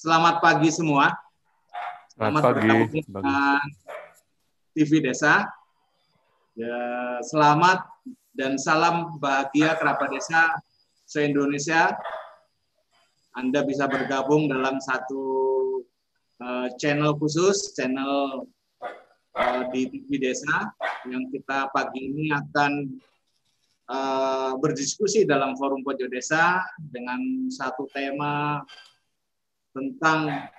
[0.00, 1.12] Selamat pagi semua.
[2.16, 3.04] Selamat, Selamat pagi.
[3.04, 3.60] dengan
[4.72, 5.44] TV Desa.
[6.56, 6.80] Ya,
[7.20, 7.84] selamat
[8.32, 10.56] dan salam bahagia kerabat desa
[11.04, 12.00] se-Indonesia.
[13.36, 15.24] Anda bisa bergabung dalam satu
[16.40, 18.48] uh, channel khusus, channel
[19.36, 20.72] uh, di TV Desa
[21.12, 22.72] yang kita pagi ini akan
[23.92, 28.64] uh, berdiskusi dalam forum pojok desa dengan satu tema
[29.70, 30.50] tentang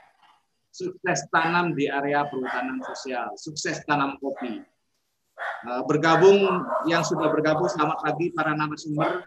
[0.72, 4.64] sukses tanam di area perhutanan sosial, sukses tanam kopi.
[5.42, 9.26] Eh, bergabung yang sudah bergabung selamat pagi para narasumber.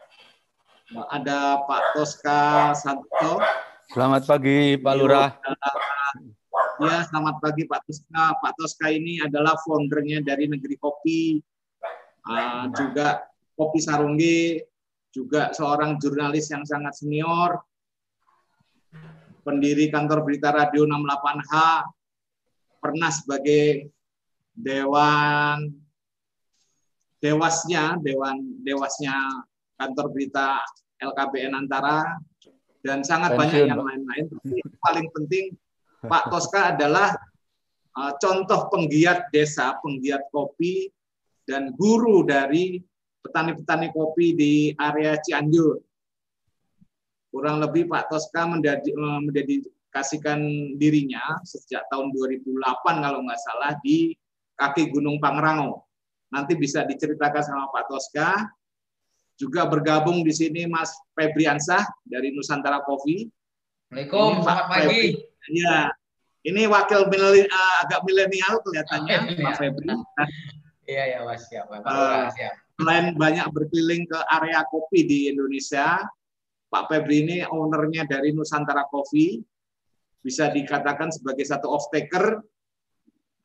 [1.11, 3.41] Ada Pak Toska Santo.
[3.91, 5.31] Selamat pagi Pak Lurah.
[6.83, 8.25] Ya, selamat pagi Pak Toska.
[8.41, 11.39] Pak Toska ini adalah foundernya dari Negeri Kopi,
[12.27, 13.25] uh, juga
[13.55, 14.59] Kopi Sarunggi,
[15.15, 17.63] juga seorang jurnalis yang sangat senior,
[19.45, 21.53] pendiri kantor berita radio 68H,
[22.81, 23.93] pernah sebagai
[24.57, 25.69] dewan
[27.21, 29.17] dewasnya dewan dewasnya
[29.81, 30.61] kantor berita
[31.01, 32.05] LKBN Antara
[32.85, 34.25] dan sangat Pensiun, banyak yang lain-lain.
[34.29, 35.45] Tapi paling penting
[36.05, 37.17] Pak Toska adalah
[37.97, 40.93] uh, contoh penggiat desa, penggiat kopi
[41.49, 42.77] dan guru dari
[43.25, 45.81] petani-petani kopi di area Cianjur
[47.35, 48.79] kurang lebih Pak Toska eh,
[49.27, 50.39] mendedikasikan
[50.79, 54.15] dirinya sejak tahun 2008 kalau nggak salah di
[54.55, 55.83] kaki Gunung Pangrango.
[56.31, 58.31] Nanti bisa diceritakan sama Pak Toska.
[59.35, 63.27] Juga bergabung di sini Mas Febriansah dari Nusantara Coffee.
[63.91, 65.03] Assalamualaikum, selamat pagi.
[65.51, 65.91] Iya,
[66.47, 69.91] ini wakil milenial, uh, agak milenial kelihatannya oh, Pak Febri.
[70.85, 71.65] Iya ya Mas, siap.
[71.73, 72.61] Uh, siap.
[72.77, 75.97] Selain banyak berkeliling ke area kopi di Indonesia,
[76.75, 79.39] Pak Febri ini ownernya dari Nusantara Coffee,
[80.19, 82.43] bisa dikatakan sebagai satu off-taker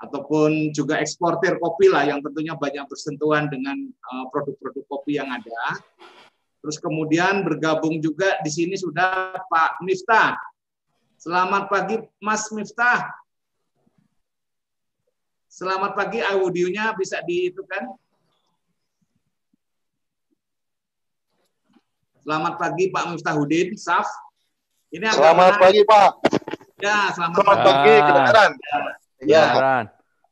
[0.01, 5.77] ataupun juga eksportir kopi lah yang tentunya banyak bersentuhan dengan eh, produk-produk kopi yang ada.
[6.65, 10.33] Terus kemudian bergabung juga di sini sudah Pak Miftah.
[11.21, 13.13] Selamat pagi Mas Miftah.
[15.45, 17.21] Selamat pagi audionya bisa
[17.69, 17.93] kan?
[22.29, 24.05] Selamat pagi Pak Miftahudin, Saf.
[24.93, 25.61] Ini selamat menarik.
[25.65, 26.09] pagi Pak.
[26.77, 28.51] Ya, selamat, selamat pagi, kedengaran.
[29.25, 29.41] Ya.
[29.49, 29.77] ya.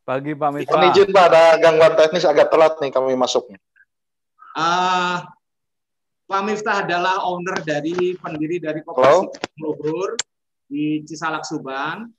[0.06, 0.78] Pagi Pak Miftah.
[0.78, 3.58] Kami izin Pak, ada gangguan teknis agak telat nih kami masuknya.
[4.54, 5.26] Uh,
[6.30, 10.14] Pak Miftah adalah owner dari pendiri dari Koperasi Luhur
[10.70, 12.14] di Cisalak Subang.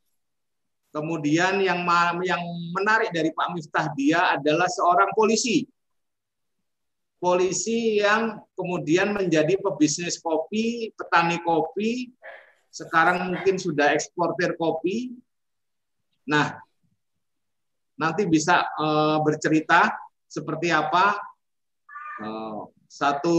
[0.91, 1.87] Kemudian yang
[2.27, 2.43] yang
[2.75, 5.62] menarik dari Pak Miftah dia adalah seorang polisi
[7.19, 12.15] polisi yang kemudian menjadi pebisnis kopi, petani kopi,
[12.71, 15.19] sekarang mungkin sudah eksportir kopi.
[16.31, 16.55] Nah,
[17.99, 19.91] nanti bisa uh, bercerita
[20.31, 21.19] seperti apa
[22.23, 23.37] uh, satu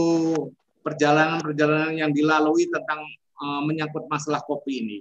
[0.84, 3.00] perjalanan-perjalanan yang dilalui tentang
[3.40, 4.98] uh, menyangkut masalah kopi ini.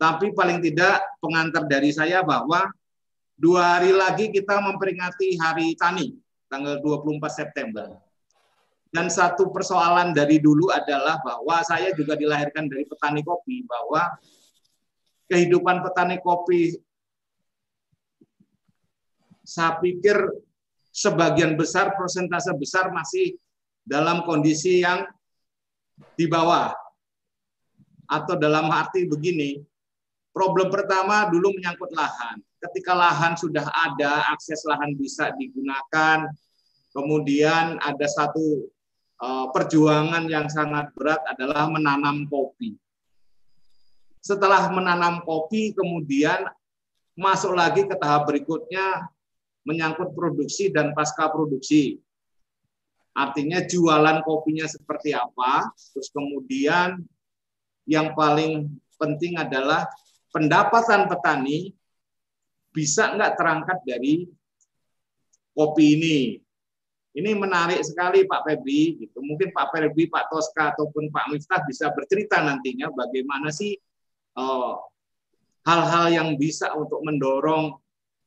[0.00, 2.64] Tapi paling tidak pengantar dari saya bahwa
[3.36, 7.94] dua hari lagi kita memperingati Hari Tani tanggal 24 September.
[8.90, 14.18] Dan satu persoalan dari dulu adalah bahwa saya juga dilahirkan dari petani kopi, bahwa
[15.30, 16.74] kehidupan petani kopi
[19.46, 20.18] saya pikir
[20.90, 23.38] sebagian besar, persentase besar masih
[23.86, 25.06] dalam kondisi yang
[26.18, 26.74] di bawah.
[28.10, 29.62] Atau dalam arti begini,
[30.34, 36.28] problem pertama dulu menyangkut lahan ketika lahan sudah ada, akses lahan bisa digunakan,
[36.90, 38.66] kemudian ada satu
[39.22, 42.74] uh, perjuangan yang sangat berat adalah menanam kopi.
[44.20, 46.44] Setelah menanam kopi, kemudian
[47.16, 49.08] masuk lagi ke tahap berikutnya
[49.64, 52.00] menyangkut produksi dan pasca produksi.
[53.16, 57.00] Artinya jualan kopinya seperti apa, terus kemudian
[57.88, 58.70] yang paling
[59.00, 59.88] penting adalah
[60.30, 61.74] pendapatan petani
[62.70, 64.30] bisa nggak terangkat dari
[65.52, 66.18] kopi ini.
[67.10, 69.02] Ini menarik sekali Pak Febri.
[69.02, 69.18] Gitu.
[69.18, 73.74] Mungkin Pak Febri, Pak Toska ataupun Pak Miftah bisa bercerita nantinya bagaimana sih
[74.38, 74.72] eh,
[75.66, 77.74] hal-hal yang bisa untuk mendorong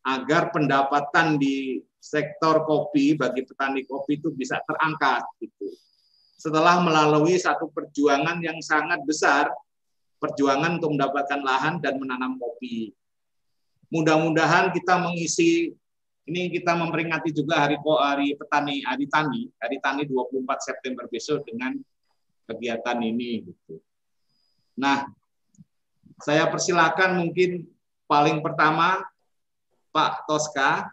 [0.03, 5.71] agar pendapatan di sektor kopi bagi petani kopi itu bisa terangkat gitu.
[6.35, 9.47] Setelah melalui satu perjuangan yang sangat besar,
[10.19, 12.91] perjuangan untuk mendapatkan lahan dan menanam kopi.
[13.87, 15.71] Mudah-mudahan kita mengisi
[16.23, 21.75] ini kita memperingati juga hari hari petani hari tani hari tani 24 September besok dengan
[22.47, 23.79] kegiatan ini gitu.
[24.79, 25.07] Nah,
[26.23, 27.67] Saya persilakan mungkin
[28.07, 29.03] paling pertama
[29.91, 30.87] Pak Toska.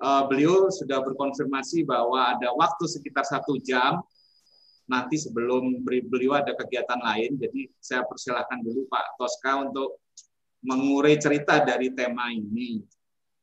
[0.00, 4.00] Uh, beliau sudah berkonfirmasi bahwa ada waktu sekitar satu jam
[4.88, 7.36] nanti sebelum beliau ada kegiatan lain.
[7.36, 10.00] Jadi saya persilahkan dulu Pak Toska untuk
[10.64, 12.80] mengurai cerita dari tema ini.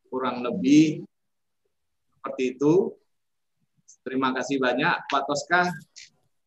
[0.10, 1.06] Kurang lebih
[2.18, 2.98] seperti itu.
[4.02, 5.70] Terima kasih banyak Pak Toska.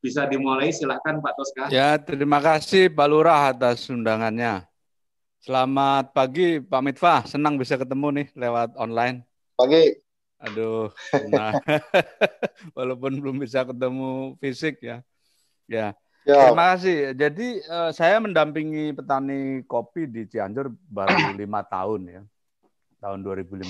[0.03, 1.64] Bisa dimulai, silahkan Pak Toska.
[1.70, 4.67] Ya, terima kasih Pak Lurah atas undangannya.
[5.43, 9.26] Selamat pagi Pak Mitfah, senang bisa ketemu nih lewat online.
[9.55, 9.94] Pagi.
[10.43, 10.91] Aduh,
[11.31, 11.55] nah,
[12.79, 15.06] walaupun belum bisa ketemu fisik ya.
[15.70, 15.94] Ya,
[16.26, 16.50] ya.
[16.50, 17.14] terima kasih.
[17.14, 22.23] Jadi uh, saya mendampingi petani kopi di Cianjur baru lima tahun ya,
[23.02, 23.66] tahun 2015.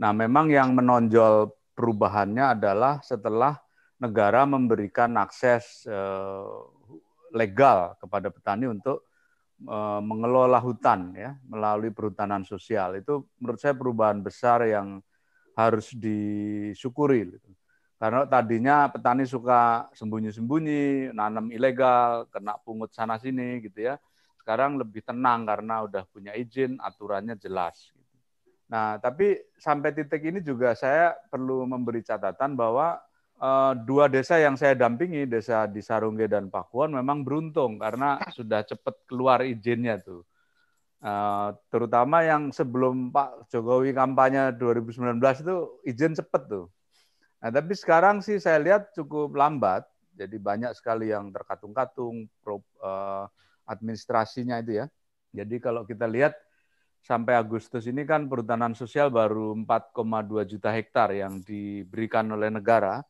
[0.00, 3.60] Nah, memang yang menonjol perubahannya adalah setelah
[4.00, 6.58] negara memberikan akses eh,
[7.36, 9.04] legal kepada petani untuk
[9.62, 14.98] eh, mengelola hutan ya melalui perhutanan sosial itu menurut saya perubahan besar yang
[15.54, 17.50] harus disyukuri gitu.
[18.02, 23.94] karena tadinya petani suka sembunyi-sembunyi nanam ilegal kena pungut sana sini gitu ya
[24.44, 27.93] sekarang lebih tenang karena udah punya izin aturannya jelas.
[28.74, 32.98] Nah tapi sampai titik ini juga saya perlu memberi catatan bahwa
[33.38, 38.62] uh, dua desa yang saya dampingi, desa di Sarungge dan Pakuan, memang beruntung karena sudah
[38.62, 40.22] cepat keluar izinnya tuh.
[41.04, 46.66] Uh, terutama yang sebelum Pak Jokowi kampanye 2019 itu izin cepat tuh.
[47.44, 49.84] Nah, tapi sekarang sih saya lihat cukup lambat,
[50.16, 52.24] jadi banyak sekali yang terkatung-katung
[52.80, 53.28] uh,
[53.68, 54.86] administrasinya itu ya.
[55.36, 56.32] Jadi kalau kita lihat
[57.04, 63.04] sampai Agustus ini kan perhutanan sosial baru 4,2 juta hektar yang diberikan oleh negara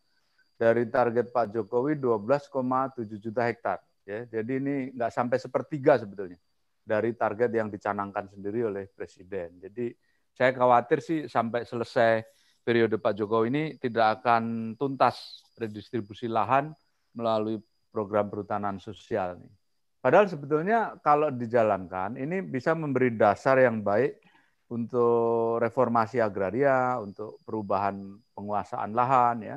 [0.58, 3.78] dari target Pak Jokowi 12,7 juta hektar.
[4.02, 6.36] Ya, jadi ini nggak sampai sepertiga sebetulnya
[6.84, 9.62] dari target yang dicanangkan sendiri oleh Presiden.
[9.62, 9.94] Jadi
[10.34, 12.20] saya khawatir sih sampai selesai
[12.66, 16.74] periode Pak Jokowi ini tidak akan tuntas redistribusi lahan
[17.14, 17.62] melalui
[17.94, 19.38] program perhutanan sosial.
[19.38, 19.63] Nih.
[20.04, 24.20] Padahal sebetulnya kalau dijalankan ini bisa memberi dasar yang baik
[24.68, 29.56] untuk reformasi agraria, untuk perubahan penguasaan lahan ya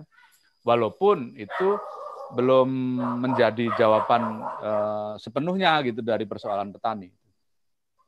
[0.64, 1.76] walaupun itu
[2.32, 2.68] belum
[3.24, 7.12] menjadi jawaban uh, sepenuhnya gitu dari persoalan petani.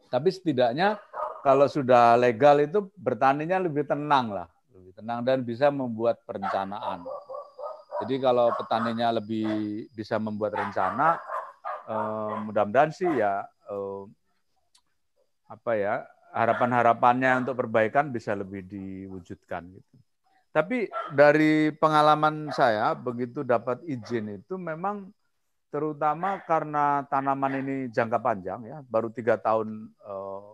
[0.07, 0.95] Tapi setidaknya
[1.39, 7.03] kalau sudah legal itu bertaninya lebih tenang lah, lebih tenang dan bisa membuat perencanaan.
[8.03, 11.19] Jadi kalau petaninya lebih bisa membuat rencana,
[11.89, 14.05] uh, mudah-mudahan sih ya uh,
[15.49, 19.95] apa ya harapan-harapannya untuk perbaikan bisa lebih diwujudkan gitu.
[20.49, 25.09] Tapi dari pengalaman saya, begitu dapat izin itu memang
[25.69, 30.53] terutama karena tanaman ini jangka panjang ya, baru tiga tahun eh,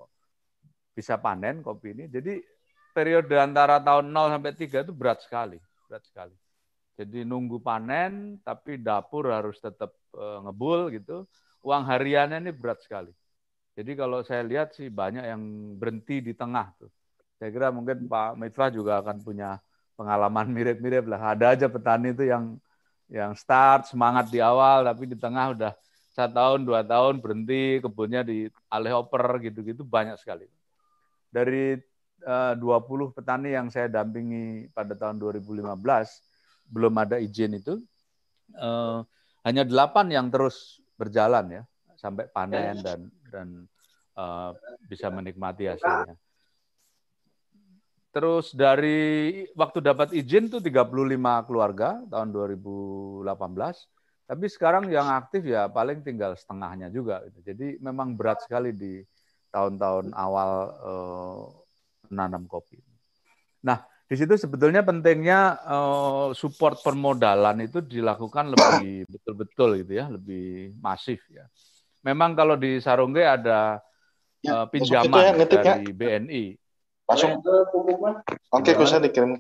[0.96, 2.06] bisa panen kopi ini.
[2.12, 2.44] Jadi
[2.92, 6.36] periode antara tahun 0 sampai 3 itu berat sekali, berat sekali.
[6.96, 11.28] Jadi nunggu panen, tapi dapur harus tetap eh, ngebul gitu.
[11.66, 13.12] Uang hariannya ini berat sekali.
[13.76, 15.42] Jadi kalau saya lihat sih banyak yang
[15.76, 16.92] berhenti di tengah tuh.
[17.36, 19.60] Saya kira mungkin Pak Mitra juga akan punya
[20.00, 21.36] pengalaman mirip-mirip lah.
[21.36, 22.56] Ada aja petani itu yang
[23.12, 25.72] yang start semangat di awal tapi di tengah udah
[26.16, 30.48] satu tahun dua tahun berhenti kebunnya di alih oper gitu-gitu banyak sekali.
[31.28, 31.76] Dari
[32.24, 35.76] eh, uh, 20 petani yang saya dampingi pada tahun 2015
[36.70, 37.78] belum ada izin itu
[38.58, 39.06] uh,
[39.46, 41.64] hanya delapan yang terus berjalan ya
[41.96, 43.48] sampai panen dan dan
[44.18, 44.52] uh,
[44.88, 46.16] bisa menikmati hasilnya.
[48.16, 50.88] Terus dari waktu dapat izin tuh 35
[51.52, 53.28] keluarga tahun 2018.
[54.26, 57.28] Tapi sekarang yang aktif ya paling tinggal setengahnya juga.
[57.28, 57.40] Gitu.
[57.44, 59.04] Jadi memang berat sekali di
[59.52, 61.44] tahun-tahun awal eh,
[62.08, 62.80] menanam kopi.
[63.68, 70.78] Nah, di situ sebetulnya pentingnya eh, support permodalan itu dilakukan lebih betul-betul gitu ya, lebih
[70.78, 71.46] masif ya.
[72.06, 73.82] Memang kalau di Sarongge ada
[74.46, 76.46] ya, eh, pinjaman ya, dari BNI
[77.06, 77.38] Langsung.
[78.50, 79.38] Oke, bisa dikirim.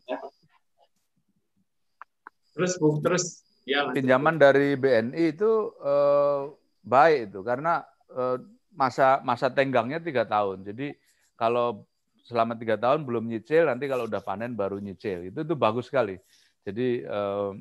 [2.55, 3.41] Terus, Bung, terus.
[3.65, 6.41] Ya, Pinjaman dari BNI itu eh,
[6.85, 7.81] baik itu karena
[8.13, 8.37] eh,
[8.69, 10.61] masa masa tenggangnya tiga tahun.
[10.61, 10.93] Jadi
[11.33, 11.89] kalau
[12.25, 15.29] selama tiga tahun belum nyicil, nanti kalau udah panen baru nyicil.
[15.29, 16.17] Itu tuh bagus sekali.
[16.65, 17.51] Jadi eh,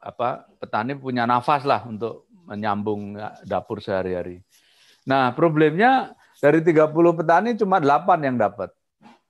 [0.00, 4.40] apa petani punya nafas lah untuk menyambung dapur sehari-hari.
[5.04, 8.72] Nah, problemnya dari 30 petani cuma 8 yang dapat.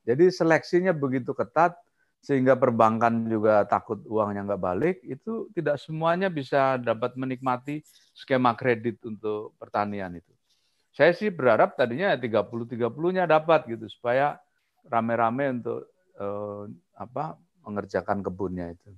[0.06, 1.74] Jadi seleksinya begitu ketat
[2.22, 7.82] sehingga perbankan juga takut uangnya nggak balik, itu tidak semuanya bisa dapat menikmati
[8.14, 10.37] skema kredit untuk pertanian itu.
[10.98, 14.34] Saya sih berharap tadinya 30-30-nya dapat gitu supaya
[14.82, 15.86] rame-rame untuk
[16.18, 16.62] eh,
[16.98, 18.90] apa mengerjakan kebunnya itu.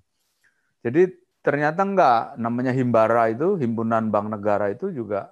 [0.80, 1.12] Jadi
[1.45, 5.28] ternyata enggak namanya himbara itu himpunan bank negara itu juga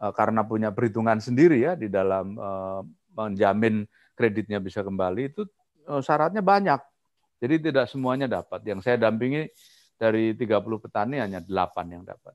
[0.00, 2.80] eh, karena punya perhitungan sendiri ya di dalam eh,
[3.12, 3.84] menjamin
[4.16, 5.44] kreditnya bisa kembali itu
[5.84, 6.80] eh, syaratnya banyak.
[7.44, 8.64] Jadi tidak semuanya dapat.
[8.64, 9.52] Yang saya dampingi
[10.00, 12.32] dari 30 petani hanya 8 yang dapat.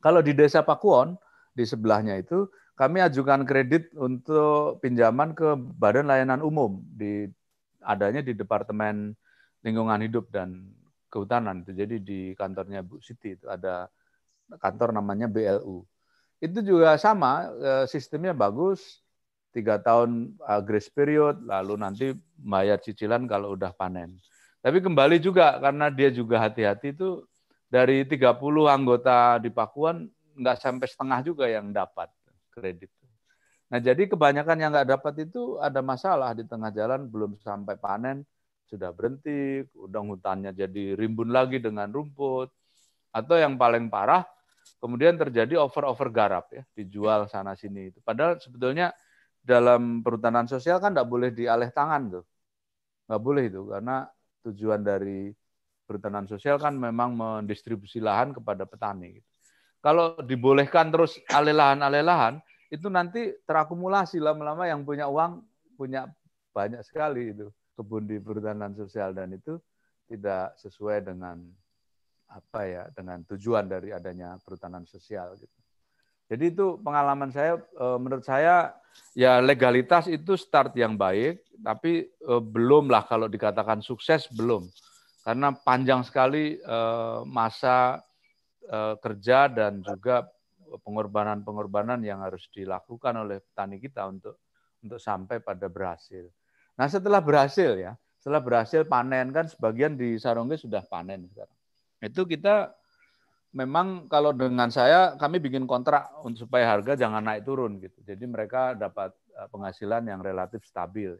[0.00, 1.12] Kalau di Desa Pakuon,
[1.52, 7.30] di sebelahnya itu, kami ajukan kredit untuk pinjaman ke Badan Layanan Umum di
[7.78, 9.14] adanya di Departemen
[9.62, 10.74] Lingkungan Hidup dan
[11.06, 11.62] Kehutanan.
[11.62, 13.86] Jadi di kantornya Bu Siti itu ada
[14.58, 15.86] kantor namanya BLU.
[16.42, 18.98] Itu juga sama eh, sistemnya bagus,
[19.54, 22.10] tiga tahun eh, grace period, lalu nanti
[22.42, 24.18] bayar cicilan kalau udah panen.
[24.58, 27.22] Tapi kembali juga karena dia juga hati-hati itu
[27.70, 32.10] dari 30 anggota di Pakuan nggak sampai setengah juga yang dapat
[32.54, 32.90] kredit.
[33.74, 38.22] Nah jadi kebanyakan yang nggak dapat itu ada masalah di tengah jalan belum sampai panen
[38.70, 42.48] sudah berhenti, udang hutannya jadi rimbun lagi dengan rumput,
[43.10, 44.22] atau yang paling parah
[44.80, 47.98] kemudian terjadi over-over garap ya dijual sana sini itu.
[48.00, 48.94] Padahal sebetulnya
[49.44, 52.24] dalam perhutanan sosial kan nggak boleh dialih tangan tuh,
[53.10, 54.06] nggak boleh itu karena
[54.44, 55.32] tujuan dari
[55.84, 59.20] perhutanan sosial kan memang mendistribusi lahan kepada petani.
[59.20, 59.33] Gitu.
[59.84, 62.40] Kalau dibolehkan terus alih lahan alih lahan,
[62.72, 65.44] itu nanti terakumulasi lama-lama yang punya uang
[65.76, 66.08] punya
[66.56, 69.60] banyak sekali itu kebun di perhutanan sosial dan itu
[70.08, 71.36] tidak sesuai dengan
[72.32, 75.58] apa ya dengan tujuan dari adanya perhutanan sosial gitu.
[76.32, 78.72] Jadi itu pengalaman saya eh, menurut saya
[79.12, 84.64] ya legalitas itu start yang baik, tapi eh, belum lah kalau dikatakan sukses belum,
[85.28, 87.18] karena panjang sekali eh,
[88.64, 90.24] masa kerja dan juga
[90.82, 94.40] pengorbanan-pengorbanan yang harus dilakukan oleh petani kita untuk
[94.84, 96.28] untuk sampai pada berhasil.
[96.74, 101.56] Nah setelah berhasil ya, setelah berhasil panen kan sebagian di Sarongge sudah panen sekarang.
[102.02, 102.74] Itu kita
[103.54, 108.00] memang kalau dengan saya kami bikin kontrak untuk supaya harga jangan naik turun gitu.
[108.02, 111.14] Jadi mereka dapat eh, penghasilan yang relatif stabil.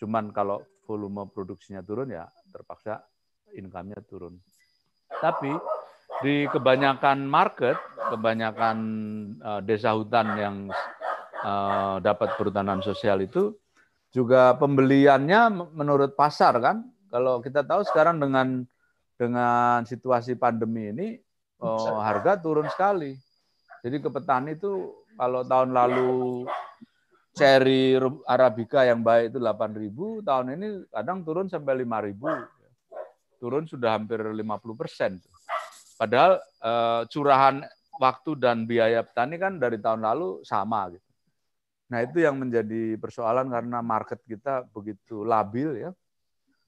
[0.00, 3.04] Cuman kalau volume produksinya turun ya terpaksa
[3.54, 4.40] income-nya turun.
[5.12, 5.54] Tapi
[6.20, 7.80] di kebanyakan market,
[8.12, 8.78] kebanyakan
[9.40, 10.56] uh, desa hutan yang
[11.40, 13.56] uh, dapat perhutanan sosial itu
[14.12, 16.84] juga pembeliannya menurut pasar kan.
[17.08, 18.64] Kalau kita tahu sekarang dengan
[19.16, 21.08] dengan situasi pandemi ini
[21.64, 23.16] oh, harga turun sekali.
[23.82, 26.44] Jadi ke petani itu kalau tahun lalu
[27.32, 27.96] cherry
[28.28, 33.40] arabica yang baik itu 8.000, tahun ini kadang turun sampai 5.000.
[33.40, 34.38] Turun sudah hampir 50
[34.78, 35.18] persen.
[36.02, 37.62] Padahal eh, curahan
[38.02, 41.06] waktu dan biaya petani kan dari tahun lalu sama gitu.
[41.94, 45.90] Nah itu yang menjadi persoalan karena market kita begitu labil ya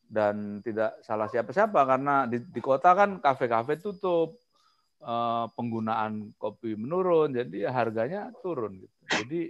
[0.07, 4.38] dan tidak salah siapa-siapa karena di, di kota kan kafe-kafe tutup,
[5.05, 8.81] Eh, penggunaan kopi menurun, jadi harganya turun.
[8.81, 8.97] Gitu.
[9.12, 9.41] Jadi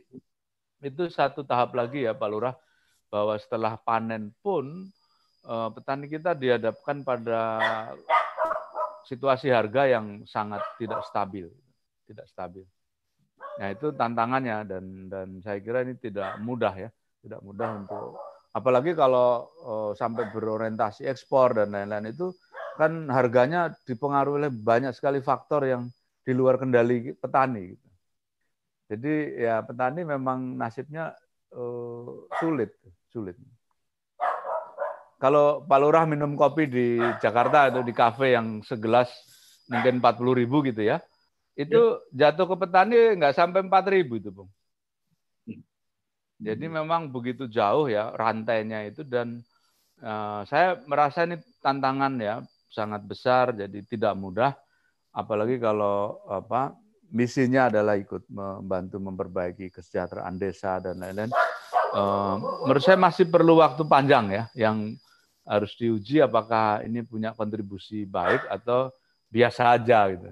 [0.83, 2.59] itu satu tahap lagi ya Pak Lurah,
[3.07, 4.91] bahwa setelah panen pun
[5.47, 7.38] eh, petani kita dihadapkan pada
[9.04, 11.46] situasi harga yang sangat tidak stabil,
[12.08, 12.64] tidak stabil.
[13.61, 16.90] Nah itu tantangannya dan dan saya kira ini tidak mudah ya,
[17.23, 18.18] tidak mudah untuk
[18.54, 22.30] apalagi kalau uh, sampai berorientasi ekspor dan lain-lain itu
[22.78, 25.82] kan harganya dipengaruhi oleh banyak sekali faktor yang
[26.25, 27.75] di luar kendali petani.
[27.75, 27.88] Gitu.
[28.94, 31.14] Jadi ya petani memang nasibnya
[31.54, 32.75] uh, sulit,
[33.11, 33.38] sulit.
[35.25, 39.09] Kalau Pak Lurah minum kopi di Jakarta atau di kafe yang segelas
[39.73, 41.00] mungkin 40 ribu gitu ya,
[41.57, 42.28] itu ya.
[42.28, 44.52] jatuh ke petani nggak sampai 4 ribu itu, Bung.
[46.37, 49.40] Jadi memang begitu jauh ya rantainya itu dan
[50.04, 54.52] uh, saya merasa ini tantangan ya sangat besar, jadi tidak mudah.
[55.09, 56.76] Apalagi kalau apa
[57.09, 61.33] misinya adalah ikut membantu memperbaiki kesejahteraan desa dan lain-lain.
[61.97, 62.37] Uh,
[62.69, 65.00] menurut saya masih perlu waktu panjang ya, yang
[65.44, 68.88] harus diuji apakah ini punya kontribusi baik atau
[69.28, 70.30] biasa aja gitu.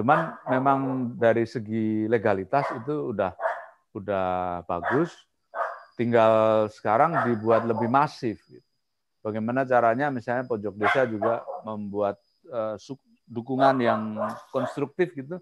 [0.00, 0.78] Cuman memang
[1.16, 3.32] dari segi legalitas itu udah
[3.92, 5.12] udah bagus.
[5.96, 8.40] Tinggal sekarang dibuat lebih masif.
[8.48, 8.72] Gitu
[9.22, 12.18] bagaimana caranya misalnya pojok desa juga membuat
[12.50, 12.74] uh,
[13.30, 14.18] dukungan yang
[14.50, 15.38] konstruktif gitu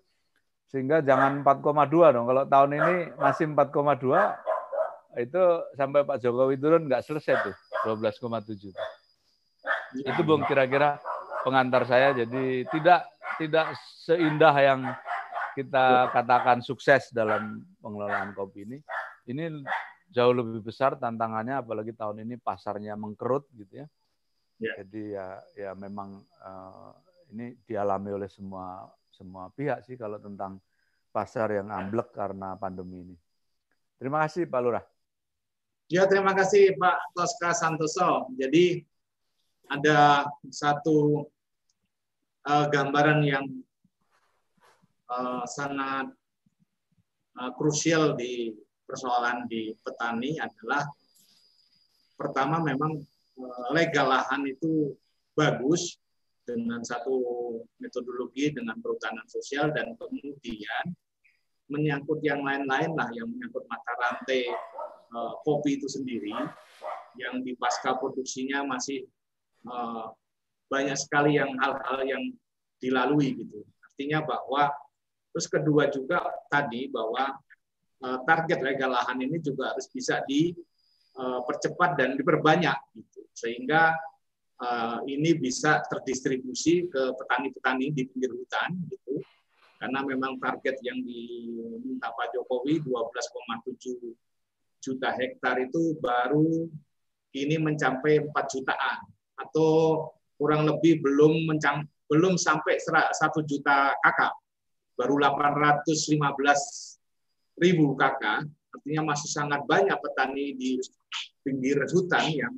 [0.71, 5.43] sehingga jangan 4,2 dong kalau tahun ini masih 4,2 itu
[5.75, 7.57] sampai Pak Jokowi turun nggak selesai tuh
[7.99, 8.71] 12,7
[9.97, 11.01] itu bung kira-kira
[11.43, 13.01] pengantar saya jadi tidak
[13.41, 13.73] tidak
[14.05, 14.81] seindah yang
[15.55, 18.79] kita katakan sukses dalam pengelolaan kopi ini,
[19.27, 19.65] ini
[20.11, 23.87] jauh lebih besar tantangannya apalagi tahun ini pasarnya mengkerut gitu ya.
[24.63, 24.73] ya.
[24.83, 26.95] Jadi ya ya memang uh,
[27.35, 30.59] ini dialami oleh semua semua pihak sih kalau tentang
[31.11, 33.17] pasar yang amblek karena pandemi ini.
[33.99, 34.85] Terima kasih Pak Lurah.
[35.91, 38.31] Ya, terima kasih Pak Toska Santoso.
[38.39, 38.87] Jadi
[39.71, 41.23] ada satu
[42.43, 43.47] uh, gambaran yang
[45.07, 46.11] uh, sangat
[47.39, 48.51] uh, krusial di
[48.83, 50.83] persoalan di petani adalah
[52.19, 52.99] pertama memang
[53.73, 54.93] legal lahan itu
[55.33, 55.97] bagus
[56.43, 57.17] dengan satu
[57.79, 60.85] metodologi dengan perhutanan sosial dan kemudian
[61.71, 64.51] menyangkut yang lain-lain lah yang menyangkut mata rantai
[65.47, 66.35] kopi itu sendiri
[67.17, 69.07] yang di pasca produksinya masih
[69.67, 70.13] uh,
[70.71, 72.23] banyak sekali yang hal-hal yang
[72.79, 73.67] dilalui gitu.
[73.83, 74.71] Artinya bahwa
[75.31, 77.37] terus kedua juga tadi bahwa
[78.05, 83.21] uh, target legal lahan ini juga harus bisa dipercepat dan diperbanyak gitu.
[83.35, 83.97] Sehingga
[85.09, 89.17] ini bisa terdistribusi ke petani-petani di pinggir hutan gitu.
[89.81, 94.13] Karena memang target yang diminta Pak Jokowi 12,7
[94.81, 96.69] juta hektar itu baru
[97.37, 98.99] ini mencapai 4 jutaan
[99.41, 100.05] atau
[100.37, 103.17] kurang lebih belum mencang, belum sampai 1
[103.49, 104.33] juta kakak
[105.01, 110.77] baru 815 ribu kakak artinya masih sangat banyak petani di
[111.41, 112.53] pinggir hutan yang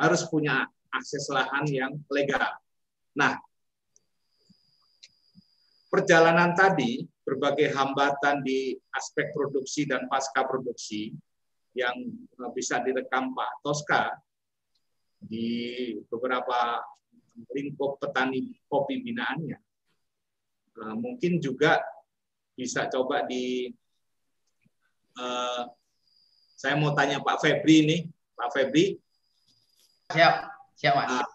[0.00, 2.50] harus punya akses lahan yang legal.
[3.14, 3.38] Nah,
[5.92, 11.14] perjalanan tadi berbagai hambatan di aspek produksi dan pasca produksi
[11.76, 14.16] yang eh, bisa direkam Pak Toska
[15.20, 15.48] di
[16.08, 16.80] beberapa
[17.52, 19.58] lingkup petani kopi binaannya.
[20.80, 21.80] Eh, mungkin juga
[22.56, 23.72] bisa coba di
[25.16, 25.64] uh,
[26.60, 27.98] saya mau tanya Pak Febri ini,
[28.36, 29.00] Pak Febri.
[30.12, 30.34] Siap,
[30.76, 31.08] siap Mas.
[31.08, 31.28] Uh,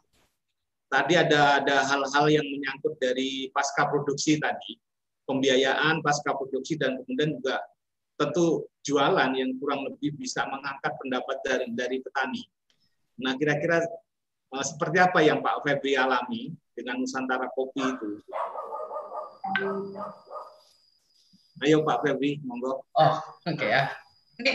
[0.90, 4.78] tadi ada ada hal-hal yang menyangkut dari pasca produksi tadi,
[5.26, 7.58] pembiayaan pasca produksi dan kemudian juga
[8.16, 12.44] tentu jualan yang kurang lebih bisa mengangkat pendapat dari dari petani.
[13.16, 13.84] Nah, kira-kira
[14.52, 18.20] uh, seperti apa yang Pak Febri alami dengan Nusantara Kopi itu?
[21.64, 22.84] Ayo Pak Febri, monggo.
[22.92, 23.16] Oh,
[23.48, 23.84] oke okay, ya.
[24.36, 24.54] Oke,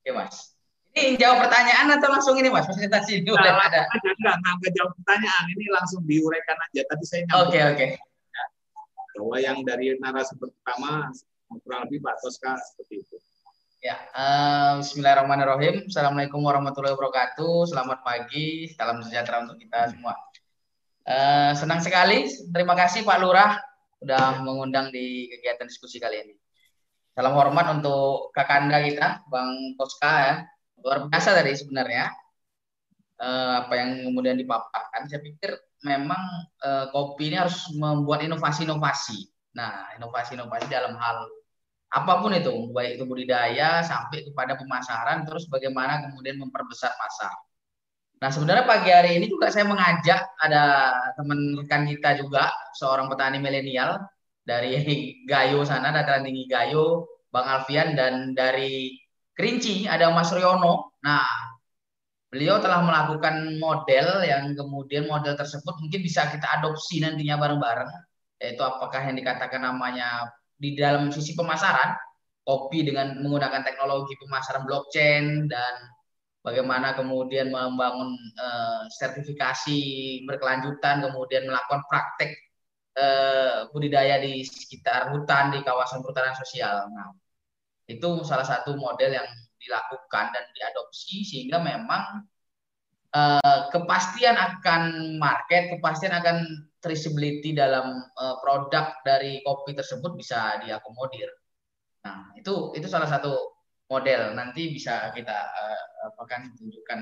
[0.00, 0.56] okay, Mas.
[0.96, 2.64] Ini jawab pertanyaan atau langsung ini Mas?
[2.64, 3.84] Presentasi dulu nah, ada.
[3.92, 5.44] Enggak, enggak, jawab pertanyaan.
[5.52, 6.80] Ini langsung diuraikan aja.
[6.88, 7.76] Tadi saya Oke, oke.
[7.76, 9.16] Okay, okay.
[9.16, 11.12] bahwa yang dari narasumber pertama
[11.64, 13.16] kurang lebih Pak Toska seperti itu.
[13.86, 15.86] Ya, uh, Bismillahirrahmanirrahim.
[15.86, 17.70] Assalamualaikum warahmatullahi wabarakatuh.
[17.70, 20.10] Selamat pagi, salam sejahtera untuk kita semua.
[21.06, 23.62] Uh, senang sekali, terima kasih Pak Lurah
[24.02, 26.34] sudah mengundang di kegiatan diskusi kali ini.
[27.14, 30.34] Salam hormat untuk kakanda kita, Bang Toska ya.
[30.82, 32.10] Luar biasa tadi sebenarnya.
[33.22, 36.18] Uh, apa yang kemudian dipaparkan, saya pikir memang
[36.66, 41.24] uh, kopi ini harus membuat inovasi-inovasi Nah, inovasi-inovasi dalam hal
[41.96, 47.32] apa pun itu, baik itu budidaya sampai kepada pemasaran, terus bagaimana kemudian memperbesar pasar.
[48.20, 53.40] Nah, sebenarnya pagi hari ini juga saya mengajak ada teman rekan kita juga, seorang petani
[53.40, 54.04] milenial
[54.44, 54.76] dari
[55.30, 58.92] Gayo sana, dataran tinggi Gayo, Bang Alfian, dan dari
[59.36, 60.96] Kerinci ada Mas Riono.
[61.04, 61.24] Nah,
[62.32, 67.90] beliau telah melakukan model yang kemudian model tersebut mungkin bisa kita adopsi nantinya bareng-bareng
[68.36, 71.92] yaitu apakah yang dikatakan namanya di dalam sisi pemasaran
[72.46, 75.74] kopi dengan menggunakan teknologi pemasaran blockchain dan
[76.46, 79.78] bagaimana kemudian membangun uh, sertifikasi
[80.24, 82.38] berkelanjutan kemudian melakukan praktek
[82.94, 86.86] uh, budidaya di sekitar hutan di kawasan perhutanan sosial.
[86.94, 87.10] Nah,
[87.90, 92.22] itu salah satu model yang dilakukan dan diadopsi sehingga memang
[93.16, 101.32] uh, kepastian akan market, kepastian akan traceability dalam uh, produk dari kopi tersebut bisa diakomodir.
[102.04, 103.56] Nah, itu itu salah satu
[103.88, 104.36] model.
[104.36, 107.00] Nanti bisa kita uh, apakan tunjukkan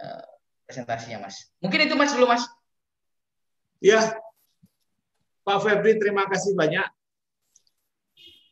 [0.00, 0.24] uh,
[0.64, 1.50] presentasinya, Mas.
[1.58, 2.46] Mungkin itu Mas dulu, Mas.
[3.82, 4.14] Ya.
[5.40, 6.84] Pak Febri, terima kasih banyak.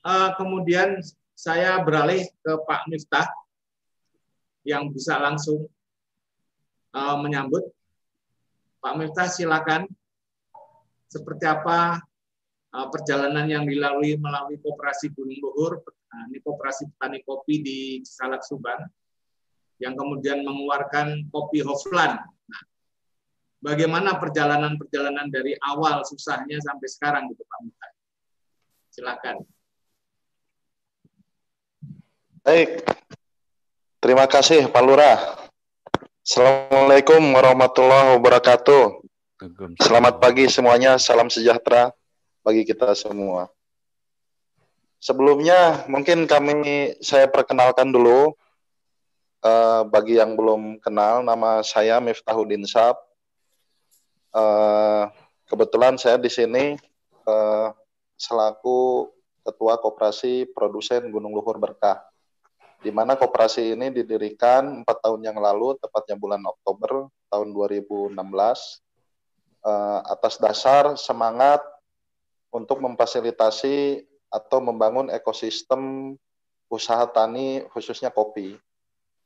[0.03, 0.99] Uh, kemudian
[1.37, 3.29] saya beralih ke Pak Miftah
[4.65, 5.69] yang bisa langsung
[6.99, 7.63] uh, menyambut.
[8.79, 9.87] Pak Miftah silakan
[11.07, 12.03] seperti apa
[12.75, 18.43] uh, perjalanan yang dilalui melalui Koperasi Gunung Luhur, uh, ini Koperasi Petani Kopi di Salak
[18.43, 18.83] Subang,
[19.79, 22.19] yang kemudian mengeluarkan kopi Hofland.
[22.23, 22.63] Nah,
[23.63, 27.91] bagaimana perjalanan-perjalanan dari awal susahnya sampai sekarang gitu Pak Mutar?
[28.91, 29.37] Silakan.
[32.43, 32.83] Baik.
[33.99, 35.48] Terima kasih Pak Lurah.
[36.29, 39.01] Assalamualaikum warahmatullahi wabarakatuh.
[39.81, 41.89] Selamat pagi semuanya, salam sejahtera
[42.45, 43.49] bagi kita semua.
[45.01, 48.37] Sebelumnya mungkin kami saya perkenalkan dulu
[49.41, 53.01] uh, bagi yang belum kenal nama saya Miftahuddin Sab.
[54.29, 55.09] Uh,
[55.49, 56.77] kebetulan saya di sini
[57.25, 57.73] uh,
[58.21, 59.09] selaku
[59.49, 62.05] ketua koperasi produsen Gunung Luhur Berkah
[62.79, 68.15] di mana koperasi ini didirikan empat tahun yang lalu, tepatnya bulan Oktober tahun 2016,
[69.67, 71.59] uh, atas dasar semangat
[72.55, 76.15] untuk memfasilitasi atau membangun ekosistem
[76.71, 78.55] usaha tani khususnya kopi.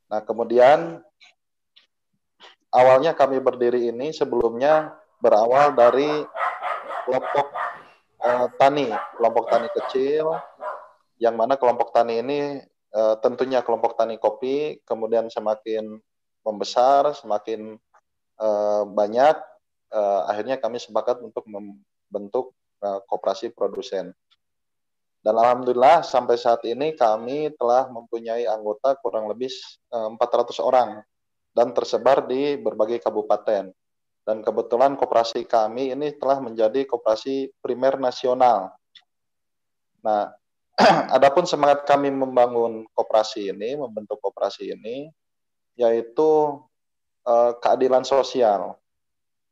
[0.09, 1.03] Nah, kemudian
[2.73, 6.09] awalnya kami berdiri ini sebelumnya berawal dari
[7.05, 7.47] kelompok
[8.23, 8.89] uh, tani,
[9.19, 10.41] kelompok tani kecil,
[11.21, 12.41] yang mana kelompok tani ini
[12.93, 15.99] uh, tentunya kelompok tani kopi kemudian semakin
[16.43, 17.79] membesar, semakin
[18.39, 19.37] uh, banyak,
[19.95, 22.53] uh, akhirnya kami sepakat untuk membentuk
[22.83, 24.11] uh, koperasi produsen.
[25.23, 29.55] Dan alhamdulillah sampai saat ini kami telah mempunyai anggota kurang lebih
[29.95, 30.99] uh, 400 orang
[31.55, 33.71] dan tersebar di berbagai kabupaten.
[34.23, 38.75] Dan kebetulan koperasi kami ini telah menjadi koperasi primer nasional.
[40.03, 40.31] Nah,
[41.17, 45.13] Adapun semangat kami membangun koperasi ini, membentuk koperasi ini,
[45.77, 46.61] yaitu
[47.29, 48.81] uh, keadilan sosial.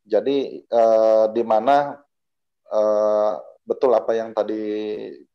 [0.09, 2.01] Jadi uh, di mana
[2.73, 3.33] uh,
[3.69, 4.65] betul apa yang tadi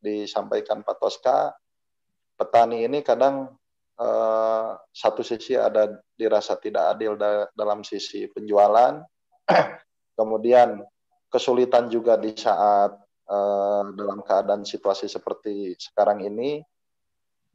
[0.02, 1.54] disampaikan Pak Toska,
[2.34, 3.54] petani ini kadang
[4.02, 9.06] uh, satu sisi ada dirasa tidak adil da dalam sisi penjualan,
[10.18, 10.82] kemudian
[11.30, 16.62] kesulitan juga di saat uh, dalam keadaan situasi seperti sekarang ini,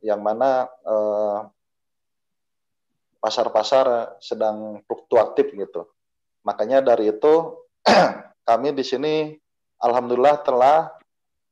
[0.05, 1.47] yang mana uh,
[3.21, 5.85] pasar-pasar sedang fluktuatif gitu.
[6.47, 7.61] Makanya dari itu
[8.49, 9.37] kami di sini
[9.81, 10.79] alhamdulillah telah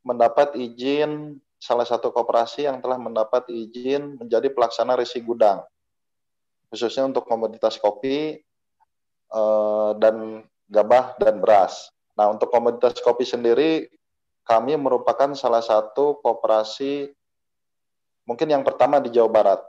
[0.00, 5.61] mendapat izin salah satu koperasi yang telah mendapat izin menjadi pelaksana resi gudang
[6.68, 8.37] khususnya untuk komoditas kopi
[9.33, 11.88] uh, dan gabah dan beras.
[12.12, 13.88] Nah, untuk komoditas kopi sendiri
[14.49, 17.13] kami merupakan salah satu kooperasi
[18.25, 19.61] mungkin yang pertama di Jawa Barat.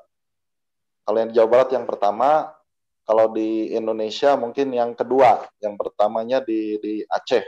[1.04, 2.56] Kalau yang di Jawa Barat yang pertama,
[3.04, 7.44] kalau di Indonesia mungkin yang kedua, yang pertamanya di, di Aceh,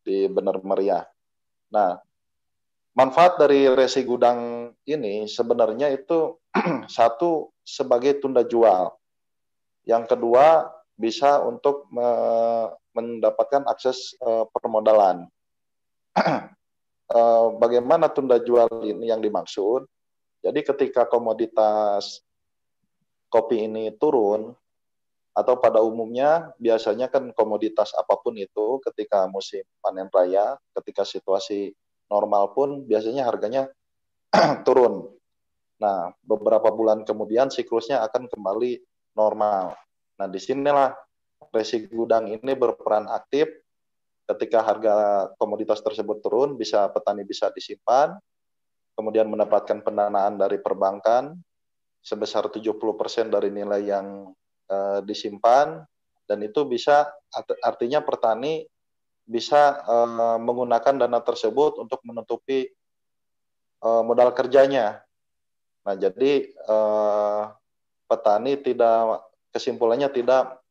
[0.00, 1.04] di Bener Meriah.
[1.68, 2.00] Nah,
[2.96, 6.40] manfaat dari resi gudang ini sebenarnya itu
[6.96, 8.88] satu sebagai tunda jual.
[9.84, 12.08] Yang kedua bisa untuk me
[12.90, 15.30] mendapatkan akses uh, permodalan.
[17.10, 19.82] Eh, bagaimana tunda jual ini yang dimaksud.
[20.46, 22.22] Jadi ketika komoditas
[23.26, 24.54] kopi ini turun
[25.34, 31.74] atau pada umumnya biasanya kan komoditas apa pun itu ketika musim panen raya, ketika situasi
[32.06, 33.66] normal pun biasanya harganya
[34.66, 35.10] turun.
[35.82, 38.78] Nah, beberapa bulan kemudian siklusnya akan kembali
[39.18, 39.74] normal.
[40.14, 40.94] Nah, di sinilah
[41.50, 43.50] resi gudang ini berperan aktif
[44.34, 44.94] ketika harga
[45.34, 48.14] komoditas tersebut turun, bisa petani bisa disimpan,
[48.94, 51.34] kemudian mendapatkan pendanaan dari perbankan
[52.00, 52.78] sebesar 70%
[53.28, 54.30] dari nilai yang
[54.70, 55.82] uh, disimpan,
[56.30, 57.10] dan itu bisa
[57.60, 58.62] artinya petani
[59.26, 62.70] bisa uh, menggunakan dana tersebut untuk menutupi
[63.82, 65.02] uh, modal kerjanya.
[65.82, 67.50] Nah, jadi uh,
[68.06, 70.62] petani tidak kesimpulannya tidak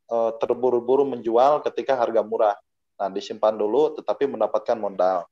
[0.42, 2.58] terburu-buru menjual ketika harga murah
[3.00, 5.24] Nah, disimpan dulu tetapi mendapatkan modal.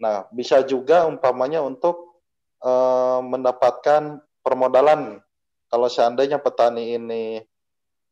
[0.00, 2.16] Nah, bisa juga umpamanya untuk
[2.56, 2.72] e,
[3.20, 5.20] mendapatkan permodalan.
[5.68, 7.44] Kalau seandainya petani ini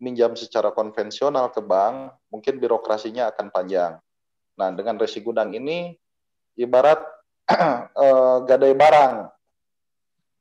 [0.01, 3.97] minjam secara konvensional ke bank, mungkin birokrasinya akan panjang.
[4.61, 5.97] Nah, dengan resi gudang ini
[6.61, 7.01] ibarat
[7.49, 8.07] e,
[8.49, 9.15] gadai barang.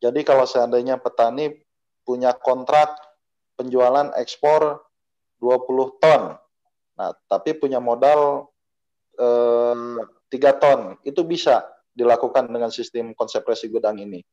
[0.03, 1.55] Jadi kalau seandainya petani
[2.03, 2.91] punya kontrak
[3.55, 4.83] penjualan ekspor
[5.39, 6.39] 20 ton,
[6.99, 8.48] Nah, tapi punya modal
[10.29, 14.23] tiga eh, ton, itu bisa dilakukan dengan sistem konsep resi gudang ini.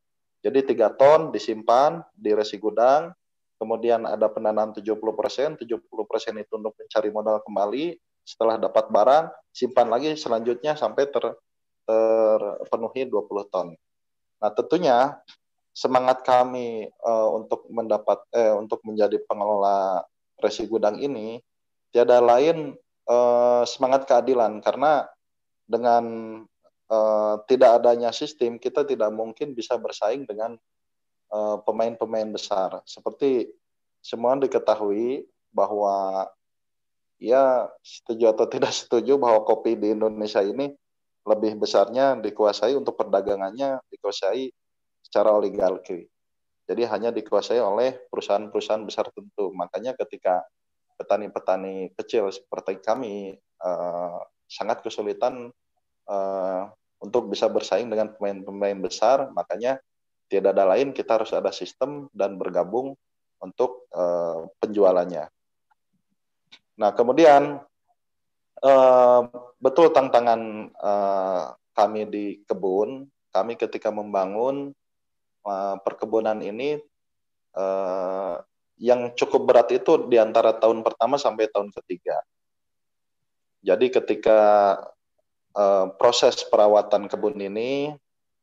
[0.44, 3.10] Jadi tiga ton disimpan di resi gudang,
[3.58, 10.14] kemudian ada pendanaan 70%, 70% itu untuk mencari modal kembali, setelah dapat barang, simpan lagi
[10.14, 11.34] selanjutnya sampai ter,
[11.86, 13.74] terpenuhi 20 ton.
[14.42, 15.18] Nah, tentunya
[15.76, 20.00] semangat kami uh, untuk mendapat eh, untuk menjadi pengelola
[20.40, 21.36] resi gudang ini
[21.92, 22.72] tiada lain
[23.06, 25.06] eh, semangat keadilan karena
[25.66, 26.04] dengan
[26.86, 30.54] uh, tidak adanya sistem, kita tidak mungkin bisa bersaing dengan
[31.66, 32.70] pemain-pemain uh, besar.
[32.86, 33.50] Seperti
[33.98, 36.30] semua diketahui bahwa
[37.18, 40.70] ya setuju atau tidak setuju bahwa kopi di Indonesia ini
[41.26, 44.46] lebih besarnya dikuasai untuk perdagangannya dikuasai
[45.02, 46.06] secara oligarki.
[46.66, 49.50] Jadi hanya dikuasai oleh perusahaan-perusahaan besar tentu.
[49.54, 50.46] Makanya ketika
[50.96, 55.52] petani-petani kecil seperti kami uh, sangat kesulitan
[56.08, 56.62] uh,
[56.98, 59.78] untuk bisa bersaing dengan pemain-pemain besar, makanya
[60.26, 62.96] tidak ada lain kita harus ada sistem dan bergabung
[63.38, 65.28] untuk uh, penjualannya.
[66.80, 67.60] Nah kemudian
[68.64, 69.20] uh,
[69.60, 74.72] betul tantangan uh, kami di kebun, kami ketika membangun
[75.44, 76.80] uh, perkebunan ini
[77.52, 78.40] uh,
[78.76, 82.20] yang cukup berat itu di antara tahun pertama sampai tahun ketiga.
[83.64, 84.40] Jadi ketika
[85.56, 87.96] uh, proses perawatan kebun ini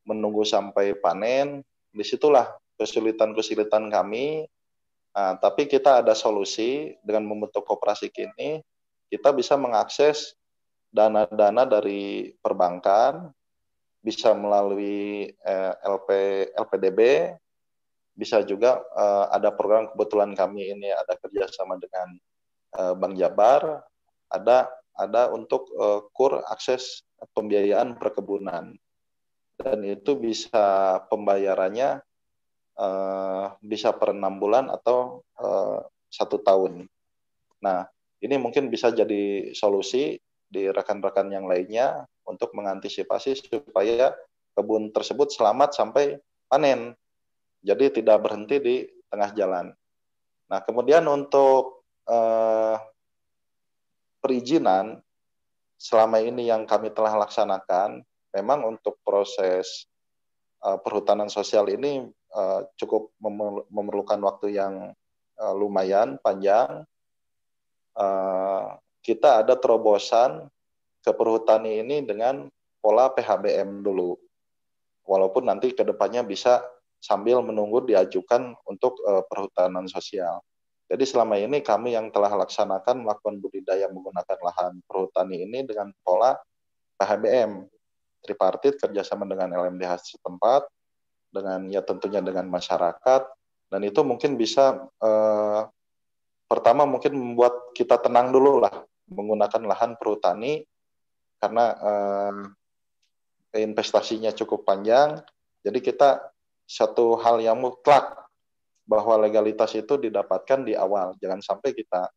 [0.04, 4.50] menunggu sampai panen, di situlah kesulitan-kesulitan kami.
[5.14, 8.60] Nah, tapi kita ada solusi dengan membentuk koperasi kini,
[9.14, 10.34] kita bisa mengakses
[10.90, 13.30] dana-dana dari perbankan,
[14.02, 16.10] bisa melalui eh, LP
[16.58, 17.00] LPDB,
[18.14, 22.14] bisa juga uh, ada program kebetulan kami ini ada kerjasama dengan
[22.78, 23.82] uh, Bank Jabar,
[24.30, 27.02] ada ada untuk uh, kur akses
[27.34, 28.78] pembiayaan perkebunan
[29.58, 32.02] dan itu bisa pembayarannya
[32.78, 35.82] uh, bisa per enam bulan atau uh,
[36.14, 36.86] satu tahun.
[37.66, 37.90] Nah
[38.22, 44.14] ini mungkin bisa jadi solusi di rekan-rekan yang lainnya untuk mengantisipasi supaya
[44.54, 46.94] kebun tersebut selamat sampai panen
[47.64, 48.76] jadi tidak berhenti di
[49.08, 49.72] tengah jalan.
[50.52, 52.76] Nah, kemudian untuk eh,
[54.20, 55.00] perizinan
[55.80, 58.04] selama ini yang kami telah laksanakan,
[58.36, 59.88] memang untuk proses
[60.60, 63.16] eh, perhutanan sosial ini eh, cukup
[63.72, 64.92] memerlukan waktu yang
[65.40, 66.84] eh, lumayan panjang.
[67.96, 68.66] Eh,
[69.04, 70.48] kita ada terobosan
[71.04, 72.48] ke perhutani ini dengan
[72.80, 74.16] pola PHBM dulu.
[75.04, 76.64] Walaupun nanti ke depannya bisa
[77.04, 80.40] sambil menunggu diajukan untuk uh, perhutanan sosial.
[80.88, 86.38] Jadi selama ini kami yang telah laksanakan melakukan budidaya menggunakan lahan perhutani ini dengan pola
[86.96, 87.68] PHBM,
[88.24, 90.64] tripartit kerjasama dengan LMDH setempat,
[91.34, 93.22] dengan ya tentunya dengan masyarakat,
[93.74, 95.62] dan itu mungkin bisa eh,
[96.46, 100.62] pertama mungkin membuat kita tenang dulu lah menggunakan lahan perhutani
[101.42, 102.42] karena eh,
[103.66, 105.26] investasinya cukup panjang,
[105.66, 106.33] jadi kita
[106.64, 108.24] satu hal yang mutlak
[108.84, 111.16] bahwa legalitas itu didapatkan di awal.
[111.20, 112.12] Jangan sampai kita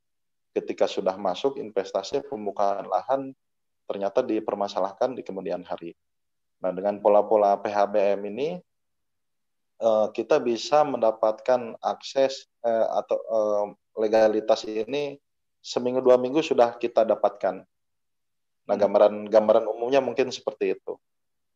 [0.56, 3.30] ketika sudah masuk investasi pembukaan lahan
[3.87, 5.94] ternyata dipermasalahkan di kemudian hari.
[6.59, 8.48] Nah, dengan pola-pola PHBM ini
[9.78, 13.64] eh, kita bisa mendapatkan akses eh, atau eh,
[14.00, 15.20] legalitas ini
[15.62, 17.62] seminggu dua minggu sudah kita dapatkan.
[18.66, 18.82] Nah, hmm.
[18.82, 20.98] gambaran gambaran umumnya mungkin seperti itu.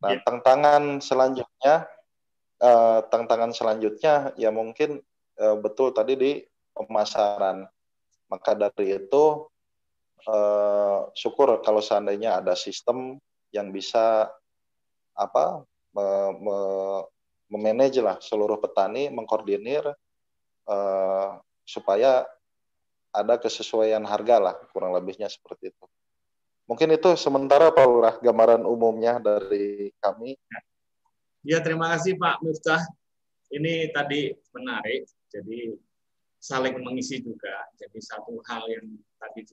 [0.01, 0.23] Nah, yeah.
[0.23, 1.89] tantangan selanjutnya
[2.61, 5.01] uh, tantangan selanjutnya ya mungkin
[5.41, 6.33] uh, betul tadi di
[6.77, 7.67] pemasaran.
[8.31, 9.25] Maka dari itu
[10.31, 13.19] uh, syukur kalau seandainya ada sistem
[13.51, 14.31] yang bisa
[15.19, 16.07] apa me,
[16.39, 16.59] me,
[17.51, 19.83] memanage lah seluruh petani, mengkoordinir
[20.71, 21.31] uh,
[21.67, 22.23] supaya
[23.11, 25.85] ada kesesuaian harga lah kurang lebihnya seperti itu.
[26.71, 30.39] Mungkin itu sementara Pak Lurah gambaran umumnya dari kami.
[31.41, 32.85] Ya, terima kasih Pak Miftah.
[33.49, 35.73] Ini tadi menarik, jadi
[36.37, 37.65] saling mengisi juga.
[37.81, 39.49] Jadi satu hal yang tadi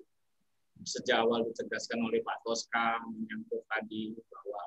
[0.84, 4.64] sejak awal ditegaskan oleh Pak Toska menyangkut tadi bahwa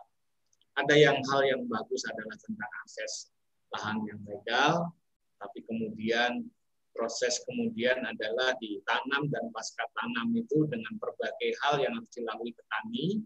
[0.80, 3.28] ada yang hal yang bagus adalah tentang akses
[3.76, 4.88] lahan yang legal,
[5.37, 6.48] tapi kemudian
[6.96, 13.20] proses kemudian adalah ditanam dan pasca tanam itu dengan berbagai hal yang harus dilalui petani,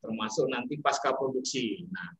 [0.00, 1.84] termasuk nanti pasca produksi.
[1.92, 2.10] Nah,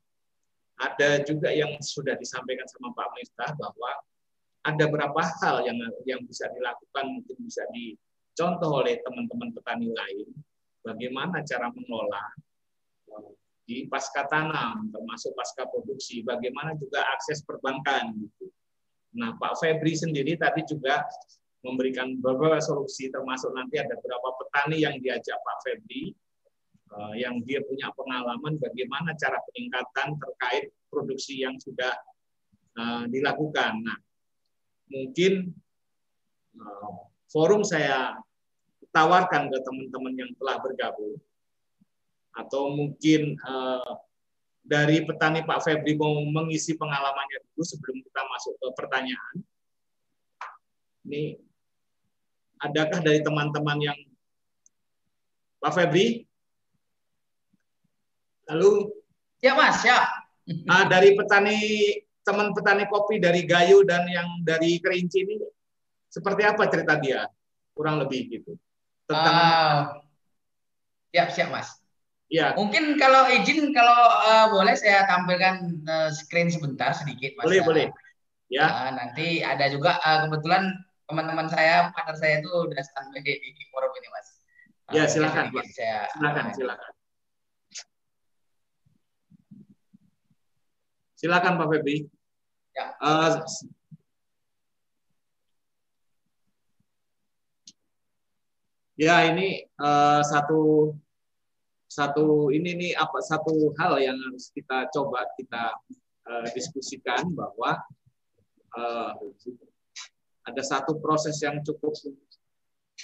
[0.78, 3.90] ada juga yang sudah disampaikan sama Pak Miftah bahwa
[4.66, 10.28] ada beberapa hal yang yang bisa dilakukan mungkin bisa dicontoh oleh teman-teman petani lain
[10.86, 12.24] bagaimana cara mengelola
[13.10, 13.30] eh,
[13.68, 18.48] di pasca tanam termasuk pasca produksi bagaimana juga akses perbankan gitu.
[19.18, 21.02] Nah Pak Febri sendiri tadi juga
[21.66, 26.14] memberikan beberapa solusi termasuk nanti ada beberapa petani yang diajak Pak Febri
[27.16, 31.92] yang dia punya pengalaman bagaimana cara peningkatan terkait produksi yang sudah
[32.80, 33.84] uh, dilakukan.
[33.84, 33.98] Nah,
[34.88, 35.52] mungkin
[36.56, 36.92] uh,
[37.28, 38.16] forum saya
[38.88, 41.20] tawarkan ke teman-teman yang telah bergabung
[42.32, 43.34] atau mungkin
[44.62, 49.36] dari petani Pak Febri mau mengisi pengalamannya dulu sebelum kita masuk ke pertanyaan.
[51.08, 51.40] Ini
[52.60, 53.98] adakah dari teman-teman yang
[55.58, 56.27] Pak Febri?
[58.48, 58.98] Lalu
[59.38, 60.02] Ya Mas, ya.
[60.66, 61.58] Nah, dari petani
[62.26, 65.36] teman petani kopi dari Gayo dan yang dari Kerinci ini
[66.10, 67.30] seperti apa cerita dia?
[67.72, 68.58] Kurang lebih gitu.
[69.06, 69.78] Tentang uh,
[71.14, 71.78] ya siap Mas.
[72.28, 72.52] Ya.
[72.58, 73.96] Mungkin kalau izin kalau
[74.28, 77.46] uh, boleh saya tampilkan uh, screen sebentar sedikit Mas.
[77.46, 77.64] Boleh, ya.
[77.64, 77.86] boleh.
[78.50, 78.66] Ya.
[78.66, 80.74] Uh, nanti ada juga uh, kebetulan
[81.08, 84.28] teman-teman saya, partner saya itu udah standby di, di forum ini Mas.
[84.90, 85.54] Uh, ya, silakan.
[85.72, 86.92] Saya, silakan, uh, silakan.
[91.18, 92.06] Silakan Pak Febri.
[92.78, 92.94] Ya.
[93.02, 93.42] Uh,
[98.94, 100.94] ya ini uh, satu
[101.90, 105.74] satu ini nih apa satu hal yang harus kita coba kita
[106.30, 107.82] uh, diskusikan bahwa
[108.78, 109.10] uh,
[110.46, 111.98] ada satu proses yang cukup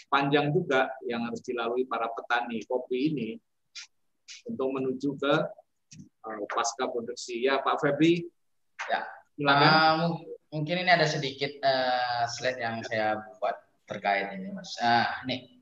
[0.06, 3.28] panjang juga yang harus dilalui para petani kopi ini
[4.46, 5.34] untuk menuju ke
[6.50, 7.44] pasca produksi.
[7.44, 8.24] Ya Pak Febri.
[8.88, 9.04] Ya.
[9.34, 10.18] Uh,
[10.50, 14.74] mungkin ini ada sedikit uh, slide yang saya buat terkait ini Mas.
[14.78, 15.54] Uh, nih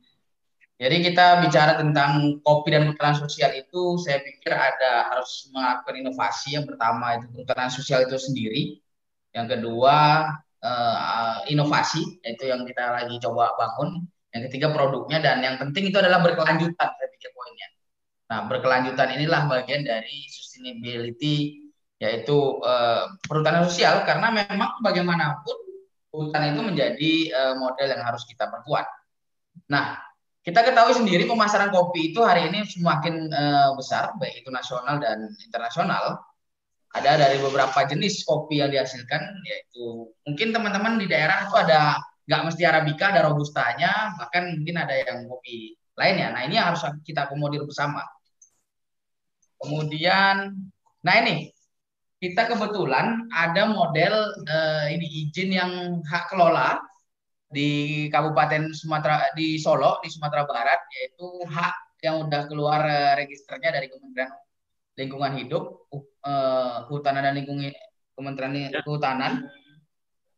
[0.83, 6.59] jadi kita bicara tentang kopi dan perhutanan sosial itu, saya pikir ada harus melakukan inovasi.
[6.59, 8.83] Yang pertama itu perhutanan sosial itu sendiri.
[9.31, 9.97] Yang kedua
[10.59, 14.11] uh, inovasi, itu yang kita lagi coba bangun.
[14.35, 16.89] Yang ketiga produknya dan yang penting itu adalah berkelanjutan.
[16.99, 17.69] Saya pikir poinnya.
[18.33, 21.69] Nah berkelanjutan inilah bagian dari sustainability
[22.01, 25.55] yaitu uh, perhutanan sosial karena memang bagaimanapun
[26.13, 28.89] hutan itu menjadi uh, model yang harus kita perkuat.
[29.69, 30.01] Nah,
[30.43, 35.31] kita ketahui sendiri pemasaran kopi itu hari ini semakin uh, besar, baik itu nasional dan
[35.41, 36.21] internasional.
[36.93, 41.97] Ada dari beberapa jenis kopi yang dihasilkan, yaitu mungkin teman-teman di daerah itu ada
[42.29, 46.37] nggak mesti arabica, ada robustanya, bahkan mungkin ada yang kopi lainnya.
[46.37, 48.05] Nah ini harus kita akomodir bersama.
[49.63, 50.59] Kemudian,
[51.07, 51.55] nah ini
[52.23, 54.15] kita kebetulan ada model
[54.47, 55.73] uh, ini izin yang
[56.07, 56.79] hak kelola
[57.51, 63.75] di Kabupaten Sumatera di Solo di Sumatera Barat yaitu hak yang udah keluar uh, registernya
[63.75, 64.31] dari Kementerian
[64.95, 65.91] Lingkungan Hidup,
[66.27, 67.75] uh, Kehutanan dan Lingkungan
[68.15, 68.81] Kementerian ya.
[68.87, 69.51] Kehutanan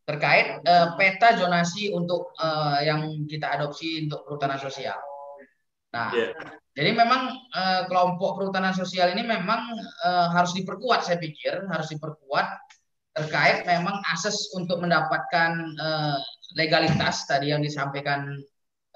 [0.05, 4.97] terkait uh, peta zonasi untuk uh, yang kita adopsi untuk perhutanan sosial.
[5.93, 6.33] Nah, yeah.
[6.75, 9.71] Jadi memang uh, kelompok perhutanan sosial ini memang
[10.03, 12.47] uh, harus diperkuat saya pikir, harus diperkuat
[13.15, 16.19] terkait memang akses untuk mendapatkan uh,
[16.59, 18.43] legalitas tadi yang disampaikan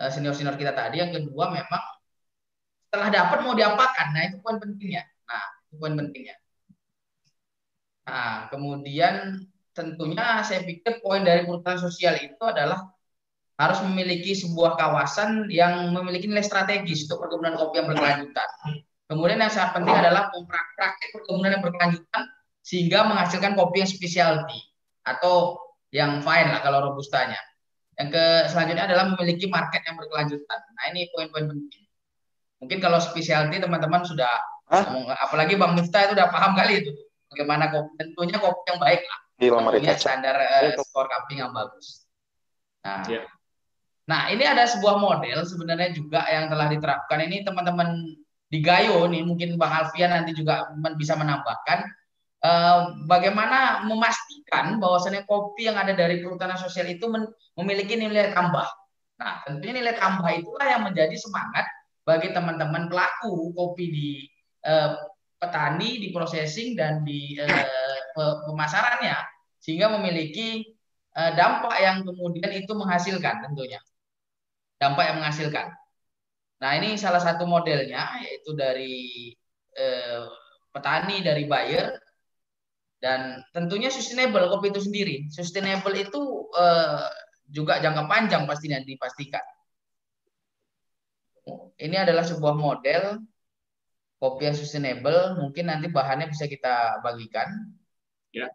[0.02, 0.98] uh, senior-senior kita tadi.
[0.98, 1.82] Yang kedua memang
[2.90, 4.06] setelah dapat mau diapakan.
[4.10, 5.06] Nah, itu poin pentingnya.
[5.30, 6.36] Nah, itu poin pentingnya.
[8.10, 9.14] Nah, kemudian
[9.70, 12.90] tentunya saya pikir poin dari perhutanan sosial itu adalah
[13.58, 18.48] harus memiliki sebuah kawasan yang memiliki nilai strategis untuk perkebunan kopi yang berkelanjutan.
[19.10, 22.22] Kemudian yang sangat penting adalah praktek perkebunan yang berkelanjutan
[22.62, 24.60] sehingga menghasilkan kopi yang specialty
[25.02, 25.58] atau
[25.90, 27.40] yang fine lah kalau robustanya.
[27.98, 30.60] Yang ke selanjutnya adalah memiliki market yang berkelanjutan.
[30.78, 31.82] Nah ini poin-poin penting.
[32.62, 34.30] Mungkin kalau specialty teman-teman sudah
[34.70, 36.94] ngomong, apalagi Bang Miftah itu udah paham kali itu
[37.32, 39.20] bagaimana kopi tentunya kopi yang baik lah.
[39.74, 42.06] Tentunya standar uh, skor cupping yang bagus.
[42.86, 43.26] Nah, yeah.
[44.08, 48.16] Nah ini ada sebuah model sebenarnya juga yang telah diterapkan ini teman-teman
[48.48, 51.84] di Gayo nih mungkin Bang Alfian nanti juga bisa menambahkan
[52.38, 52.80] Eh,
[53.10, 57.10] bagaimana memastikan bahwasannya kopi yang ada dari perhutanan sosial itu
[57.58, 58.62] memiliki nilai tambah.
[59.18, 61.66] Nah, tentunya nilai tambah itulah yang menjadi semangat
[62.06, 64.10] bagi teman-teman pelaku kopi di
[64.62, 64.94] uh,
[65.42, 69.18] petani, di processing dan di uh, pemasarannya
[69.58, 70.62] sehingga memiliki
[71.18, 73.82] uh, dampak yang kemudian itu menghasilkan tentunya.
[74.78, 75.74] Dampak yang menghasilkan.
[76.58, 79.30] Nah, ini salah satu modelnya yaitu dari
[79.78, 80.26] uh,
[80.74, 81.94] petani dari buyer
[82.98, 85.16] dan tentunya sustainable kopi itu sendiri.
[85.30, 87.06] Sustainable itu uh,
[87.46, 89.42] juga jangka panjang pastinya dipastikan.
[91.78, 93.22] Ini adalah sebuah model
[94.18, 95.38] kopi yang sustainable.
[95.38, 97.46] Mungkin nanti bahannya bisa kita bagikan.
[98.34, 98.50] Ya.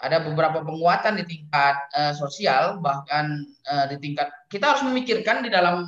[0.00, 5.52] Ada beberapa penguatan di tingkat uh, sosial, bahkan uh, di tingkat kita harus memikirkan di
[5.52, 5.84] dalam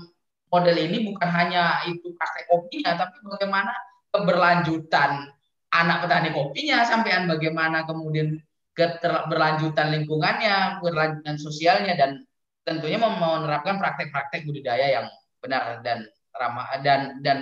[0.53, 3.73] model ini bukan hanya itu praktek kopinya, tapi bagaimana
[4.13, 5.33] keberlanjutan
[5.73, 8.37] anak petani kopinya sampean bagaimana kemudian
[8.77, 12.21] keberlanjutan lingkungannya, keberlanjutan sosialnya dan
[12.69, 15.07] tentunya menerapkan praktek-praktek budidaya yang
[15.41, 17.39] benar dan ramah dan dan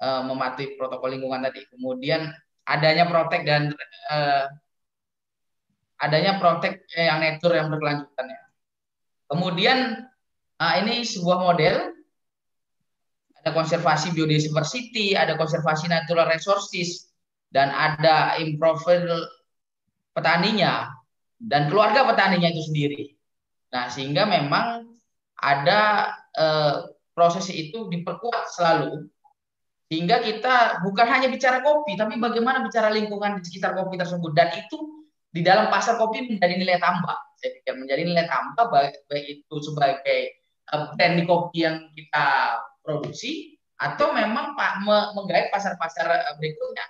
[0.00, 1.64] e, mematuhi protokol lingkungan tadi.
[1.72, 2.30] Kemudian
[2.68, 3.74] adanya protek dan
[4.10, 4.46] uh,
[6.02, 8.40] adanya protek yang nature yang berkelanjutan ya.
[9.30, 9.78] Kemudian
[10.58, 11.76] uh, ini sebuah model
[13.42, 17.10] ada konservasi biodiversity, ada konservasi natural resources,
[17.50, 19.02] dan ada improved
[20.14, 20.94] petaninya
[21.42, 23.02] dan keluarga petaninya itu sendiri.
[23.74, 24.86] Nah, sehingga memang
[25.42, 26.76] ada eh,
[27.18, 29.10] proses itu diperkuat selalu
[29.90, 34.48] sehingga kita bukan hanya bicara kopi tapi bagaimana bicara lingkungan di sekitar kopi tersebut dan
[34.56, 35.01] itu
[35.32, 39.54] di dalam pasar kopi menjadi nilai tambah saya pikir menjadi nilai tambah baik, baik itu
[39.64, 40.20] sebagai
[40.70, 46.86] uh, brand di kopi yang kita produksi atau memang pak menggait pasar-pasar eh, berikutnya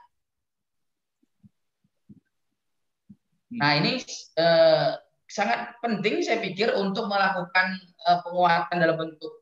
[3.52, 4.00] nah ini
[4.36, 4.90] eh,
[5.28, 9.32] sangat penting saya pikir untuk melakukan eh, penguatan dalam bentuk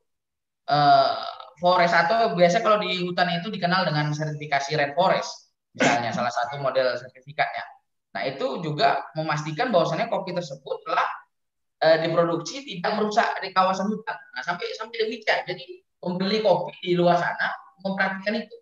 [0.70, 1.18] eh,
[1.58, 6.98] forest atau biasa kalau di hutan itu dikenal dengan sertifikasi rainforest misalnya salah satu model
[6.98, 7.62] sertifikatnya.
[8.10, 11.08] Nah itu juga memastikan bahwasannya kopi tersebut telah
[11.78, 14.18] e, diproduksi tidak merusak di kawasan hutan.
[14.34, 15.46] Nah sampai sampai demikian.
[15.46, 17.54] Jadi pembeli kopi di luar sana
[17.86, 18.56] memperhatikan itu.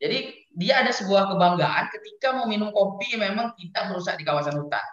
[0.00, 0.18] Jadi
[0.56, 4.86] dia ada sebuah kebanggaan ketika mau minum kopi memang tidak merusak di kawasan hutan.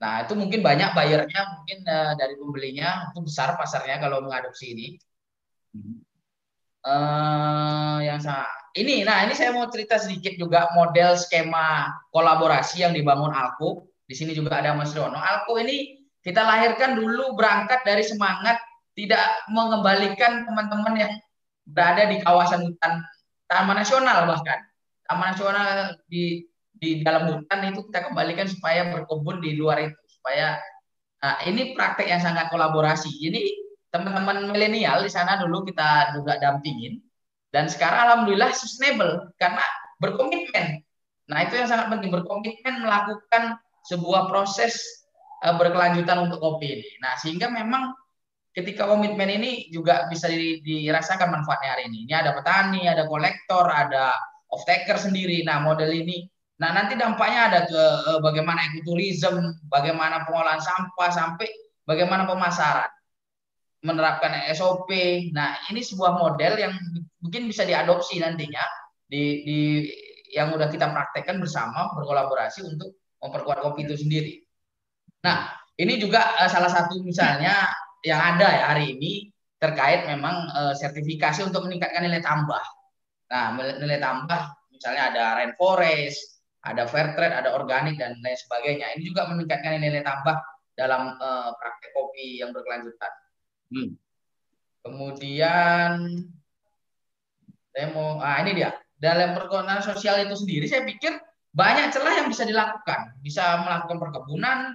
[0.00, 4.86] Nah itu mungkin banyak bayarnya mungkin e, dari pembelinya itu besar pasarnya kalau mengadopsi ini.
[6.80, 8.59] Uh, yang sama.
[8.70, 13.90] Ini, nah ini saya mau cerita sedikit juga model skema kolaborasi yang dibangun Alko.
[14.06, 15.18] Di sini juga ada Mas Dono.
[15.18, 18.62] Alko ini kita lahirkan dulu berangkat dari semangat
[18.94, 21.12] tidak mengembalikan teman-teman yang
[21.64, 23.00] berada di kawasan hutan
[23.46, 24.58] taman nasional bahkan
[25.06, 26.44] taman nasional di
[26.80, 30.58] di dalam hutan itu kita kembalikan supaya berkebun di luar itu supaya
[31.20, 33.08] nah, ini praktek yang sangat kolaborasi.
[33.08, 33.42] Jadi
[33.90, 37.02] teman-teman milenial di sana dulu kita juga dampingin
[37.50, 39.62] dan sekarang alhamdulillah sustainable karena
[39.98, 40.82] berkomitmen.
[41.30, 44.78] Nah, itu yang sangat penting berkomitmen melakukan sebuah proses
[45.46, 46.90] uh, berkelanjutan untuk kopi ini.
[47.02, 47.94] Nah, sehingga memang
[48.54, 50.26] ketika komitmen ini juga bisa
[50.62, 52.06] dirasakan manfaatnya hari ini.
[52.10, 54.14] Ini ada petani, ada kolektor, ada
[54.50, 55.46] off taker sendiri.
[55.46, 56.26] Nah, model ini
[56.60, 61.48] Nah, nanti dampaknya ada ke uh, bagaimana ekoturism, bagaimana pengolahan sampah sampai
[61.88, 62.92] bagaimana pemasaran
[63.80, 64.90] menerapkan SOP.
[65.32, 66.72] Nah, ini sebuah model yang
[67.20, 68.64] mungkin bisa diadopsi nantinya
[69.08, 69.58] di, di
[70.30, 74.34] yang udah kita praktekkan bersama berkolaborasi untuk memperkuat kopi itu sendiri.
[75.26, 77.68] Nah, ini juga uh, salah satu misalnya
[78.00, 79.28] yang ada ya hari ini
[79.60, 82.62] terkait memang uh, sertifikasi untuk meningkatkan nilai tambah.
[83.28, 84.40] Nah, nilai tambah
[84.72, 88.96] misalnya ada rainforest, ada fair trade, ada organik dan lain sebagainya.
[88.96, 90.36] Ini juga meningkatkan nilai tambah
[90.76, 93.12] dalam uh, praktek kopi yang berkelanjutan.
[93.70, 93.94] Hmm.
[94.82, 95.90] Kemudian
[97.70, 101.16] saya mau, ah ini dia dalam perkebunan sosial itu sendiri saya pikir
[101.50, 104.74] banyak celah yang bisa dilakukan, bisa melakukan perkebunan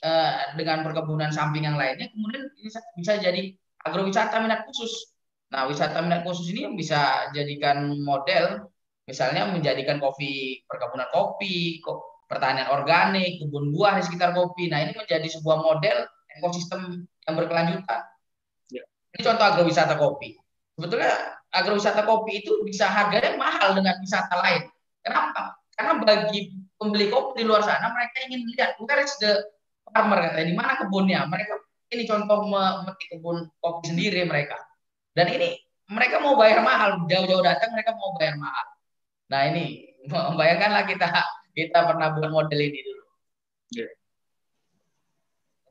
[0.00, 3.52] eh, dengan perkebunan samping yang lainnya, kemudian bisa, bisa jadi
[3.84, 5.12] agrowisata minat khusus.
[5.52, 8.72] Nah, wisata minat khusus ini yang bisa jadikan model,
[9.04, 11.84] misalnya menjadikan kopi perkebunan kopi,
[12.24, 14.72] pertanian organik, kebun buah di sekitar kopi.
[14.72, 16.08] Nah, ini menjadi sebuah model
[16.40, 18.00] ekosistem yang berkelanjutan.
[18.70, 18.84] Ya.
[19.16, 20.36] Ini contoh agrowisata kopi.
[20.76, 21.12] Sebetulnya
[21.54, 24.68] agrowisata kopi itu bisa harganya mahal dengan wisata lain.
[25.00, 25.56] Kenapa?
[25.74, 29.32] Karena bagi pembeli kopi di luar sana mereka ingin lihat where is the
[29.90, 31.24] farmer katanya di mana kebunnya.
[31.26, 31.52] Mereka
[31.94, 34.58] ini contoh memetik kebun kopi sendiri mereka.
[35.14, 35.54] Dan ini
[35.88, 38.66] mereka mau bayar mahal jauh-jauh datang mereka mau bayar mahal.
[39.30, 39.94] Nah ini
[40.38, 41.06] bayangkanlah kita
[41.54, 43.04] kita pernah buat model ini dulu.
[43.78, 43.92] Yeah.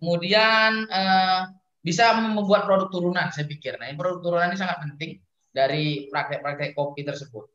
[0.03, 1.41] Kemudian eh,
[1.79, 3.79] bisa membuat produk turunan, saya pikir.
[3.79, 5.15] Nah, ini produk turunan ini sangat penting
[5.47, 7.47] dari praktek-praktek kopi tersebut.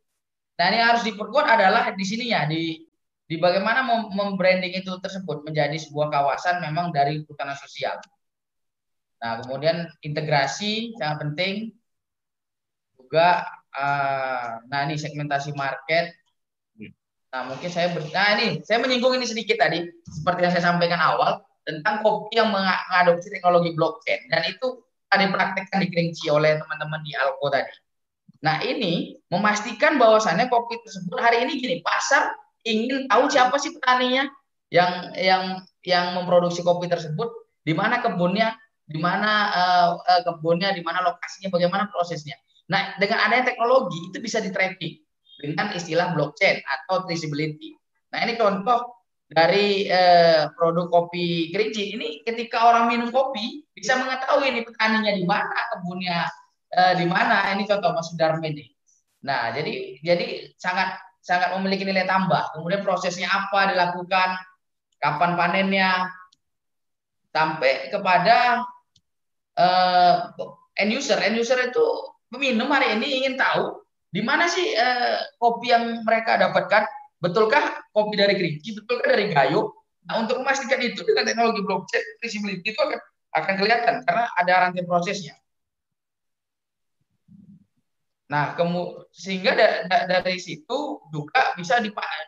[0.56, 2.88] Nah, ini harus diperkuat adalah di sini ya, di
[3.28, 8.00] di bagaimana membranding itu tersebut menjadi sebuah kawasan memang dari hutanan sosial.
[9.20, 11.54] Nah, kemudian integrasi sangat penting
[12.96, 13.44] juga.
[13.68, 16.16] Uh, nah, ini segmentasi market.
[17.28, 20.96] Nah, mungkin saya ber, nah ini saya menyinggung ini sedikit tadi seperti yang saya sampaikan
[20.96, 24.80] awal tentang kopi yang mengadopsi teknologi blockchain dan itu
[25.12, 27.72] ada dipraktekkan di Kerinci oleh teman-teman di Alko tadi.
[28.40, 32.32] Nah ini memastikan bahwasannya kopi tersebut hari ini gini pasar
[32.64, 34.24] ingin tahu siapa sih petaninya
[34.72, 35.42] yang yang
[35.84, 37.28] yang memproduksi kopi tersebut,
[37.64, 38.52] di mana kebunnya,
[38.84, 42.36] di mana uh, kebunnya, di mana lokasinya, bagaimana prosesnya.
[42.68, 44.96] Nah dengan adanya teknologi itu bisa di tracking
[45.40, 47.76] dengan istilah blockchain atau traceability.
[48.12, 48.97] Nah ini contoh
[49.28, 55.24] dari eh, produk kopi Kerinci ini ketika orang minum kopi bisa mengetahui ini petaninya di
[55.28, 56.18] mana kebunnya
[56.72, 58.68] eh, di mana ini contoh Mas Sudarmin nih.
[59.28, 60.26] Nah jadi jadi
[60.56, 60.96] sangat
[61.28, 62.56] sangat memiliki nilai tambah.
[62.56, 64.40] Kemudian prosesnya apa dilakukan,
[64.96, 66.08] kapan panennya,
[67.28, 68.64] sampai kepada
[69.60, 70.14] uh,
[70.80, 71.20] end user.
[71.20, 71.84] End user itu
[72.32, 76.88] peminum hari ini ingin tahu di mana sih uh, kopi yang mereka dapatkan.
[77.18, 79.74] Betulkah kopi dari Kerinci, betulkah dari Gayo?
[80.06, 82.98] Nah, untuk memastikan itu dengan teknologi blockchain, traceability itu akan
[83.36, 85.36] akan kelihatan karena ada rantai prosesnya.
[88.28, 91.80] Nah, kemu sehingga da da dari situ juga bisa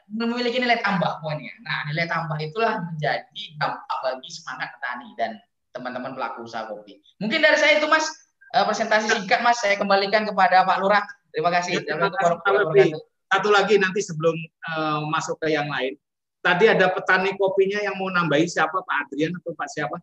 [0.08, 1.52] memiliki nilai tambah poinnya.
[1.60, 5.36] Nah, nilai tambah itulah menjadi dampak bagi semangat petani dan
[5.76, 7.04] teman-teman pelaku usaha kopi.
[7.20, 8.08] Mungkin dari saya itu Mas
[8.56, 11.04] eh, presentasi singkat Mas saya kembalikan kepada Pak Lurah.
[11.36, 11.84] Terima kasih.
[11.84, 12.96] Ya, terima kasih.
[13.30, 14.34] Satu lagi nanti sebelum
[14.74, 15.94] uh, masuk ke yang lain.
[16.42, 19.96] Tadi ada petani kopinya yang mau nambahi siapa Pak Adrian atau Pak siapa?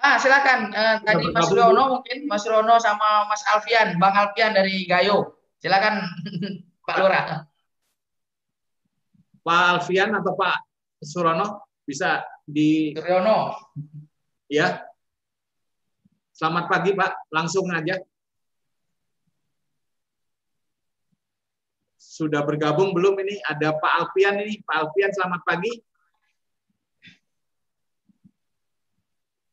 [0.00, 0.72] Ah, silakan.
[0.72, 5.36] Uh, tadi Mas Rono mungkin Mas Rono sama Mas Alfian, Bang Alfian dari Gayo.
[5.60, 6.00] Silakan
[6.86, 7.44] Pak Lurah.
[9.46, 10.58] Pak Alfian atau Pak
[10.98, 13.54] Surono bisa di Suryono.
[14.50, 14.82] Ya.
[16.34, 17.30] Selamat pagi, Pak.
[17.30, 17.94] Langsung aja.
[22.16, 23.36] Sudah bergabung belum ini?
[23.44, 24.64] Ada Pak Alfian ini.
[24.64, 25.72] Pak Alfian, selamat pagi.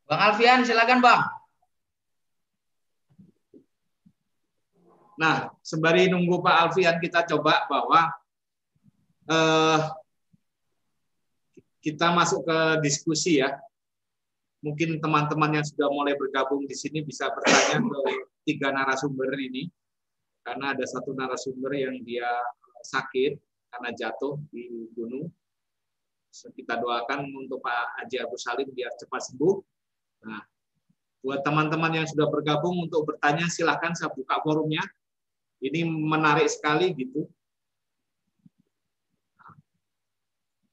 [0.07, 1.21] Bang Alfian, silakan Bang.
[5.19, 8.01] Nah, sembari nunggu Pak Alfian, kita coba bahwa
[9.27, 9.79] eh,
[11.83, 13.59] kita masuk ke diskusi ya.
[14.63, 17.99] Mungkin teman-teman yang sudah mulai bergabung di sini bisa bertanya ke
[18.47, 19.67] tiga narasumber ini,
[20.43, 22.27] karena ada satu narasumber yang dia
[22.83, 23.39] sakit
[23.73, 25.31] karena jatuh di gunung.
[26.33, 29.61] Kita doakan untuk Pak Haji Abu Salim biar cepat sembuh
[30.23, 30.39] Nah,
[31.19, 34.79] buat teman-teman yang sudah bergabung untuk bertanya, silahkan saya buka forumnya.
[35.59, 37.27] Ini menarik sekali gitu.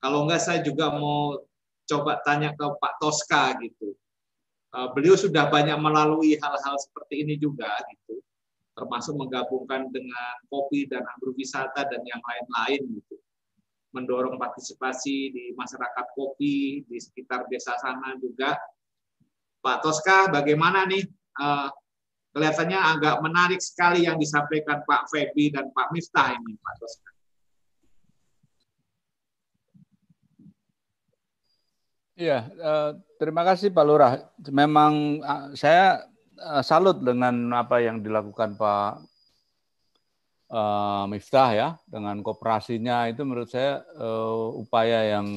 [0.00, 1.44] kalau enggak saya juga mau
[1.84, 3.92] coba tanya ke Pak Toska gitu.
[4.72, 8.22] Eh, beliau sudah banyak melalui hal-hal seperti ini juga gitu,
[8.74, 13.16] termasuk menggabungkan dengan kopi dan agrowisata dan yang lain-lain gitu
[13.90, 18.54] mendorong partisipasi di masyarakat kopi di sekitar desa sana juga
[19.60, 21.04] Pak Toska, bagaimana nih?
[21.36, 21.68] Uh,
[22.32, 27.10] kelihatannya agak menarik sekali yang disampaikan Pak Febi dan Pak Miftah ini, Pak Toska.
[32.60, 34.12] Uh, terima kasih Pak Lurah.
[34.48, 36.08] Memang uh, saya
[36.40, 38.92] uh, salut dengan apa yang dilakukan Pak
[40.50, 45.28] uh, Miftah ya, dengan kooperasinya itu menurut saya uh, upaya yang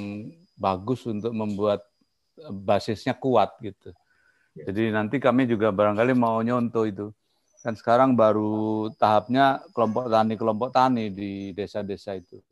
[0.55, 1.83] bagus untuk membuat
[2.49, 3.91] basisnya kuat gitu.
[4.57, 4.69] Ya.
[4.69, 7.07] Jadi nanti kami juga barangkali mau nyontoh itu.
[7.63, 12.43] Kan sekarang baru tahapnya kelompok tani kelompok tani di desa-desa itu.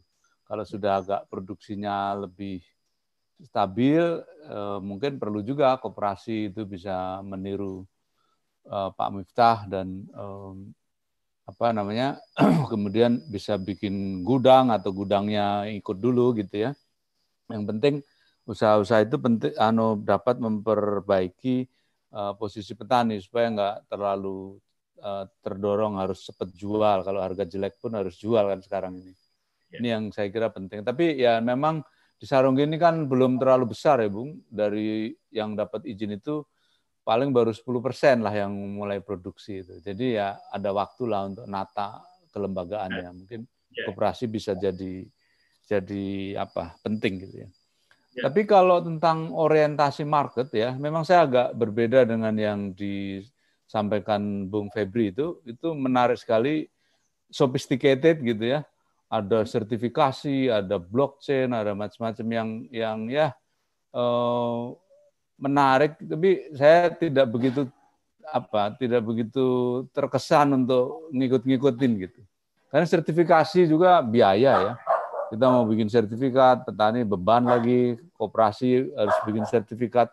[0.47, 2.63] Kalau sudah agak produksinya lebih
[3.43, 7.83] stabil, eh, mungkin perlu juga koperasi itu bisa meniru
[8.65, 10.53] eh, Pak Miftah dan eh,
[11.51, 12.21] apa namanya,
[12.71, 16.71] kemudian bisa bikin gudang atau gudangnya ikut dulu gitu ya.
[17.51, 17.95] Yang penting
[18.47, 21.67] usaha-usaha itu penting, anu dapat memperbaiki
[22.15, 24.57] uh, posisi petani supaya nggak terlalu
[25.03, 27.03] uh, terdorong harus cepat jual.
[27.03, 29.13] Kalau harga jelek pun harus jual kan sekarang ini.
[29.71, 29.77] Ya.
[29.79, 30.83] Ini yang saya kira penting.
[30.83, 31.83] Tapi ya memang
[32.21, 34.43] di sarung ini kan belum terlalu besar ya Bung.
[34.47, 36.43] Dari yang dapat izin itu
[37.01, 39.81] paling baru 10 persen lah yang mulai produksi itu.
[39.81, 43.05] Jadi ya ada waktu lah untuk nata kelembagaannya.
[43.05, 43.11] Ya.
[43.11, 43.41] Mungkin
[43.73, 43.85] ya.
[43.89, 45.05] koperasi bisa jadi
[45.65, 47.49] jadi apa penting gitu ya.
[48.11, 48.27] Ya.
[48.27, 55.15] Tapi kalau tentang orientasi market ya, memang saya agak berbeda dengan yang disampaikan Bung Febri
[55.15, 55.39] itu.
[55.47, 56.67] Itu menarik sekali,
[57.31, 58.67] sophisticated gitu ya.
[59.07, 63.27] Ada sertifikasi, ada blockchain, ada macam-macam yang yang ya
[63.95, 64.61] eh,
[65.41, 65.97] menarik.
[65.97, 67.65] Tapi saya tidak begitu
[68.29, 69.45] apa, tidak begitu
[69.91, 72.21] terkesan untuk ngikut-ngikutin gitu.
[72.69, 74.73] Karena sertifikasi juga biaya ya
[75.31, 80.11] kita mau bikin sertifikat, petani beban lagi, koperasi harus bikin sertifikat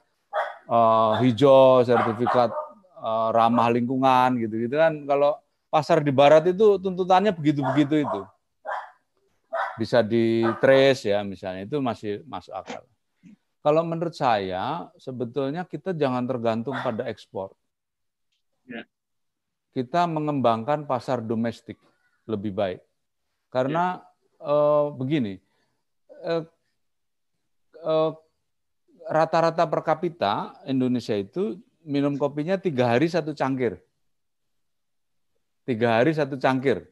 [0.70, 2.54] uh, hijau, sertifikat
[3.02, 4.94] uh, ramah lingkungan gitu-gitu kan.
[5.10, 5.34] Kalau
[5.66, 8.20] pasar di barat itu tuntutannya begitu-begitu itu.
[9.74, 12.86] Bisa di trace ya misalnya itu masih masuk akal.
[13.68, 17.52] Kalau menurut saya sebetulnya kita jangan tergantung pada ekspor.
[18.64, 18.88] Ya.
[19.76, 21.76] Kita mengembangkan pasar domestik
[22.24, 22.80] lebih baik.
[23.52, 24.00] Karena
[24.40, 25.36] uh, begini,
[26.24, 26.48] uh,
[27.84, 28.16] uh,
[29.04, 33.76] rata-rata per kapita Indonesia itu minum kopinya tiga hari satu cangkir.
[35.68, 36.88] Tiga hari satu cangkir.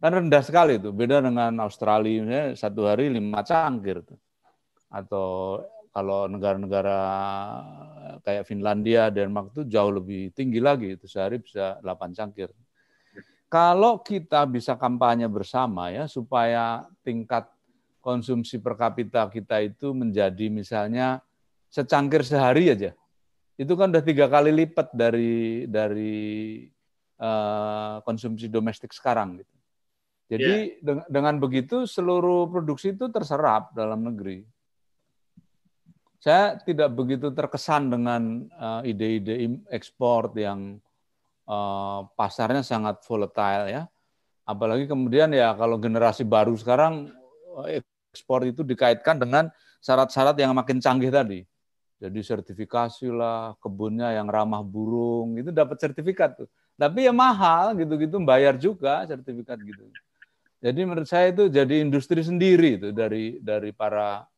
[0.00, 4.00] Kan rendah sekali itu, beda dengan Australia misalnya satu hari lima cangkir.
[4.88, 5.60] Atau
[5.96, 7.00] kalau negara-negara
[8.20, 12.52] kayak Finlandia, Denmark itu jauh lebih tinggi lagi, itu sehari bisa 8 cangkir.
[13.48, 17.48] Kalau kita bisa kampanye bersama ya supaya tingkat
[18.04, 21.24] konsumsi per kapita kita itu menjadi misalnya
[21.72, 22.92] secangkir sehari aja,
[23.56, 26.20] itu kan udah tiga kali lipat dari dari
[27.24, 29.56] uh, konsumsi domestik sekarang gitu.
[30.26, 31.06] Jadi yeah.
[31.08, 34.44] dengan begitu seluruh produksi itu terserap dalam negeri.
[36.26, 40.82] Saya tidak begitu terkesan dengan eh, ide-ide ekspor yang
[41.46, 43.82] uh, pasarnya sangat volatile ya.
[44.42, 47.14] Apalagi kemudian ya kalau generasi baru sekarang
[48.10, 51.46] ekspor itu dikaitkan dengan syarat-syarat yang makin canggih tadi.
[51.96, 56.48] Jadi sertifikasi lah, kebunnya yang ramah burung, itu dapat sertifikat tuh.
[56.76, 59.88] Tapi ya mahal gitu-gitu, bayar juga sertifikat gitu.
[60.60, 64.28] Jadi menurut saya itu jadi industri sendiri itu dari dari para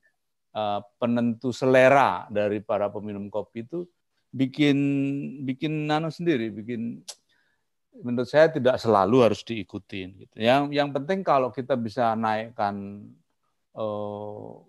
[0.97, 3.85] penentu selera dari para peminum kopi itu
[4.29, 4.79] bikin
[5.45, 7.01] bikin nano sendiri, bikin
[8.05, 10.37] menurut saya tidak selalu harus diikutin gitu.
[10.39, 13.09] Yang yang penting kalau kita bisa naikkan
[13.75, 14.63] uh,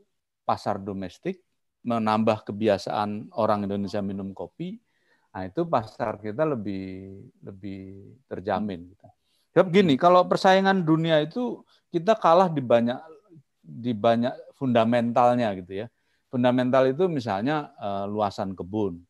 [0.48, 1.44] pasar domestik,
[1.86, 4.80] menambah kebiasaan orang Indonesia minum kopi,
[5.30, 9.08] nah itu pasar kita lebih lebih terjamin gitu.
[9.54, 13.02] Ya begini, kalau persaingan dunia itu kita kalah di banyak
[13.60, 15.88] di banyak fundamentalnya gitu ya.
[16.30, 19.02] Fundamental itu misalnya uh, luasan kebun.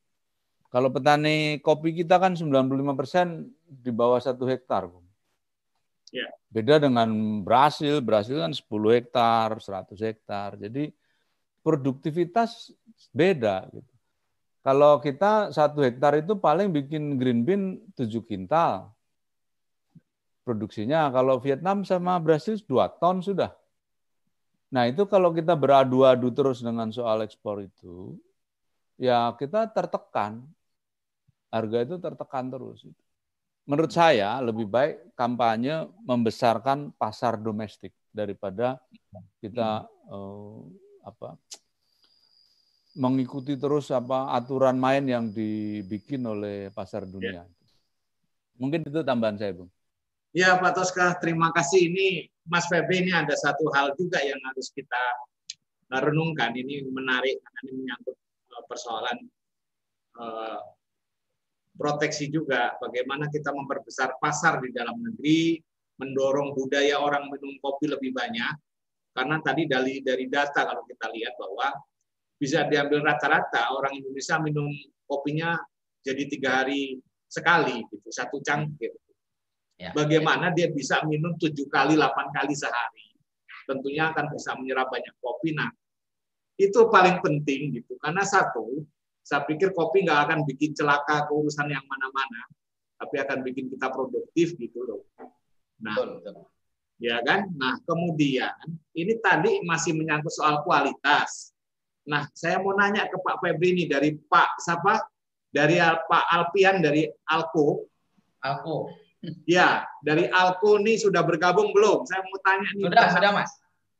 [0.69, 4.85] Kalau petani kopi kita kan 95% di bawah satu hektar.
[6.13, 6.29] Ya.
[6.53, 7.09] Beda dengan
[7.41, 10.55] Brasil, Brasil kan 10 hektar, 100 hektar.
[10.61, 10.93] Jadi
[11.65, 12.69] produktivitas
[13.09, 13.93] beda gitu.
[14.61, 18.93] Kalau kita satu hektar itu paling bikin green bean 7 kintal
[20.43, 21.13] produksinya.
[21.13, 23.53] Kalau Vietnam sama Brasil dua ton sudah.
[24.69, 28.17] Nah itu kalau kita beradu-adu terus dengan soal ekspor itu,
[29.01, 30.45] ya kita tertekan.
[31.49, 32.85] Harga itu tertekan terus.
[33.65, 38.77] Menurut saya lebih baik kampanye membesarkan pasar domestik daripada
[39.41, 40.61] kita uh,
[41.01, 41.37] apa
[42.97, 47.45] mengikuti terus apa aturan main yang dibikin oleh pasar dunia.
[48.59, 49.71] Mungkin itu tambahan saya, Bung.
[50.35, 51.89] Ya Pak Toska, terima kasih.
[51.89, 52.07] Ini
[52.49, 55.03] Mas Febe ini ada satu hal juga yang harus kita
[56.01, 56.53] renungkan.
[56.57, 59.17] Ini menarik karena ini menyangkut eh, persoalan
[60.17, 60.59] uh,
[61.77, 62.73] proteksi juga.
[62.81, 65.61] Bagaimana kita memperbesar pasar di dalam negeri,
[66.01, 68.53] mendorong budaya orang minum kopi lebih banyak.
[69.13, 71.73] Karena tadi dari dari data kalau kita lihat bahwa
[72.39, 74.69] bisa diambil rata-rata orang Indonesia minum
[75.03, 75.59] kopinya
[75.99, 76.97] jadi tiga hari
[77.27, 78.95] sekali, gitu, satu cangkir.
[79.79, 79.95] Ya.
[79.95, 83.15] Bagaimana dia bisa minum tujuh kali, delapan kali sehari.
[83.63, 85.55] Tentunya akan bisa menyerap banyak kopi.
[85.55, 85.71] Nah,
[86.59, 87.95] itu paling penting gitu.
[87.95, 88.83] Karena satu,
[89.23, 92.43] saya pikir kopi nggak akan bikin celaka keurusan yang mana-mana,
[92.99, 95.01] tapi akan bikin kita produktif gitu loh.
[95.79, 96.43] Nah, betul,
[96.99, 97.47] ya kan?
[97.55, 98.51] Nah, kemudian
[98.91, 101.55] ini tadi masih menyangkut soal kualitas.
[102.03, 104.99] Nah, saya mau nanya ke Pak Febri ini dari Pak siapa?
[105.47, 107.87] Dari Pak Alpian dari Alko.
[108.43, 108.91] Alko.
[109.43, 112.07] Ya, dari Alko nih sudah bergabung belum?
[112.07, 112.83] Saya mau tanya nih.
[112.87, 113.51] Sudah, sudah Mas.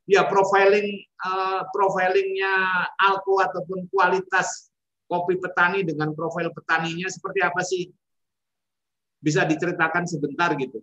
[0.07, 0.89] Ya, profiling
[1.22, 2.53] uh, profilingnya
[2.97, 4.72] Alko ataupun kualitas
[5.11, 7.91] kopi petani dengan profil petaninya seperti apa sih?
[9.20, 10.80] Bisa diceritakan sebentar gitu.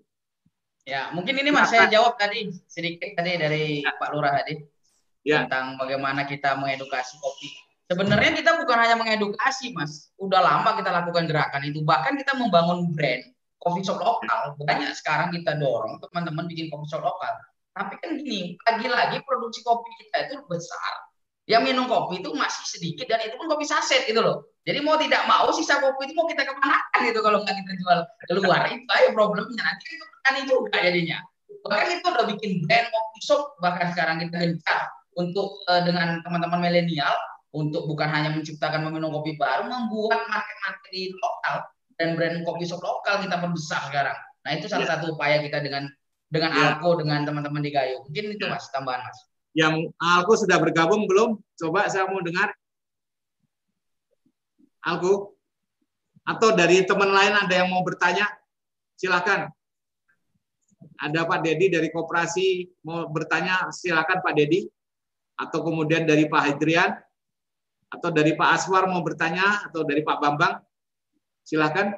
[0.85, 3.97] Ya, mungkin ini Mas saya jawab tadi sedikit tadi dari ya.
[3.97, 4.61] Pak Lurah tadi.
[5.27, 5.43] Ya.
[5.43, 7.51] Tentang bagaimana kita mengedukasi kopi.
[7.87, 10.11] Sebenarnya kita bukan hanya mengedukasi, Mas.
[10.19, 11.83] Udah lama kita lakukan gerakan itu.
[11.83, 13.36] Bahkan kita membangun brand
[13.67, 14.55] coffee shop lokal.
[14.63, 17.35] Banyak sekarang kita dorong teman-teman bikin coffee shop lokal.
[17.75, 20.95] Tapi kan gini lagi-lagi produksi kopi kita itu besar.
[21.51, 24.47] Yang minum kopi itu masih sedikit dan itu pun kopi saset gitu loh.
[24.67, 27.99] Jadi mau tidak mau sisa kopi itu mau kita kemanakan gitu kalau nggak kita jual
[28.31, 28.67] keluar.
[28.71, 29.63] Itu aja problemnya.
[29.63, 31.19] Nanti itu petani juga jadinya.
[31.67, 36.63] Bahkan itu udah bikin brand kopi shop bahkan sekarang kita gencar untuk uh, dengan teman-teman
[36.63, 37.15] milenial
[37.55, 41.65] untuk bukan hanya menciptakan meminum kopi baru membuat market-market di lokal
[41.97, 44.17] dan brand kopi shop lokal kita perbesar sekarang.
[44.45, 44.91] Nah itu salah ya.
[44.97, 45.89] satu upaya kita dengan
[46.29, 46.77] dengan ya.
[46.77, 48.05] Alko dengan teman-teman di Gayo.
[48.07, 48.53] Mungkin itu ya.
[48.53, 49.19] mas tambahan mas.
[49.57, 51.41] Yang Alko sudah bergabung belum?
[51.57, 52.53] Coba saya mau dengar.
[54.87, 55.37] Alko
[56.27, 58.27] atau dari teman lain ada yang mau bertanya?
[58.99, 59.47] Silakan.
[60.99, 64.67] Ada Pak Dedi dari koperasi mau bertanya, silakan Pak Dedi.
[65.39, 66.97] Atau kemudian dari Pak Hidrian,
[67.93, 70.66] atau dari Pak Aswar mau bertanya, atau dari Pak Bambang.
[71.47, 71.95] Silakan.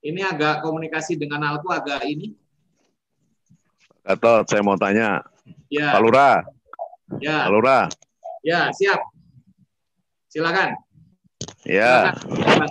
[0.00, 2.32] Ini agak komunikasi dengan Alku agak ini.
[4.02, 5.20] Gatot, saya mau tanya.
[5.68, 5.92] Ya.
[5.92, 6.36] Pak Lurah.
[7.20, 7.44] Ya.
[7.44, 7.84] Pak Lurah.
[8.40, 9.04] Ya, siap.
[10.32, 10.74] Silakan.
[11.68, 12.16] Ya.
[12.24, 12.70] Silakan.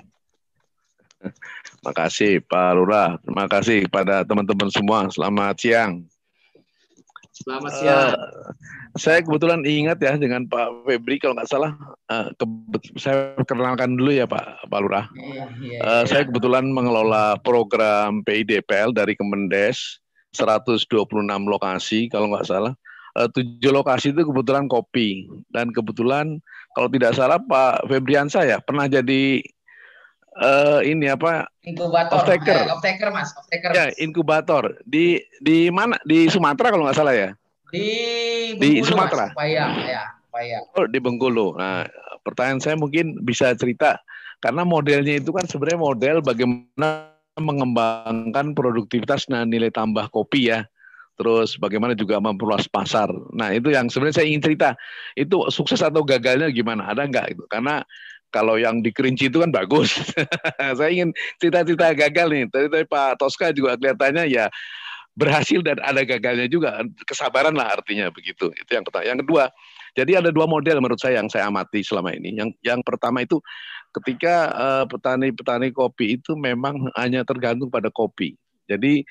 [1.86, 3.22] Makasih Pak Lurah.
[3.22, 5.06] Terima kasih kepada teman-teman semua.
[5.14, 6.04] Selamat siang.
[7.38, 8.10] Selamat siang.
[8.18, 8.50] Uh,
[9.00, 11.72] saya kebetulan ingat ya dengan Pak Febri kalau nggak salah.
[12.12, 12.28] Uh,
[13.00, 15.08] saya kenalkan dulu ya Pak Pak Lurah.
[15.16, 20.02] Iya, iya, uh, saya kebetulan mengelola program PIDPL dari Kemendes
[20.36, 20.92] 126
[21.48, 22.74] lokasi kalau nggak salah.
[23.16, 25.28] Uh, tujuh lokasi itu kebetulan kopi.
[25.52, 26.44] Dan kebetulan
[26.76, 29.40] kalau tidak salah Pak Febriansa ya pernah jadi
[30.40, 31.48] uh, ini apa?
[31.64, 32.24] Inkubator.
[32.24, 33.32] Off taker eh, off taker mas.
[33.40, 34.80] Off taker ya inkubator.
[34.84, 35.96] Di di mana?
[36.04, 37.32] Di Sumatera kalau nggak salah ya
[37.72, 37.88] di
[38.60, 39.50] Bengkulu, di Sumatera mas.
[39.88, 41.88] Ya oh di Bengkulu nah
[42.24, 44.00] pertanyaan saya mungkin bisa cerita
[44.40, 50.68] karena modelnya itu kan sebenarnya model bagaimana mengembangkan produktivitas dan nilai tambah kopi ya
[51.22, 53.06] terus bagaimana juga memperluas pasar.
[53.38, 54.74] Nah itu yang sebenarnya saya ingin cerita.
[55.14, 56.90] Itu sukses atau gagalnya gimana?
[56.90, 57.44] Ada nggak itu?
[57.46, 57.86] Karena
[58.34, 60.02] kalau yang di Kerinci itu kan bagus.
[60.80, 62.44] saya ingin cerita-cerita gagal nih.
[62.50, 64.50] Tadi, tadi Pak Tosca juga kelihatannya ya
[65.18, 66.82] berhasil dan ada gagalnya juga.
[67.04, 68.50] Kesabaran lah artinya begitu.
[68.56, 69.04] Itu yang pertama.
[69.08, 69.44] Yang kedua,
[69.98, 72.36] jadi ada dua model menurut saya yang saya amati selama ini.
[72.36, 73.44] Yang yang pertama itu
[73.92, 74.52] ketika
[74.88, 78.40] petani petani-petani kopi itu memang hanya tergantung pada kopi.
[78.72, 79.04] Jadi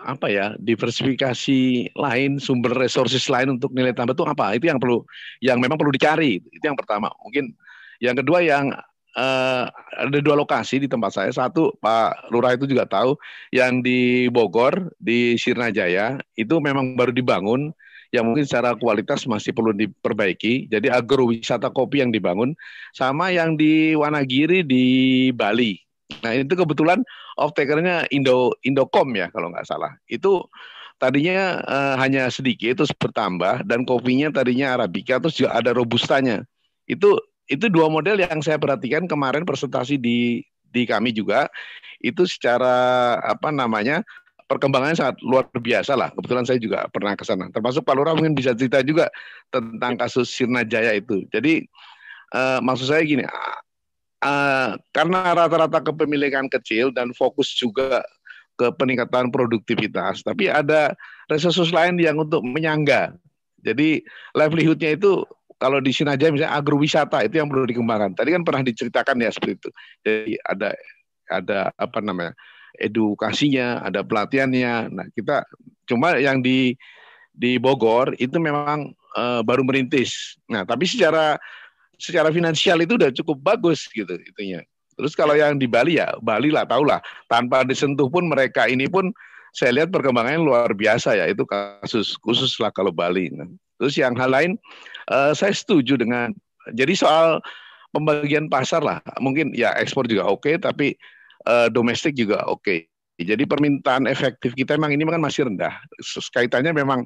[0.00, 5.04] apa ya diversifikasi lain sumber resources lain untuk nilai tambah itu apa itu yang perlu
[5.44, 7.52] yang memang perlu dicari itu yang pertama mungkin
[8.00, 8.72] yang kedua yang
[9.16, 9.64] uh,
[9.96, 11.30] ada dua lokasi di tempat saya.
[11.32, 13.16] Satu Pak Lurah itu juga tahu
[13.54, 17.74] yang di Bogor di Sirnajaya itu memang baru dibangun
[18.10, 20.66] yang mungkin secara kualitas masih perlu diperbaiki.
[20.70, 22.54] Jadi agrowisata kopi yang dibangun
[22.94, 24.84] sama yang di Wanagiri di
[25.30, 25.78] Bali.
[26.26, 27.00] Nah itu kebetulan
[27.38, 29.94] off takernya Indo Indocom ya kalau nggak salah.
[30.10, 30.50] Itu
[30.98, 36.42] tadinya uh, hanya sedikit terus bertambah dan kopinya tadinya arabica terus juga ada robustanya.
[36.90, 37.16] Itu
[37.50, 41.50] itu dua model yang saya perhatikan kemarin presentasi di di kami juga
[41.98, 44.06] itu secara apa namanya
[44.46, 46.10] perkembangannya sangat luar biasa lah.
[46.10, 47.46] Kebetulan saya juga pernah ke sana.
[47.54, 49.06] Termasuk Pak Lurah mungkin bisa cerita juga
[49.54, 51.22] tentang kasus Sirna Jaya itu.
[51.30, 51.66] Jadi
[52.34, 53.22] uh, maksud saya gini,
[54.26, 58.02] uh, karena rata-rata kepemilikan kecil dan fokus juga
[58.58, 60.92] ke peningkatan produktivitas, tapi ada
[61.30, 63.14] resources lain yang untuk menyangga.
[63.62, 64.02] Jadi
[64.34, 65.22] livelihoodnya itu
[65.60, 68.16] kalau di sini aja misalnya agrowisata itu yang perlu dikembangkan.
[68.16, 69.70] Tadi kan pernah diceritakan ya seperti itu.
[70.00, 70.68] Jadi ada
[71.28, 72.32] ada apa namanya
[72.80, 74.88] edukasinya, ada pelatihannya.
[74.88, 75.44] Nah kita
[75.84, 76.74] cuma yang di
[77.36, 80.40] di Bogor itu memang uh, baru merintis.
[80.48, 81.36] Nah tapi secara
[82.00, 84.64] secara finansial itu udah cukup bagus gitu itunya.
[84.96, 89.12] Terus kalau yang di Bali ya Bali lah tahulah tanpa disentuh pun mereka ini pun
[89.52, 93.28] saya lihat perkembangannya luar biasa ya itu kasus khusus lah kalau Bali.
[93.28, 94.56] Nah, terus yang hal lain
[95.10, 96.32] uh, saya setuju dengan
[96.72, 97.42] jadi soal
[97.90, 99.02] pembagian pasar lah.
[99.18, 100.94] Mungkin ya ekspor juga oke okay, tapi
[101.50, 102.62] uh, domestik juga oke.
[102.64, 102.78] Okay.
[103.20, 105.76] jadi permintaan efektif kita memang ini kan masih rendah.
[106.32, 107.04] Kaitannya memang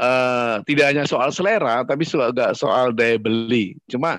[0.00, 3.76] uh, tidak hanya soal selera tapi juga soal daya beli.
[3.84, 4.16] Cuma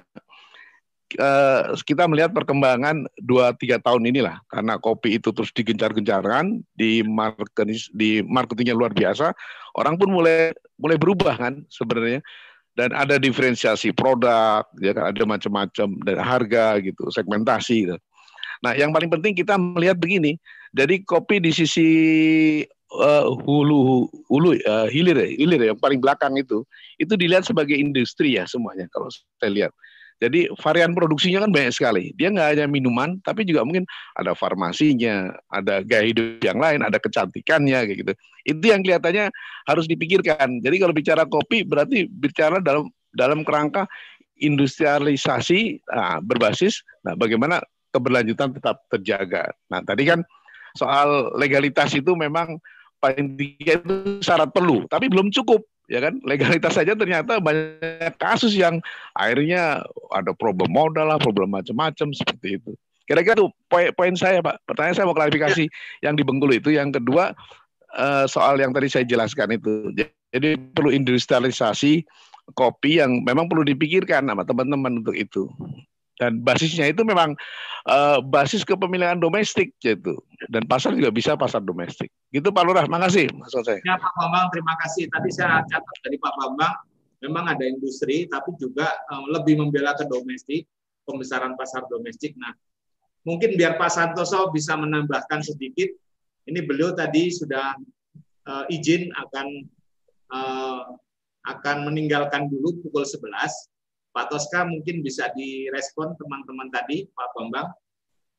[1.85, 8.25] kita melihat perkembangan dua tiga tahun inilah karena kopi itu terus digencar-gencarkan di marketing di
[8.25, 9.29] marketingnya luar biasa
[9.77, 12.25] orang pun mulai mulai berubah kan sebenarnya
[12.73, 17.85] dan ada diferensiasi produk, ya kan ada macam-macam dan harga gitu, segmentasi.
[17.85, 17.95] Gitu.
[18.65, 20.39] Nah, yang paling penting kita melihat begini.
[20.73, 21.89] Jadi kopi di sisi
[22.97, 26.65] uh, hulu hulu uh, hilir hilir ya, yang paling belakang itu
[26.97, 29.71] itu dilihat sebagai industri ya semuanya kalau saya lihat.
[30.23, 32.15] Jadi varian produksinya kan banyak sekali.
[32.15, 33.83] Dia nggak hanya minuman, tapi juga mungkin
[34.15, 38.13] ada farmasinya, ada gaya hidup yang lain, ada kecantikannya kayak gitu.
[38.47, 39.27] Itu yang kelihatannya
[39.67, 40.63] harus dipikirkan.
[40.63, 43.83] Jadi kalau bicara kopi berarti bicara dalam dalam kerangka
[44.39, 47.61] industrialisasi nah, berbasis nah bagaimana
[47.93, 49.53] keberlanjutan tetap terjaga.
[49.69, 50.25] Nah, tadi kan
[50.73, 52.57] soal legalitas itu memang
[52.97, 56.19] paling tiga itu syarat perlu, tapi belum cukup ya kan?
[56.23, 58.79] Legalitas saja ternyata banyak kasus yang
[59.15, 62.71] akhirnya ada problem modal lah problem macam-macam seperti itu.
[63.03, 64.63] Kira-kira tuh poin, poin saya pak.
[64.63, 65.67] Pertanyaan saya mau klarifikasi
[65.99, 66.71] yang di Bengkulu itu.
[66.71, 67.35] Yang kedua
[67.99, 69.91] uh, soal yang tadi saya jelaskan itu.
[70.33, 72.07] Jadi perlu industrialisasi
[72.55, 75.47] kopi yang memang perlu dipikirkan sama teman-teman untuk itu
[76.21, 77.33] dan basisnya itu memang
[77.89, 80.21] uh, basis kepemilikan domestik gitu.
[80.51, 82.13] Dan pasar juga bisa pasar domestik.
[82.29, 82.85] Gitu Pak Lurah.
[82.85, 85.09] Makasih maksud saya ya Pak Bambang terima kasih.
[85.09, 86.75] Tadi saya catat dari Pak Bambang
[87.23, 90.69] memang ada industri tapi juga um, lebih membela ke domestik
[91.07, 92.37] pembesaran pasar domestik.
[92.37, 92.53] Nah
[93.25, 95.89] mungkin biar Pak Santoso bisa menambahkan sedikit
[96.43, 97.73] ini beliau tadi sudah
[98.45, 99.47] uh, izin akan
[100.29, 100.81] uh,
[101.43, 103.72] akan meninggalkan dulu pukul 11.
[104.13, 107.73] Pak Toska mungkin bisa direspon teman-teman tadi, Pak Bambang.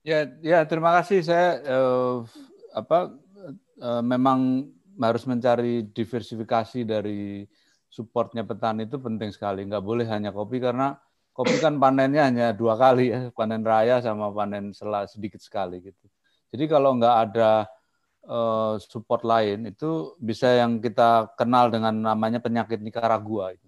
[0.07, 1.27] Ya, ya terima kasih.
[1.27, 2.23] Saya uh,
[2.71, 3.11] apa
[3.83, 4.71] uh, memang
[5.03, 7.43] harus mencari diversifikasi dari
[7.91, 9.67] supportnya petani itu penting sekali.
[9.67, 10.95] Nggak boleh hanya kopi karena
[11.35, 16.07] kopi kan panennya hanya dua kali ya, panen raya sama panen sela sedikit sekali gitu.
[16.55, 17.67] Jadi kalau nggak ada
[18.31, 23.59] uh, support lain itu bisa yang kita kenal dengan namanya penyakit Nicaragua.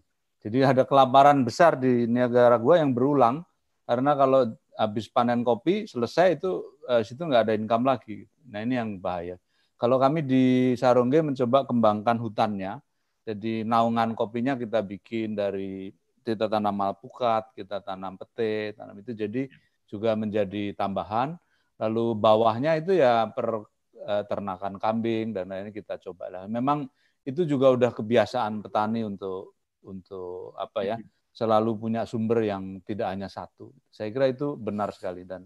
[0.47, 3.43] Jadi ada kelaparan besar di Nicaragua yang berulang
[3.83, 8.31] karena kalau habis panen kopi selesai itu uh, situ nggak ada income lagi.
[8.47, 9.43] Nah ini yang bahaya.
[9.75, 12.79] Kalau kami di Sarongge mencoba kembangkan hutannya,
[13.27, 15.91] jadi naungan kopinya kita bikin dari
[16.23, 19.51] kita tanam alpukat, kita tanam pete, tanam itu jadi
[19.91, 21.35] juga menjadi tambahan.
[21.83, 23.67] Lalu bawahnya itu ya per
[23.99, 26.45] eh, ternakan kambing dan lainnya kita coba lah.
[26.47, 26.87] Memang
[27.27, 29.56] itu juga udah kebiasaan petani untuk
[29.87, 30.97] untuk apa ya
[31.37, 33.71] selalu punya sumber yang tidak hanya satu.
[33.93, 35.45] Saya kira itu benar sekali dan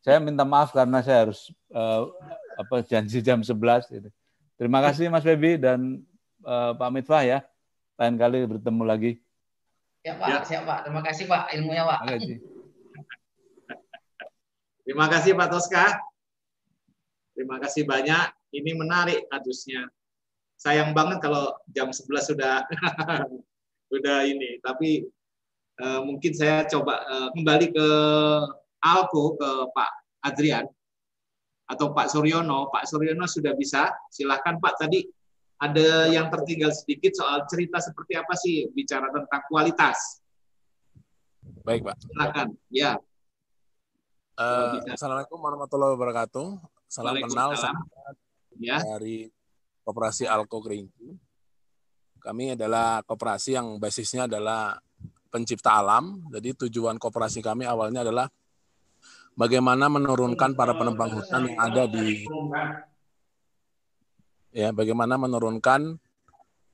[0.00, 2.08] saya minta maaf karena saya harus uh,
[2.56, 4.08] apa janji jam 11 itu.
[4.56, 6.00] Terima kasih Mas Febi dan
[6.42, 7.38] uh, Pak Mitfah ya.
[8.00, 9.12] Lain kali bertemu lagi.
[10.00, 10.38] Ya Pak, ya.
[10.48, 10.78] siap Pak.
[10.88, 11.98] Terima kasih Pak ilmunya Pak.
[12.00, 12.36] Terima kasih.
[14.88, 15.86] Terima kasih Pak Toska.
[17.36, 18.26] Terima kasih banyak.
[18.48, 19.92] Ini menarik kasusnya.
[20.56, 22.64] Sayang banget kalau jam 11 sudah
[23.88, 24.60] sudah ini.
[24.60, 25.04] Tapi
[25.80, 27.88] uh, mungkin saya coba uh, kembali ke
[28.84, 29.90] Alko ke Pak
[30.28, 30.64] Adrian
[31.68, 32.70] atau Pak Suryono.
[32.72, 33.92] Pak Suryono sudah bisa.
[34.08, 35.04] Silahkan Pak tadi
[35.58, 40.22] ada yang tertinggal sedikit soal cerita seperti apa sih bicara tentang kualitas.
[41.66, 41.96] Baik, Pak.
[41.98, 42.48] Silakan.
[42.70, 42.96] Ya.
[44.38, 46.62] Uh, Assalamualaikum warahmatullahi wabarakatuh.
[46.86, 47.52] Salam kenal
[48.56, 48.78] ya.
[48.80, 49.28] dari
[49.82, 51.27] Koperasi Alko Kerinci.
[52.28, 54.76] Kami adalah koperasi yang basisnya adalah
[55.32, 56.28] pencipta alam.
[56.28, 58.28] Jadi tujuan koperasi kami awalnya adalah
[59.32, 62.28] bagaimana menurunkan para penebang hutan yang ada di
[64.52, 65.96] ya bagaimana menurunkan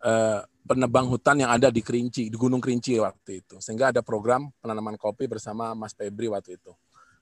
[0.03, 4.51] eh, penebang hutan yang ada di Kerinci di Gunung Kerinci waktu itu sehingga ada program
[4.59, 6.75] penanaman kopi bersama Mas Febri waktu itu.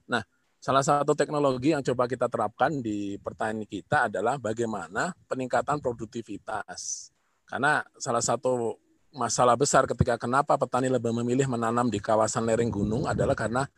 [0.08, 0.24] Nah
[0.56, 7.12] salah satu teknologi yang coba kita terapkan di pertanian kita adalah bagaimana peningkatan produktivitas
[7.52, 8.80] karena salah satu
[9.12, 13.68] masalah besar ketika kenapa petani lebih memilih menanam di kawasan lereng gunung adalah karena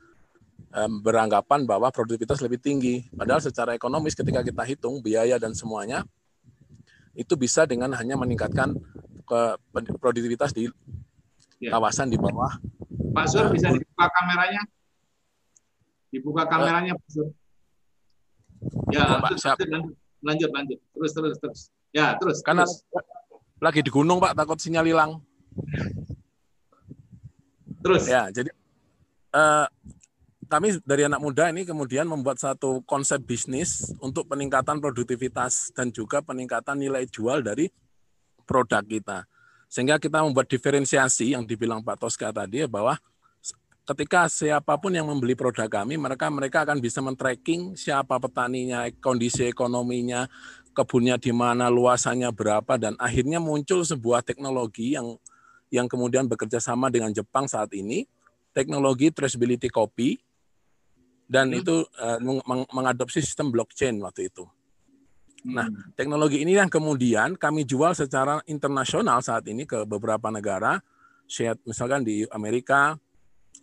[1.03, 3.07] beranggapan bahwa produktivitas lebih tinggi.
[3.11, 6.07] Padahal secara ekonomis ketika kita hitung biaya dan semuanya
[7.19, 8.79] itu bisa dengan hanya meningkatkan
[9.27, 9.41] ke
[9.99, 10.71] produktivitas di
[11.59, 11.75] ya.
[11.75, 12.55] kawasan di bawah.
[13.11, 14.63] Pak Sur bisa dibuka kameranya?
[16.15, 17.27] Dibuka kameranya Pak Sur.
[18.95, 19.91] Ya, Pak, lanjut,
[20.23, 21.61] lanjut, lanjut, terus, terus, terus.
[21.91, 22.39] Ya, terus.
[22.43, 22.83] Karena terus.
[23.65, 25.25] Lagi di gunung Pak, takut sinyal hilang.
[27.81, 28.05] Terus.
[28.05, 28.53] Ya, jadi
[29.33, 29.65] uh,
[30.45, 36.21] kami dari anak muda ini kemudian membuat satu konsep bisnis untuk peningkatan produktivitas dan juga
[36.21, 37.73] peningkatan nilai jual dari
[38.45, 39.25] produk kita.
[39.73, 42.95] Sehingga kita membuat diferensiasi yang dibilang Pak Toska tadi ya bahwa
[43.85, 49.45] ketika siapa pun yang membeli produk kami, mereka mereka akan bisa men-tracking siapa petaninya, kondisi
[49.45, 50.29] ekonominya,
[50.75, 55.15] kebunnya di mana, luasannya berapa dan akhirnya muncul sebuah teknologi yang
[55.71, 58.07] yang kemudian bekerja sama dengan Jepang saat ini,
[58.51, 60.19] teknologi traceability copy
[61.31, 61.61] dan hmm.
[61.63, 64.45] itu uh, meng mengadopsi sistem blockchain waktu itu.
[65.45, 65.93] Nah, hmm.
[65.97, 70.81] teknologi ini yang kemudian kami jual secara internasional saat ini ke beberapa negara,
[71.69, 72.97] misalkan di Amerika,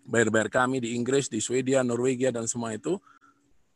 [0.06, 3.02] bayar-bayar kami di Inggris, di Swedia, Norwegia dan semua itu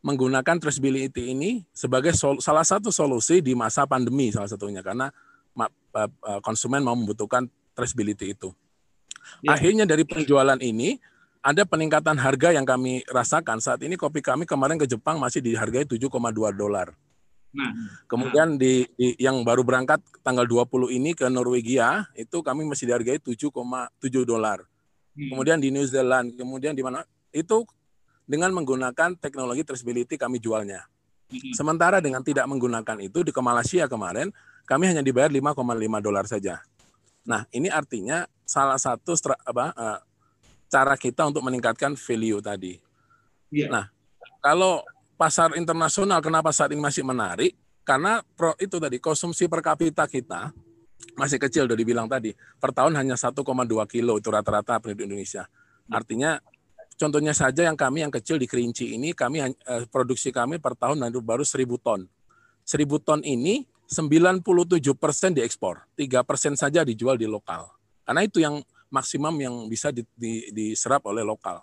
[0.05, 5.09] menggunakan traceability ini sebagai sol salah satu solusi di masa pandemi salah satunya karena
[6.45, 8.53] konsumen mau membutuhkan traceability itu.
[9.41, 9.57] Ya.
[9.57, 11.01] Akhirnya dari penjualan ini
[11.41, 13.57] ada peningkatan harga yang kami rasakan.
[13.57, 16.09] Saat ini kopi kami kemarin ke Jepang masih dihargai 7,2
[16.53, 16.93] dolar.
[17.55, 17.71] Nah,
[18.11, 23.17] kemudian di, di yang baru berangkat tanggal 20 ini ke Norwegia itu kami masih dihargai
[23.17, 23.47] 7,7
[24.27, 24.67] dolar.
[25.15, 25.31] Hmm.
[25.31, 27.63] Kemudian di New Zealand, kemudian di mana itu
[28.25, 30.85] dengan menggunakan teknologi traceability kami jualnya.
[31.57, 34.29] Sementara dengan tidak menggunakan itu di Malaysia kemarin
[34.65, 35.57] kami hanya dibayar 5,5
[36.01, 36.61] dolar saja.
[37.25, 39.99] Nah, ini artinya salah satu apa, uh,
[40.69, 42.77] cara kita untuk meningkatkan value tadi.
[43.49, 43.73] Yeah.
[43.73, 43.85] Nah,
[44.41, 44.85] kalau
[45.17, 47.57] pasar internasional kenapa saat ini masih menarik?
[47.85, 50.53] Karena pro, itu tadi konsumsi per kapita kita
[51.17, 52.33] masih kecil udah dibilang tadi.
[52.33, 53.33] Per tahun hanya 1,2
[53.89, 55.45] kilo itu rata-rata penduduk Indonesia.
[55.89, 56.41] Artinya
[56.95, 61.03] contohnya saja yang kami yang kecil di Kerinci ini kami eh, produksi kami per tahun
[61.21, 62.07] baru 1000 ton.
[62.65, 64.41] 1000 ton ini 97%
[65.37, 67.69] diekspor, 3% saja dijual di lokal.
[68.01, 71.61] Karena itu yang maksimum yang bisa di, di, diserap oleh lokal.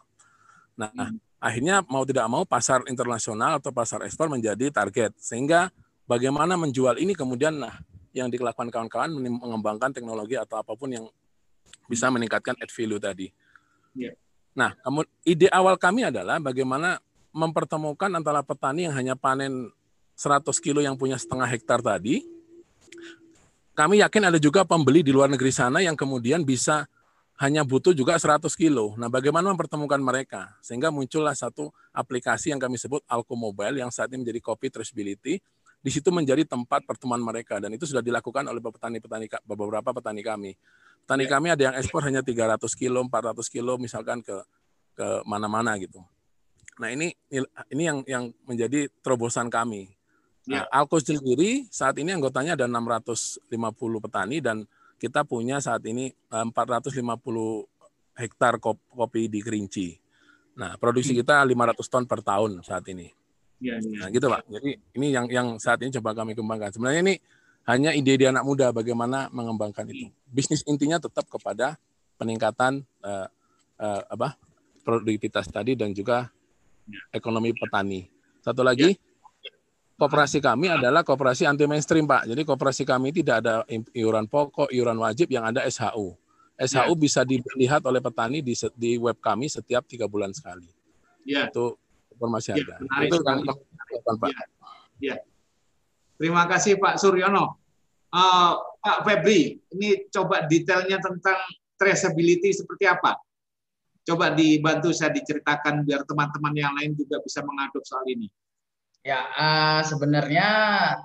[0.79, 1.19] Nah, hmm.
[1.43, 5.19] akhirnya mau tidak mau pasar internasional atau pasar ekspor menjadi target.
[5.19, 5.75] Sehingga
[6.07, 7.83] bagaimana menjual ini kemudian nah
[8.15, 11.05] yang dilakukan kawan-kawan mengembangkan teknologi atau apa pun yang
[11.91, 13.27] bisa meningkatkan add value tadi.
[13.97, 14.15] Yeah.
[14.53, 14.77] Nah,
[15.25, 17.01] ide awal kami adalah bagaimana
[17.33, 19.73] mempertemukan antara petani yang hanya panen
[20.13, 22.21] 100 kilo yang punya setengah hektar tadi,
[23.73, 26.85] kami yakin ada juga pembeli di luar negeri sana yang kemudian bisa
[27.41, 28.93] hanya butuh juga 100 kilo.
[29.01, 30.53] Nah, bagaimana mempertemukan mereka?
[30.61, 35.41] Sehingga muncullah satu aplikasi yang kami sebut Alco Mobile yang saat ini menjadi copy traceability.
[35.83, 40.55] Di situ menjadi tempat pertemuan mereka dan itu sudah dilakukan oleh petani-petani beberapa petani kami.
[41.03, 41.31] Petani ya.
[41.31, 44.37] kami ada yang ekspor hanya 300 kilo, 400 kilo misalkan ke
[44.95, 45.99] ke mana-mana gitu.
[46.79, 47.13] Nah ini
[47.69, 49.93] ini yang yang menjadi terobosan kami.
[50.51, 50.83] Nah, ya.
[50.83, 53.47] Alkos sendiri saat ini anggotanya ada 650
[54.03, 54.67] petani dan
[54.99, 57.07] kita punya saat ini 450 eh,
[58.19, 59.95] hektar kopi di Kerinci.
[60.59, 61.21] Nah, produksi hmm.
[61.23, 63.09] kita 500 ton per tahun saat ini.
[63.63, 64.07] Ya, ya.
[64.07, 64.43] Nah, gitu Pak.
[64.51, 66.75] Jadi ini yang yang saat ini coba kami kembangkan.
[66.75, 67.15] Sebenarnya ini
[67.67, 70.11] hanya ide di anak muda bagaimana mengembangkan itu.
[70.27, 71.79] Bisnis intinya tetap kepada
[72.19, 73.27] peningkatan uh,
[73.79, 74.35] uh, apa
[74.83, 76.27] produktivitas tadi dan juga
[77.15, 78.11] ekonomi petani.
[78.43, 78.99] Satu lagi,
[79.95, 82.27] kooperasi kami adalah kooperasi anti mainstream, Pak.
[82.27, 83.63] Jadi kooperasi kami tidak ada
[83.95, 86.19] iuran pokok, iuran wajib, yang ada SHU.
[86.59, 86.99] SHU ya.
[86.99, 90.67] bisa dilihat oleh petani di, di web kami setiap tiga bulan sekali.
[91.23, 91.47] Ya.
[91.47, 91.79] Itu
[92.19, 92.75] informasi ya, ada.
[93.07, 94.31] Itu yang Pak.
[94.99, 95.15] Ya.
[95.15, 95.17] ya.
[96.23, 97.59] Terima kasih Pak Suryono.
[98.15, 101.35] Uh, Pak Febri, ini coba detailnya tentang
[101.75, 103.19] traceability seperti apa?
[104.07, 108.31] Coba dibantu saya diceritakan biar teman-teman yang lain juga bisa mengadop soal ini.
[109.03, 110.47] Ya, uh, sebenarnya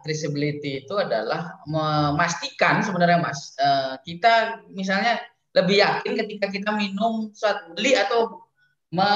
[0.05, 5.17] traceability itu adalah memastikan sebenarnya Mas, uh, kita misalnya
[5.57, 8.45] lebih yakin ketika kita minum saat beli atau
[8.93, 9.09] me,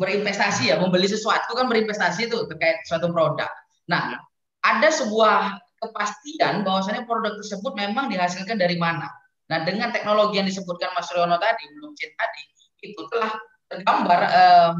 [0.00, 3.52] berinvestasi ya, membeli sesuatu kan berinvestasi itu terkait suatu produk.
[3.84, 4.18] Nah, ya.
[4.66, 9.06] Ada sebuah kepastian bahwasanya produk tersebut memang dihasilkan dari mana.
[9.46, 12.42] Nah, dengan teknologi yang disebutkan Mas Riono tadi, blockchain tadi,
[12.82, 13.30] itu telah
[13.70, 14.72] tergambar uh,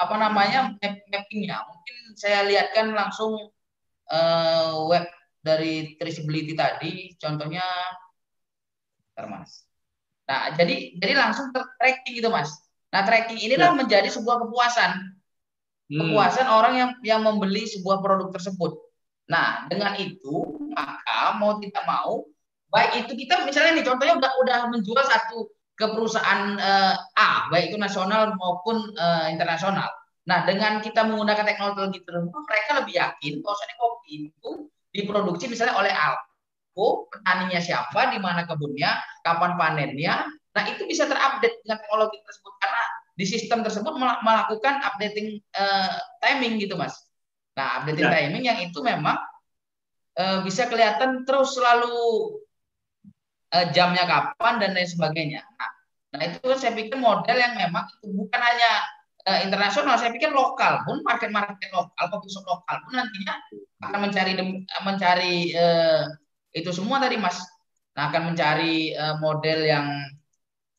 [0.00, 1.60] apa namanya map mappingnya.
[1.68, 3.52] Mungkin saya lihatkan langsung
[4.08, 5.04] uh, web
[5.44, 7.64] dari traceability tadi, contohnya,
[9.28, 9.68] mas.
[10.24, 12.48] Nah, jadi jadi langsung tracking gitu mas.
[12.88, 13.76] Nah, tracking inilah ya.
[13.76, 15.12] menjadi sebuah kepuasan,
[15.92, 15.98] hmm.
[16.00, 18.89] kepuasan orang yang yang membeli sebuah produk tersebut.
[19.30, 22.26] Nah, dengan itu maka mau tidak mau,
[22.74, 25.46] baik itu kita misalnya nih contohnya udah udah menjual satu
[25.78, 29.88] ke perusahaan uh, A, baik itu nasional maupun uh, internasional.
[30.28, 34.50] Nah, dengan kita menggunakan teknologi tertentu, mereka lebih yakin bahwa kopi itu
[34.92, 40.28] diproduksi misalnya oleh Alko, petaninya siapa, di mana kebunnya, kapan panennya.
[40.52, 42.82] Nah, itu bisa terupdate dengan teknologi tersebut karena
[43.16, 47.09] di sistem tersebut melakukan updating uh, timing gitu, Mas.
[47.58, 48.12] Nah, updating ya.
[48.14, 49.18] timing yang itu memang
[50.18, 51.96] uh, bisa kelihatan terus selalu
[53.54, 55.42] uh, jamnya kapan dan lain sebagainya.
[55.44, 55.70] Nah,
[56.14, 58.70] nah itu kan saya pikir model yang memang itu bukan hanya
[59.26, 63.34] uh, internasional, saya pikir lokal pun market-market lokal, shop lokal pun nantinya
[63.80, 64.32] akan mencari
[64.84, 66.04] mencari uh,
[66.54, 67.38] itu semua tadi Mas.
[67.94, 69.86] Nah, akan mencari uh, model yang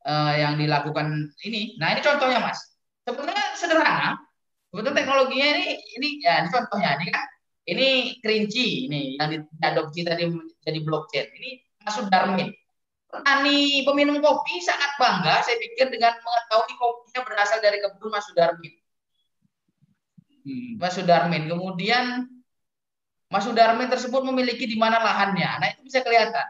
[0.07, 1.76] uh, yang dilakukan ini.
[1.78, 2.59] Nah, ini contohnya Mas.
[3.03, 4.17] Sebenarnya sederhana.
[4.72, 5.67] Sebetulnya teknologinya ini
[5.99, 7.26] ini ya ini contohnya ini kan
[7.67, 7.88] ini
[8.24, 10.24] kerinci ini yang diadopsi tadi
[10.63, 11.28] jadi blockchain.
[11.28, 11.49] Ini
[11.84, 12.55] masuk Darmin
[13.11, 18.74] petani peminum kopi sangat bangga saya pikir dengan mengetahui kopinya berasal dari kebun Mas Sudarmin.
[20.47, 20.69] Hmm.
[20.80, 21.43] Mas Sudarmin.
[21.51, 22.32] Kemudian
[23.28, 25.51] Mas Sudarmin tersebut memiliki di mana lahannya.
[25.59, 26.47] Nah itu bisa kelihatan.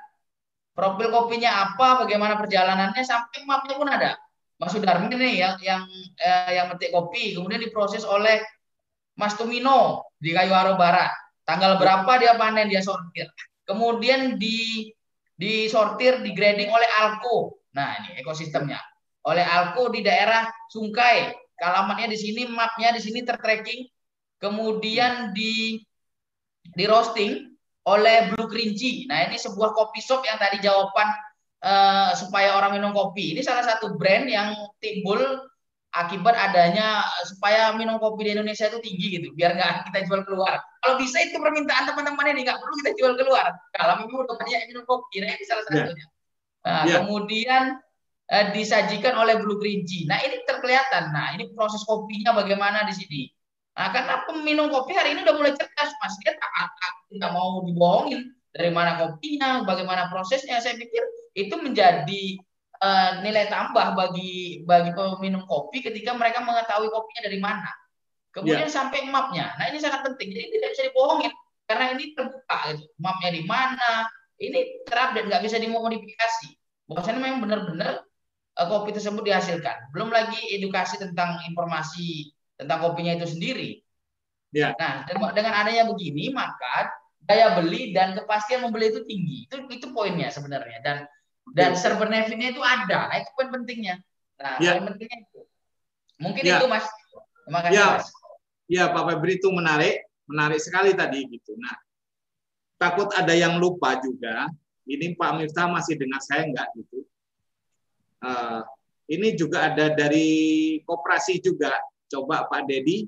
[0.71, 4.15] Profil kopinya apa, bagaimana perjalanannya, sampai mapnya pun ada.
[4.61, 5.89] Mas Sudarmin ini yang yang
[6.21, 8.37] eh, yang metik kopi, kemudian diproses oleh
[9.17, 11.09] Mas Tumino di Kayuaro Barat.
[11.41, 13.25] Tanggal berapa dia panen, dia sortir.
[13.65, 14.85] Kemudian di
[15.33, 17.57] disortir, digrading oleh Alko.
[17.73, 18.77] Nah, ini ekosistemnya.
[19.25, 21.33] Oleh Alko di daerah Sungkai.
[21.57, 23.89] Alamatnya di sini, mapnya di sini tertracking.
[24.37, 25.81] Kemudian di
[26.61, 27.49] di roasting
[27.89, 29.09] oleh Blue Kerinci.
[29.09, 31.09] Nah, ini sebuah kopi shop yang tadi jawaban
[31.61, 33.37] uh, supaya orang minum kopi.
[33.37, 35.21] Ini salah satu brand yang timbul
[35.91, 40.21] akibat adanya eh, supaya minum kopi di Indonesia itu tinggi gitu biar nggak kita jual
[40.23, 40.59] keluar.
[40.81, 43.51] Kalau bisa itu permintaan teman-teman ini nggak perlu kita jual keluar.
[43.75, 45.85] Kalau memang udah banyak minum kopi nah ini salah ya.
[45.85, 46.05] satunya.
[46.61, 47.01] Nah, yeah.
[47.01, 47.63] kemudian
[48.31, 50.07] eh, disajikan oleh Blue Green Tea.
[50.07, 51.11] Nah ini terkelihatan.
[51.11, 53.21] Nah ini proses kopinya bagaimana di sini?
[53.75, 56.15] Nah karena peminum kopi hari ini udah mulai cerdas mas.
[56.23, 60.59] Dia tak, tak, tidak mau dibohongin dari mana kopinya, bagaimana prosesnya.
[60.59, 61.03] Saya pikir
[61.35, 62.23] itu menjadi
[62.83, 67.71] uh, nilai tambah bagi bagi peminum kopi ketika mereka mengetahui kopinya dari mana.
[68.31, 68.71] Kemudian yeah.
[68.71, 69.55] sampai mapnya.
[69.59, 70.31] Nah ini sangat penting.
[70.31, 71.31] Jadi tidak bisa dibohongin
[71.67, 72.57] karena ini terbuka.
[72.75, 72.83] Gitu.
[72.99, 73.91] Mapnya di mana?
[74.41, 76.49] Ini terupdate, nggak bisa dimodifikasi.
[76.89, 78.03] Bahwasanya memang benar-benar
[78.59, 79.91] uh, kopi tersebut dihasilkan.
[79.95, 83.79] Belum lagi edukasi tentang informasi tentang kopinya itu sendiri.
[84.51, 84.75] Ya.
[84.75, 86.91] Nah, dengan adanya begini, maka
[87.31, 89.47] daya beli dan kepastian membeli itu tinggi.
[89.47, 90.83] Itu itu poinnya sebenarnya.
[90.83, 90.97] Dan
[91.55, 93.07] dan share benefitnya itu ada.
[93.07, 94.03] Nah, itu poin pentingnya.
[94.35, 94.75] Nah, ya.
[94.75, 95.41] poin pentingnya itu.
[96.19, 96.59] Mungkin ya.
[96.59, 96.85] itu Mas.
[97.47, 97.87] Terima kasih ya.
[97.95, 98.07] Mas.
[98.71, 101.55] Ya, Pak Febri itu menarik, menarik sekali tadi gitu.
[101.59, 101.75] Nah,
[102.79, 104.47] takut ada yang lupa juga.
[104.87, 107.03] Ini Pak Miftah masih dengar saya enggak gitu.
[108.21, 108.63] Uh,
[109.11, 110.29] ini juga ada dari
[110.87, 111.75] koperasi juga.
[112.07, 113.07] Coba Pak Dedi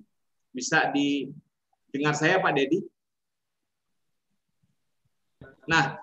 [0.52, 2.84] bisa didengar saya Pak Dedi?
[5.64, 5.96] Nah,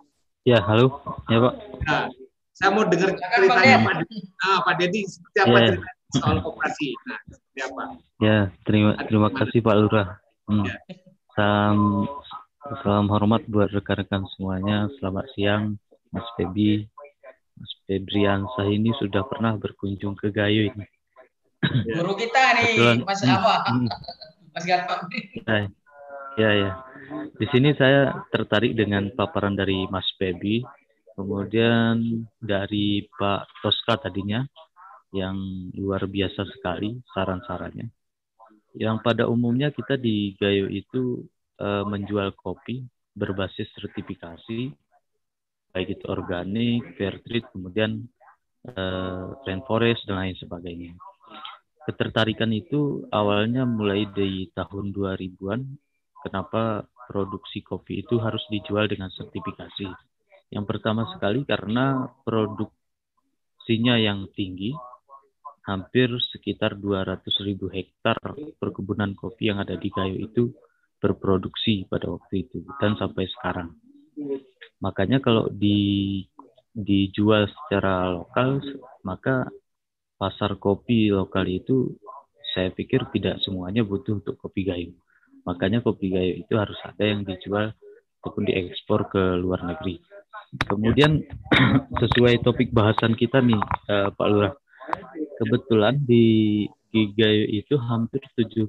[0.49, 1.55] ya halo, ya Pak.
[1.85, 2.03] Nah,
[2.57, 4.19] saya mau dengar ceritanya Pak Dedi.
[4.41, 5.69] Ah, Pak Dedi seperti apa ya.
[5.69, 6.89] cerita soal koperasi?
[7.05, 7.83] Nah, seperti apa?
[8.21, 10.09] Ya, terima terima kasih Pak Lurah.
[10.49, 10.65] Hmm.
[10.65, 10.75] Ya.
[11.37, 11.79] Salam
[12.81, 14.89] salam hormat buat rekan-rekan semuanya.
[14.97, 15.77] Selamat siang,
[16.09, 16.89] Mas Febi.
[17.61, 20.85] Mas Febriansah ini sudah pernah berkunjung ke Gayo ini.
[21.85, 23.05] Guru kita nih.
[23.05, 23.69] Mas apa?
[23.69, 23.89] Hmm.
[24.57, 25.05] Mas Gatot.
[25.45, 25.69] Ya,
[26.41, 26.71] ya, ya.
[27.11, 30.63] Di sini saya tertarik dengan paparan dari Mas Pebi,
[31.19, 34.47] kemudian dari Pak Toska tadinya,
[35.11, 35.35] yang
[35.75, 37.91] luar biasa sekali saran-sarannya.
[38.79, 41.27] Yang pada umumnya kita di Gayo itu
[41.59, 44.71] e, menjual kopi berbasis sertifikasi,
[45.75, 48.07] baik itu organik, fair trade, kemudian
[48.63, 48.83] e,
[49.43, 50.95] rainforest dan lain sebagainya
[51.91, 55.61] ketertarikan itu awalnya mulai dari tahun 2000-an.
[56.21, 59.91] Kenapa produksi kopi itu harus dijual dengan sertifikasi?
[60.55, 64.71] Yang pertama sekali karena produksinya yang tinggi,
[65.67, 68.19] hampir sekitar 200 ribu hektar
[68.63, 70.55] perkebunan kopi yang ada di Gayo itu
[71.03, 73.75] berproduksi pada waktu itu dan sampai sekarang.
[74.79, 76.23] Makanya kalau di
[76.71, 78.63] dijual secara lokal
[79.03, 79.51] maka
[80.15, 81.99] pasar kopi lokal itu
[82.55, 84.93] saya pikir tidak semuanya butuh untuk kopi gayo.
[85.47, 87.73] Makanya kopi gayo itu harus ada yang dijual
[88.21, 90.01] ataupun diekspor ke luar negeri.
[90.67, 91.23] Kemudian
[92.03, 94.55] sesuai topik bahasan kita nih uh, Pak Lurah.
[95.41, 98.67] Kebetulan di Gayo itu hampir 70%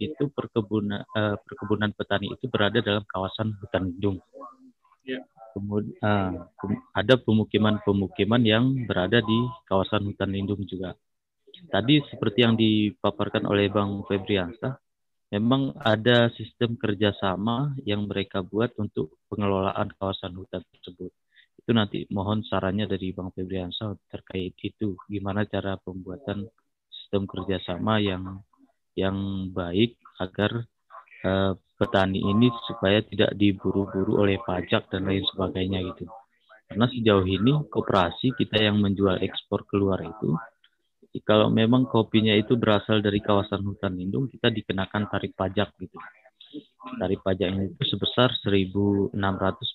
[0.00, 4.18] itu perkebunan uh, perkebunan petani itu berada dalam kawasan hutan lindung.
[5.04, 5.20] Ya.
[5.52, 6.48] Kemudian uh,
[6.96, 9.38] ada pemukiman-pemukiman yang berada di
[9.68, 10.96] kawasan hutan lindung juga.
[11.68, 14.80] Tadi seperti yang dipaparkan oleh Bang Febriansa,
[15.30, 21.14] memang ada sistem kerjasama yang mereka buat untuk pengelolaan kawasan hutan tersebut.
[21.54, 26.50] Itu nanti mohon sarannya dari Bang Febriansa terkait itu, gimana cara pembuatan
[26.90, 28.42] sistem kerjasama yang
[28.98, 29.16] yang
[29.54, 30.66] baik agar
[31.22, 36.10] uh, petani ini supaya tidak diburu-buru oleh pajak dan lain sebagainya gitu.
[36.70, 40.34] Karena sejauh ini koperasi kita yang menjual ekspor keluar itu,
[41.26, 45.98] kalau memang kopinya itu berasal dari kawasan hutan lindung, kita dikenakan tarif pajak gitu.
[47.02, 49.18] Tarif pajaknya itu sebesar 1.600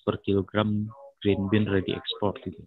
[0.04, 0.88] per kilogram
[1.20, 2.64] green bean ready export gitu.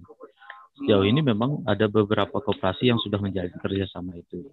[0.78, 4.46] Sejauh ini memang ada beberapa koperasi yang sudah menjalin kerjasama itu.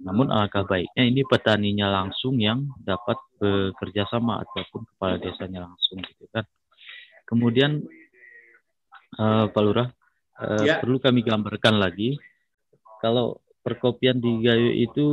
[0.00, 6.24] Namun alangkah baiknya ini petaninya langsung yang dapat bekerja sama ataupun kepala desanya langsung gitu
[6.30, 6.44] kan.
[7.26, 7.82] Kemudian
[9.18, 9.88] uh, Pak Lurah
[10.40, 10.78] uh, ya.
[10.78, 12.16] perlu kami gambarkan lagi
[13.02, 15.06] kalau perkopian di Gayo itu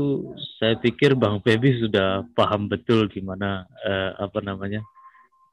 [0.62, 4.86] saya pikir Bang Febi sudah paham betul gimana uh, apa namanya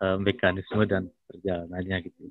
[0.05, 2.29] uh, mekanisme dan perjalanannya gitu.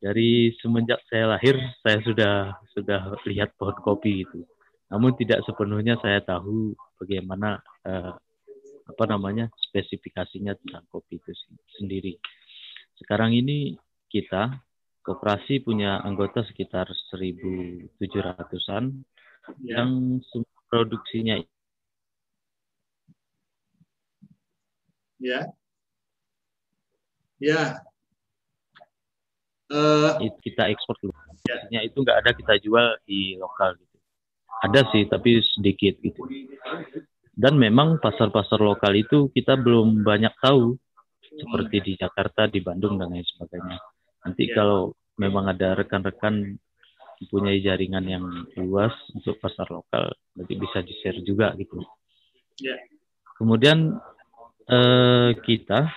[0.00, 2.34] Dari semenjak saya lahir saya sudah
[2.72, 4.44] sudah lihat pohon kopi gitu
[4.90, 8.12] namun tidak sepenuhnya saya tahu bagaimana uh,
[8.90, 11.30] apa namanya spesifikasinya tentang kopi itu
[11.78, 12.18] sendiri.
[12.98, 13.78] Sekarang ini
[14.10, 14.50] kita
[15.10, 18.84] koperasi punya anggota sekitar 1.700-an
[19.66, 19.82] ya.
[19.82, 20.22] yang
[20.70, 21.42] produksinya
[25.18, 25.50] ya
[27.42, 27.82] ya
[29.70, 31.14] uh, kita ekspor dulu.
[31.70, 31.80] Ya.
[31.82, 33.96] itu nggak ada kita jual di lokal gitu.
[34.60, 36.20] Ada sih, tapi sedikit gitu.
[37.32, 40.76] Dan memang pasar-pasar lokal itu kita belum banyak tahu,
[41.24, 43.78] seperti di Jakarta, di Bandung, dan lain sebagainya.
[44.26, 44.60] Nanti ya.
[44.60, 46.56] kalau memang ada rekan-rekan
[47.28, 48.24] punya jaringan yang
[48.56, 51.76] luas untuk pasar lokal, nanti bisa di-share juga gitu.
[52.64, 52.80] Ya.
[53.36, 54.00] Kemudian
[54.64, 55.92] eh, kita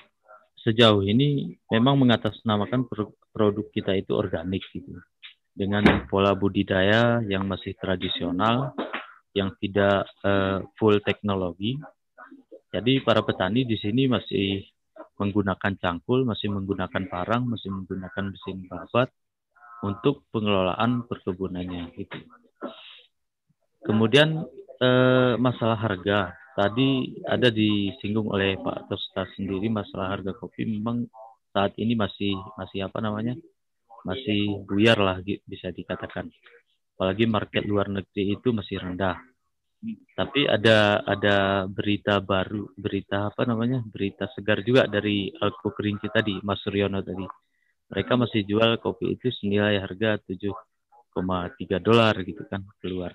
[0.63, 2.87] sejauh ini memang mengatasnamakan
[3.31, 4.99] produk kita itu organik gitu
[5.53, 8.73] dengan pola budidaya yang masih tradisional
[9.35, 11.77] yang tidak uh, full teknologi
[12.73, 14.65] jadi para petani di sini masih
[15.17, 19.13] menggunakan cangkul masih menggunakan parang masih menggunakan mesin babat
[19.85, 22.17] untuk pengelolaan perkebunannya gitu.
[23.83, 24.47] Kemudian
[24.79, 26.33] uh, masalah harga.
[26.53, 31.09] Tadi ada disinggung oleh Pak Tosta sendiri masalah harga kopi memang
[31.49, 33.33] saat ini masih masih apa namanya
[34.05, 36.29] masih buyar lah bisa dikatakan.
[36.93, 39.17] Apalagi market luar negeri itu masih rendah
[40.15, 46.39] tapi ada ada berita baru berita apa namanya berita segar juga dari Alko Kerinci tadi
[46.39, 47.27] Mas Suryono tadi
[47.91, 53.11] mereka masih jual kopi itu senilai harga 7,3 dolar gitu kan keluar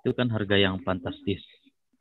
[0.00, 1.44] itu kan harga yang fantastis.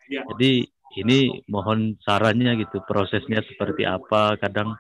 [0.08, 0.66] Jadi
[0.98, 4.40] ini mohon sarannya gitu prosesnya seperti apa.
[4.40, 4.74] Kadang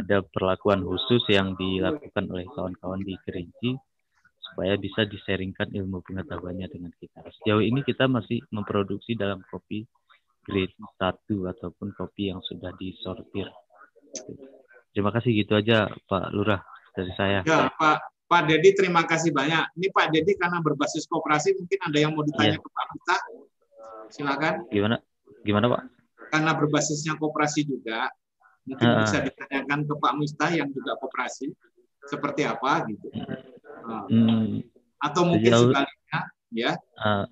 [0.00, 3.70] ada perlakuan khusus yang dilakukan oleh kawan-kawan di Kerinci
[4.52, 7.24] supaya bisa diseringkan ilmu pengetahuannya dengan kita.
[7.40, 9.88] Sejauh ini kita masih memproduksi dalam kopi
[10.44, 13.48] grade 1 ataupun kopi yang sudah disortir.
[14.94, 16.62] Terima kasih gitu aja Pak Lurah
[16.94, 17.40] dari saya.
[17.42, 19.74] Ya, Pak Pak Dedi terima kasih banyak.
[19.80, 22.62] Ini Pak Dedi karena berbasis kooperasi mungkin ada yang mau ditanya ya.
[22.62, 23.16] ke Pak Mita.
[24.12, 24.54] Silakan.
[24.70, 24.96] Gimana?
[25.42, 25.82] Gimana Pak?
[26.32, 28.10] Karena berbasisnya koperasi juga,
[28.66, 29.06] mungkin uh.
[29.06, 31.52] bisa ditanyakan ke Pak Mustah yang juga koperasi,
[32.08, 33.06] seperti apa gitu.
[33.12, 33.53] Uh.
[35.00, 36.20] Atau mungkin Sejauh, sebaliknya,
[36.54, 36.72] ya.
[36.96, 37.24] Uh,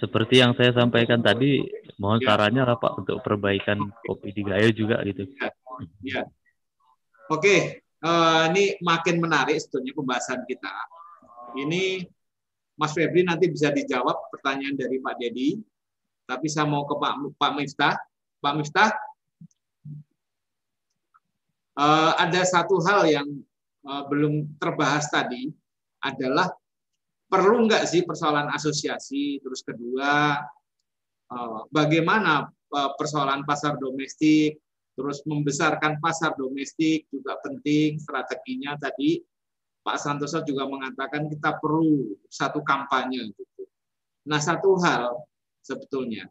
[0.00, 1.64] seperti yang saya sampaikan tadi,
[2.00, 2.32] mohon ya.
[2.32, 5.28] sarannya lah Pak untuk perbaikan kopi di Gayo juga gitu.
[5.36, 5.50] Ya.
[6.04, 6.22] ya.
[7.28, 10.72] Oke, uh, ini makin menarik sebetulnya pembahasan kita.
[11.56, 12.04] Ini
[12.78, 15.60] Mas Febri nanti bisa dijawab pertanyaan dari Pak Dedi
[16.28, 17.96] tapi saya mau ke Pak Pak Miftah.
[18.38, 18.92] Pak Miftah,
[21.80, 23.26] uh, ada satu hal yang
[23.84, 25.48] belum terbahas tadi
[26.02, 26.50] adalah
[27.28, 29.38] perlu nggak sih persoalan asosiasi?
[29.44, 30.40] Terus kedua,
[31.30, 34.58] uh, bagaimana uh, persoalan pasar domestik?
[34.98, 39.22] Terus membesarkan pasar domestik juga penting strateginya tadi.
[39.78, 43.30] Pak Santoso juga mengatakan kita perlu satu kampanye.
[43.30, 43.62] Gitu.
[44.26, 45.22] Nah satu hal
[45.62, 46.26] sebetulnya.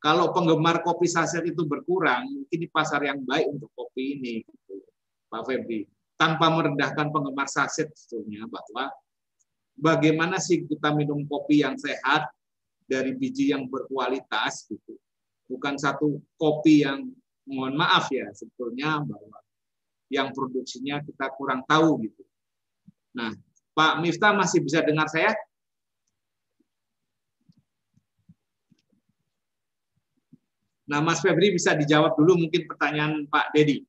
[0.00, 4.80] Kalau penggemar kopi saset itu berkurang, mungkin di pasar yang baik untuk kopi ini, gitu,
[5.28, 5.84] Pak Febri.
[6.20, 8.92] Tanpa merendahkan penggemar saset sebetulnya bahwa
[9.72, 12.28] bagaimana sih kita minum kopi yang sehat
[12.84, 15.00] dari biji yang berkualitas gitu.
[15.48, 17.08] Bukan satu kopi yang
[17.48, 19.40] mohon maaf ya sebetulnya bahwa
[20.12, 22.22] yang produksinya kita kurang tahu gitu.
[23.16, 23.32] Nah,
[23.72, 25.32] Pak Miftah masih bisa dengar saya?
[30.90, 33.86] Nah, Mas Febri bisa dijawab dulu mungkin pertanyaan Pak Dedi.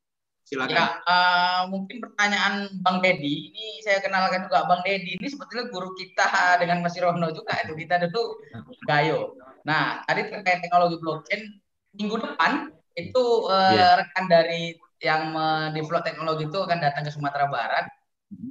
[0.51, 0.75] Silakan.
[0.75, 5.95] Ya, uh, mungkin pertanyaan Bang Dedi ini saya kenalkan juga Bang Dedi ini sebetulnya guru
[5.95, 6.27] kita
[6.61, 8.35] dengan Mas Rono juga itu kita dulu
[8.83, 9.39] Gayo.
[9.63, 11.55] Nah, tadi terkait teknologi blockchain
[11.95, 12.67] minggu depan
[12.99, 13.95] itu uh, eh, yeah.
[14.03, 17.87] rekan dari yang mendevelop teknologi itu akan datang ke Sumatera Barat.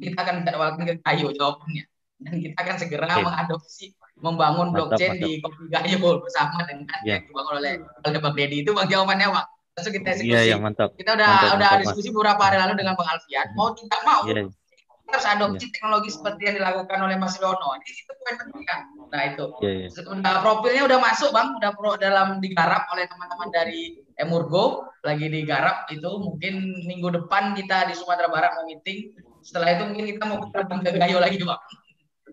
[0.00, 1.84] Kita akan jadwalkan ke Gayo jawabannya
[2.20, 3.24] dan kita akan segera okay.
[3.28, 3.86] mengadopsi
[4.20, 5.24] membangun mantap, blockchain mantap.
[5.28, 7.20] di Kopi Gayo bersama dengan yeah.
[7.20, 7.72] yang dibangun oleh
[8.08, 9.48] oleh Bang Dedi itu bang jawabannya Bang.
[9.80, 10.28] Langsung kita diskusi.
[10.28, 10.92] Iya, yeah, mantap.
[10.92, 13.46] Kita udah mantap, udah mantap, diskusi beberapa hari lalu dengan Bang Alfian.
[13.56, 14.44] Mau tidak mau yeah.
[14.44, 15.72] kita harus adopsi yeah.
[15.72, 17.68] teknologi seperti yang dilakukan oleh Mas Lono.
[17.80, 18.80] Ini itu poin penting kan.
[19.08, 19.44] Nah itu.
[19.64, 20.04] Yeah.
[20.04, 25.88] Udah, profilnya udah masuk Bang, udah pro dalam digarap oleh teman-teman dari Emurgo lagi digarap
[25.88, 29.16] itu mungkin minggu depan kita di Sumatera Barat mau meeting.
[29.40, 31.64] Setelah itu mungkin kita mau ke Gayo lagi Bang.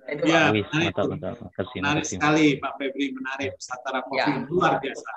[0.07, 1.35] Itu ya, menarik, mantap, mantap.
[1.75, 3.59] Menarik sekali Pak Febri, menarik.
[3.59, 4.47] Satara Kopi ya.
[4.47, 5.09] luar biasa.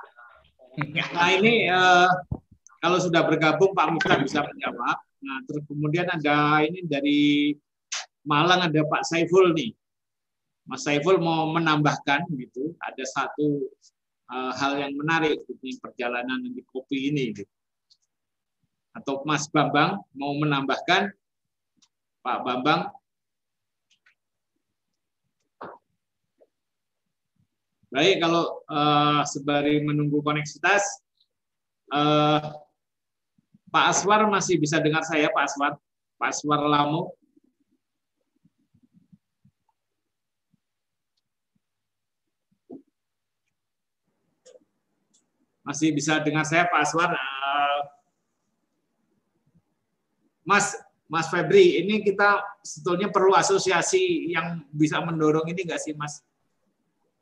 [1.15, 2.11] Nah ini uh,
[2.79, 4.99] kalau sudah bergabung Pak Musa bisa menjawab.
[5.21, 7.53] Nah terus kemudian ada ini dari
[8.25, 9.73] Malang ada Pak Saiful nih.
[10.69, 13.65] Mas Saiful mau menambahkan gitu, ada satu
[14.31, 17.35] uh, hal yang menarik di perjalanan di kopi ini.
[17.35, 17.49] Gitu.
[18.95, 21.11] Atau Mas Bambang mau menambahkan,
[22.21, 22.93] Pak Bambang
[27.91, 31.03] Baik, kalau uh, sembari menunggu koneksitas,
[31.91, 32.55] uh,
[33.67, 35.75] Pak Aswar masih bisa dengar saya, Pak Aswar?
[36.15, 37.19] Pak Aswar Lamo?
[45.67, 47.11] Masih bisa dengar saya, Pak Aswar?
[47.11, 47.81] Uh,
[50.47, 50.79] Mas,
[51.11, 56.23] Mas Febri, ini kita sebetulnya perlu asosiasi yang bisa mendorong ini nggak sih, Mas?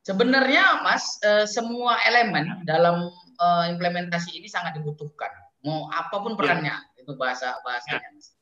[0.08, 5.28] Sebenarnya Mas, eh, semua elemen dalam eh, implementasi ini sangat dibutuhkan.
[5.68, 6.38] Mau apa pun iya.
[6.40, 7.04] perannya, ya.
[7.04, 8.08] untuk bahasa bahasanya.
[8.08, 8.32] Ya.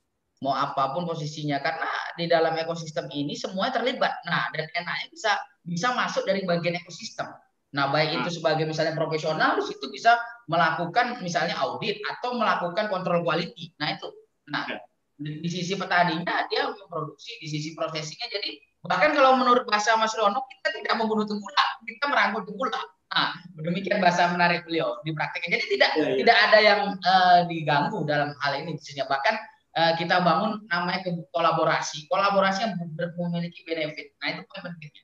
[0.46, 4.14] Mau apa pun posisinya karena di dalam ekosistem ini semua terlibat.
[4.30, 5.32] Nah, dan enaknya bisa
[5.66, 7.34] bisa masuk dari bagian ekosistem.
[7.74, 8.36] Nah, baik itu nah.
[8.38, 10.14] sebagai misalnya profesional, di situ bisa
[10.46, 13.74] melakukan misalnya audit atau melakukan kontrol quality.
[13.82, 14.06] Nah, itu.
[14.54, 14.78] Nah, ya.
[15.18, 18.54] di, di sisi petaninya dia memproduksi, di sisi prosesinya jadi
[18.86, 22.86] bahkan kalau menurut bahasa Mas Rono kita tidak membunuh tengkulak, kita merangkul tengkulak.
[23.06, 25.56] Nah, demikian bahasa menarik beliau di prakteknya.
[25.56, 26.16] Jadi tidak ya, ya.
[26.18, 29.06] tidak ada yang uh, diganggu dalam hal ini khususnya.
[29.06, 29.34] Bahkan
[29.78, 32.72] uh, kita bangun namanya kolaborasi, kolaborasi yang
[33.14, 34.16] memiliki benefit.
[34.18, 35.02] Nah itu poin pentingnya.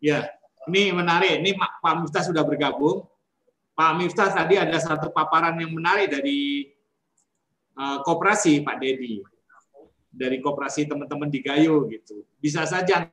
[0.00, 0.18] Ya,
[0.72, 1.44] ini menarik.
[1.44, 3.04] Ini Pak Miftah sudah bergabung.
[3.76, 6.72] Pak Miftah tadi ada satu paparan yang menarik dari
[7.76, 9.20] uh, koperasi Pak Dedi,
[10.16, 12.24] dari koperasi teman-teman di Gayo gitu.
[12.40, 13.12] Bisa saja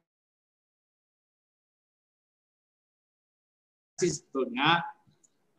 [3.99, 4.83] sebetulnya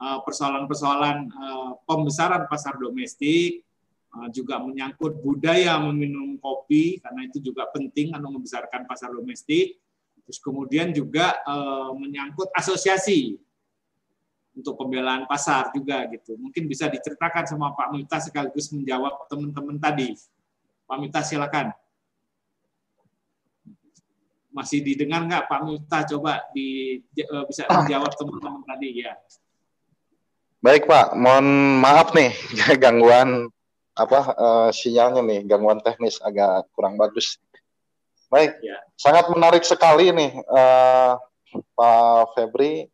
[0.01, 3.61] eh, persoalan-persoalan eh, pembesaran pasar domestik
[4.09, 9.77] eh, juga menyangkut budaya meminum kopi karena itu juga penting untuk membesarkan pasar domestik.
[10.25, 11.37] Terus kemudian juga
[11.93, 13.37] menyangkut asosiasi
[14.57, 16.39] untuk pembelaan pasar juga gitu.
[16.41, 20.17] Mungkin bisa diceritakan sama Pak Mita sekaligus menjawab teman-teman tadi.
[20.95, 21.75] Pak Mita silakan
[24.55, 26.07] masih didengar nggak Pak Miftah?
[26.07, 29.19] Coba di, uh, bisa menjawab teman-teman tadi ya.
[30.63, 32.31] Baik Pak, mohon maaf nih
[32.83, 33.51] gangguan
[33.99, 37.43] apa uh, sinyalnya nih, gangguan teknis agak kurang bagus.
[38.31, 38.79] Baik, ya.
[38.95, 41.19] sangat menarik sekali nih uh,
[41.75, 42.87] Pak Febri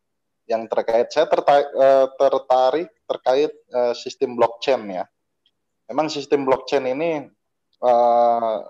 [0.49, 1.13] yang terkait.
[1.13, 5.05] Saya tertarik, uh, tertarik terkait uh, sistem blockchain ya.
[5.93, 7.29] Memang sistem blockchain ini
[7.81, 8.65] uh,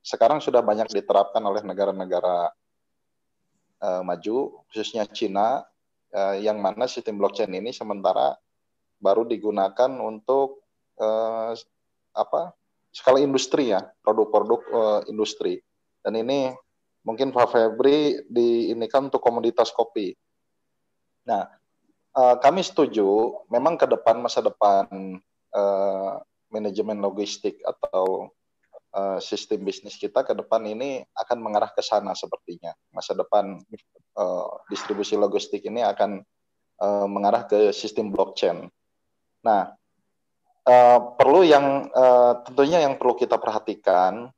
[0.00, 2.52] sekarang sudah banyak diterapkan oleh negara-negara
[3.84, 5.64] uh, maju, khususnya Cina,
[6.12, 8.36] uh, yang mana sistem blockchain ini sementara
[9.00, 10.64] baru digunakan untuk
[11.00, 11.52] uh,
[12.16, 12.52] apa
[12.92, 15.60] skala industri ya, produk-produk uh, industri.
[16.00, 16.52] Dan ini
[17.04, 20.16] mungkin Pak Febri di ini kan untuk komoditas kopi.
[21.28, 21.44] Nah,
[22.16, 23.04] uh, kami setuju,
[23.52, 24.88] memang ke depan masa depan
[25.52, 26.12] uh,
[26.50, 28.32] manajemen logistik atau
[28.94, 32.74] uh, sistem bisnis kita ke depan ini akan mengarah ke sana sepertinya.
[32.90, 33.58] Masa depan
[34.18, 36.22] uh, distribusi logistik ini akan
[36.82, 38.66] uh, mengarah ke sistem blockchain.
[39.40, 39.72] Nah,
[41.16, 41.88] perlu yang
[42.44, 44.28] tentunya yang perlu kita perhatikan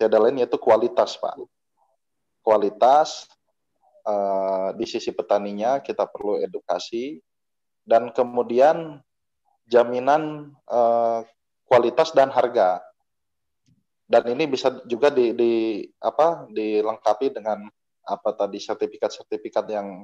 [0.00, 1.36] tiada lain yaitu kualitas, Pak.
[2.40, 3.28] Kualitas
[4.74, 7.20] di sisi petaninya kita perlu edukasi
[7.84, 9.04] dan kemudian
[9.68, 10.56] jaminan
[11.68, 12.87] kualitas dan harga
[14.08, 17.68] dan ini bisa juga di, di apa dilengkapi dengan
[18.08, 20.00] apa tadi sertifikat-sertifikat yang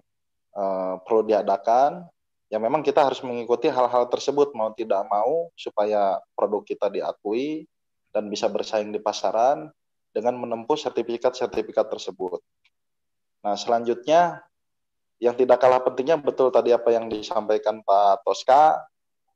[0.52, 2.04] uh, perlu diadakan
[2.52, 7.64] yang memang kita harus mengikuti hal-hal tersebut mau tidak mau supaya produk kita diakui
[8.12, 9.72] dan bisa bersaing di pasaran
[10.14, 12.38] dengan menempuh sertifikat-sertifikat tersebut.
[13.42, 14.44] Nah, selanjutnya
[15.18, 18.86] yang tidak kalah pentingnya betul tadi apa yang disampaikan Pak Toska,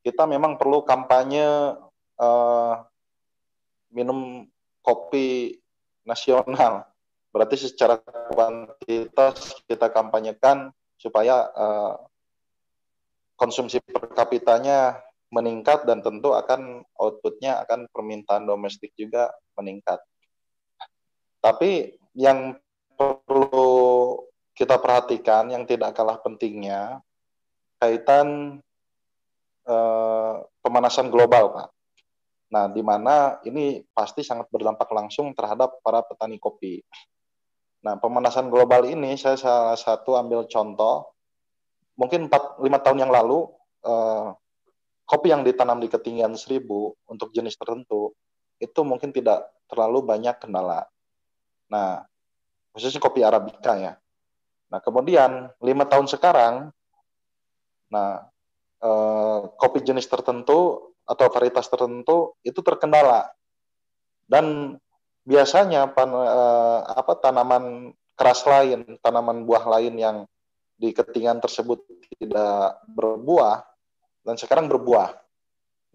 [0.07, 1.75] kita memang perlu kampanye
[2.23, 2.75] uh,
[3.91, 4.47] minum
[4.89, 5.61] kopi
[6.09, 6.89] nasional.
[7.29, 8.01] Berarti secara
[8.33, 12.01] kuantitas kita kampanyekan supaya uh,
[13.37, 14.97] konsumsi per kapitanya
[15.29, 19.29] meningkat dan tentu akan outputnya akan permintaan domestik juga
[19.61, 20.01] meningkat.
[21.45, 22.57] Tapi yang
[22.97, 24.17] perlu
[24.57, 27.05] kita perhatikan yang tidak kalah pentingnya
[27.79, 28.59] kaitan
[29.69, 31.69] uh, pemanasan global, Pak.
[32.49, 36.81] Nah, di mana ini pasti sangat berdampak langsung terhadap para petani kopi.
[37.85, 41.13] Nah, pemanasan global ini saya salah satu ambil contoh,
[41.95, 43.47] mungkin 4 5 tahun yang lalu
[43.85, 44.29] eh,
[45.05, 46.65] kopi yang ditanam di ketinggian 1000
[47.09, 48.17] untuk jenis tertentu
[48.59, 50.89] itu mungkin tidak terlalu banyak kendala.
[51.69, 52.03] Nah,
[52.73, 53.93] khususnya kopi arabica ya.
[54.69, 56.69] Nah, kemudian lima tahun sekarang,
[57.89, 58.29] nah
[58.85, 63.33] eh, kopi jenis tertentu atau varietas tertentu itu terkendala
[64.29, 64.77] dan
[65.25, 70.17] biasanya pan, eh, apa tanaman keras lain, tanaman buah lain yang
[70.79, 71.83] di ketinggian tersebut
[72.21, 73.65] tidak berbuah
[74.23, 75.17] dan sekarang berbuah.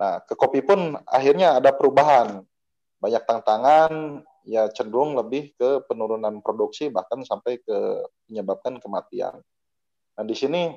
[0.01, 2.41] Nah, ke kopi pun akhirnya ada perubahan.
[2.99, 7.77] Banyak tantangan ya cenderung lebih ke penurunan produksi bahkan sampai ke
[8.27, 9.39] menyebabkan kematian.
[10.19, 10.73] Nah, di sini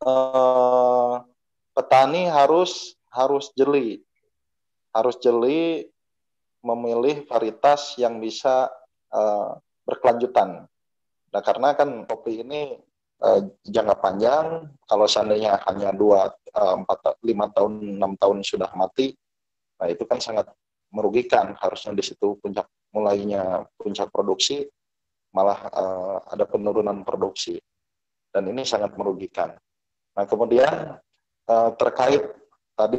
[0.00, 1.14] eh,
[1.74, 4.02] petani harus harus jeli,
[4.94, 5.90] harus jeli
[6.60, 8.68] memilih varietas yang bisa
[9.10, 10.68] uh, berkelanjutan.
[11.30, 12.76] Nah, karena kan kopi ini
[13.22, 19.14] uh, jangka panjang, kalau seandainya hanya dua eh, empat lima tahun enam tahun sudah mati
[19.80, 20.52] nah itu kan sangat
[20.92, 21.56] merugikan.
[21.56, 24.68] Harusnya di situ puncak mulainya puncak produksi
[25.32, 27.56] malah uh, ada penurunan produksi.
[28.28, 29.56] Dan ini sangat merugikan.
[30.12, 31.00] Nah kemudian
[31.48, 32.22] uh, terkait
[32.76, 32.98] tadi.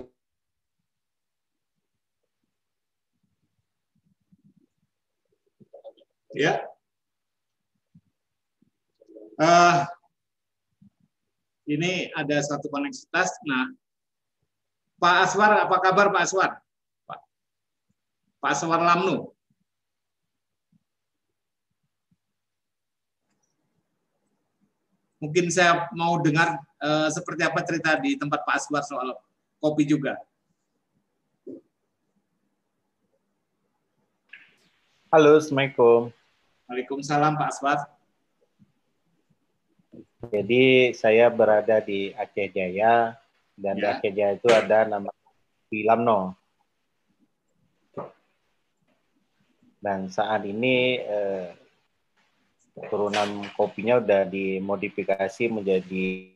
[6.32, 6.64] Ya.
[9.42, 9.84] Uh,
[11.68, 13.30] ini ada satu koneksitas.
[13.44, 13.74] Nah
[15.02, 16.52] Pak Aswar apa kabar Pak Aswar?
[17.10, 17.20] Pak,
[18.38, 19.34] Pak Aswar Lamnu.
[25.22, 29.14] Mungkin saya mau dengar uh, seperti apa cerita di tempat Pak Aswar soal
[29.62, 30.18] kopi juga.
[35.12, 36.10] Halo, Assalamualaikum.
[36.72, 37.80] Waalaikumsalam Pak Aswar.
[40.32, 43.18] Jadi saya berada di Aceh Jaya
[43.58, 43.82] dan ya.
[43.82, 45.12] di Aceh Jaya itu ada nama
[45.68, 46.38] Filamno.
[49.82, 51.50] Dan saat ini eh,
[52.88, 56.32] turunan kopinya udah dimodifikasi menjadi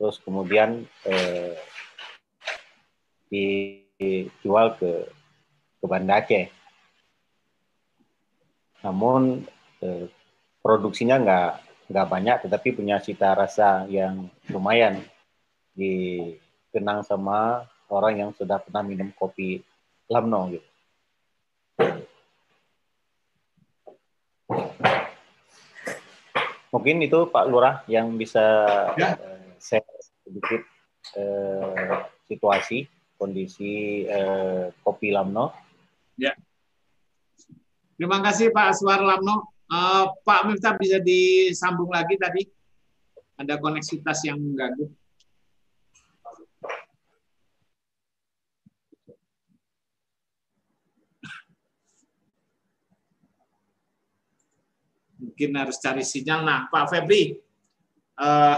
[0.00, 1.60] terus kemudian eh,
[3.28, 5.12] dijual ke
[5.76, 6.48] ke Banda Aceh.
[8.80, 9.44] Namun
[9.84, 10.08] eh,
[10.64, 11.52] produksinya nggak
[11.92, 15.04] nggak banyak, tetapi punya cita rasa yang lumayan
[15.76, 19.60] dikenang sama orang yang sudah pernah minum kopi
[20.08, 20.68] Lamno gitu.
[26.72, 28.64] Mungkin itu Pak Lurah yang bisa
[28.96, 29.39] ya.
[29.60, 29.84] Share
[30.24, 30.64] sedikit
[31.20, 32.88] uh, situasi
[33.20, 35.52] kondisi uh, kopi Lamno.
[36.16, 36.32] Ya.
[38.00, 39.52] Terima kasih Pak Aswar Lamno.
[39.70, 42.48] Uh, Pak Miftah bisa disambung lagi tadi.
[43.36, 44.88] Ada koneksitas yang mengganggu.
[55.20, 56.44] mungkin harus cari sinyal.
[56.44, 57.36] Nah, Pak Febri,
[58.16, 58.56] uh,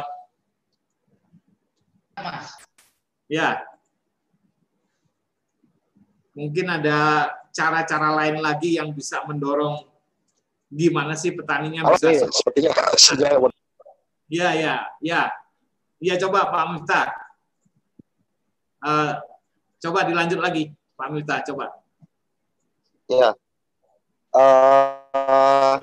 [3.28, 3.62] ya,
[6.36, 9.84] mungkin ada cara-cara lain lagi yang bisa mendorong
[10.72, 12.72] gimana sih petaninya bisa okay, sepertinya
[14.32, 14.74] ya ya
[15.04, 15.22] ya.
[16.02, 17.14] Ya coba Pak Miftah.
[18.82, 19.14] Uh,
[19.78, 21.70] coba dilanjut lagi Pak Miftah coba.
[23.06, 23.36] Ya.
[24.34, 25.78] Uh,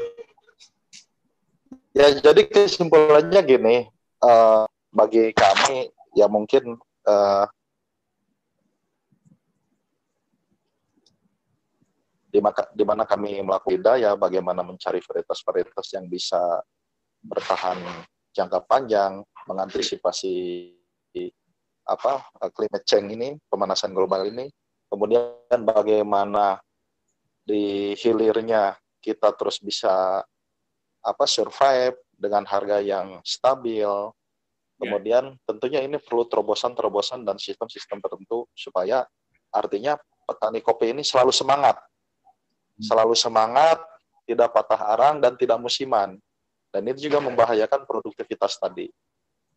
[2.00, 3.76] Ya, jadi kesimpulannya gini,
[4.24, 6.76] uh, bagi kami ya mungkin
[7.08, 7.48] uh,
[12.30, 16.62] di, mana kami melakukan ya bagaimana mencari varietas-varietas yang bisa
[17.26, 17.80] bertahan
[18.32, 20.70] jangka panjang, mengantisipasi
[21.90, 22.22] apa
[22.54, 24.46] climate change ini, pemanasan global ini,
[24.94, 26.62] kemudian bagaimana
[27.42, 30.22] di hilirnya kita terus bisa
[31.02, 33.90] apa survive dengan harga yang stabil.
[34.80, 34.88] Ya.
[34.88, 35.44] Kemudian yeah.
[35.44, 39.04] tentunya ini perlu terobosan-terobosan dan sistem-sistem tertentu supaya
[39.52, 41.76] artinya petani kopi ini selalu semangat.
[41.76, 42.84] Hmm.
[42.88, 43.84] Selalu semangat,
[44.24, 46.16] tidak patah arang dan tidak musiman.
[46.72, 48.88] Dan itu juga membahayakan produktivitas tadi.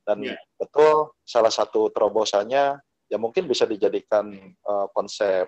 [0.03, 0.39] Dan yeah.
[0.59, 4.35] betul salah satu terobosannya ya mungkin bisa dijadikan
[4.66, 5.47] uh, konsep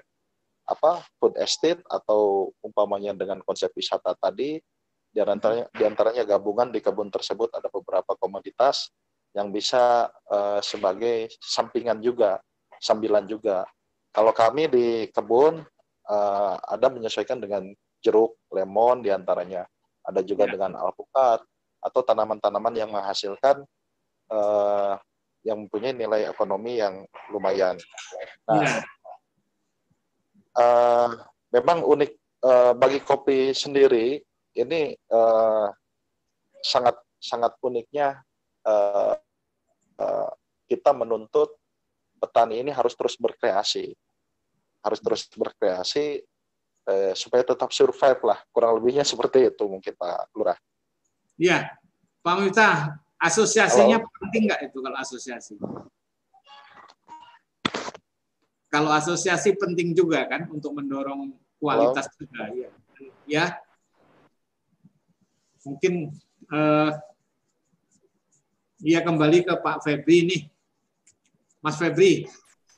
[0.65, 4.57] apa food estate atau umpamanya dengan konsep wisata tadi
[5.15, 8.91] di antaranya, di antaranya gabungan di kebun tersebut ada beberapa komoditas
[9.35, 12.39] yang bisa uh, sebagai sampingan juga,
[12.79, 13.67] sambilan juga.
[14.15, 15.59] Kalau kami di kebun
[16.07, 17.67] uh, ada menyesuaikan dengan
[17.99, 19.67] jeruk, lemon di antaranya.
[20.07, 20.55] Ada juga ya.
[20.55, 21.43] dengan alpukat
[21.83, 23.67] atau tanaman-tanaman yang menghasilkan
[24.31, 24.95] uh,
[25.45, 27.77] yang mempunyai nilai ekonomi yang lumayan.
[28.49, 28.73] Nah, ya.
[30.57, 31.11] uh,
[31.53, 32.13] memang unik
[32.45, 34.21] uh, bagi kopi sendiri
[34.55, 35.69] ini uh,
[36.65, 38.21] sangat sangat uniknya
[38.69, 39.17] uh,
[39.99, 40.31] uh,
[40.67, 41.55] kita menuntut
[42.19, 43.93] petani ini harus terus berkreasi,
[44.81, 46.25] harus terus berkreasi
[46.89, 48.39] uh, supaya tetap survive lah.
[48.51, 50.59] Kurang lebihnya seperti itu mungkin Pak Lurah.
[51.35, 51.75] Iya,
[52.23, 54.15] Pak Miftah, asosiasinya Halo.
[54.23, 55.55] penting nggak itu kalau asosiasi?
[58.71, 62.19] Kalau asosiasi penting juga kan untuk mendorong kualitas Halo.
[62.23, 62.71] juga, ya.
[63.25, 63.45] Ya,
[65.65, 66.13] mungkin
[66.53, 66.93] uh,
[68.85, 70.39] ya kembali ke Pak Febri ini,
[71.65, 72.29] Mas Febri.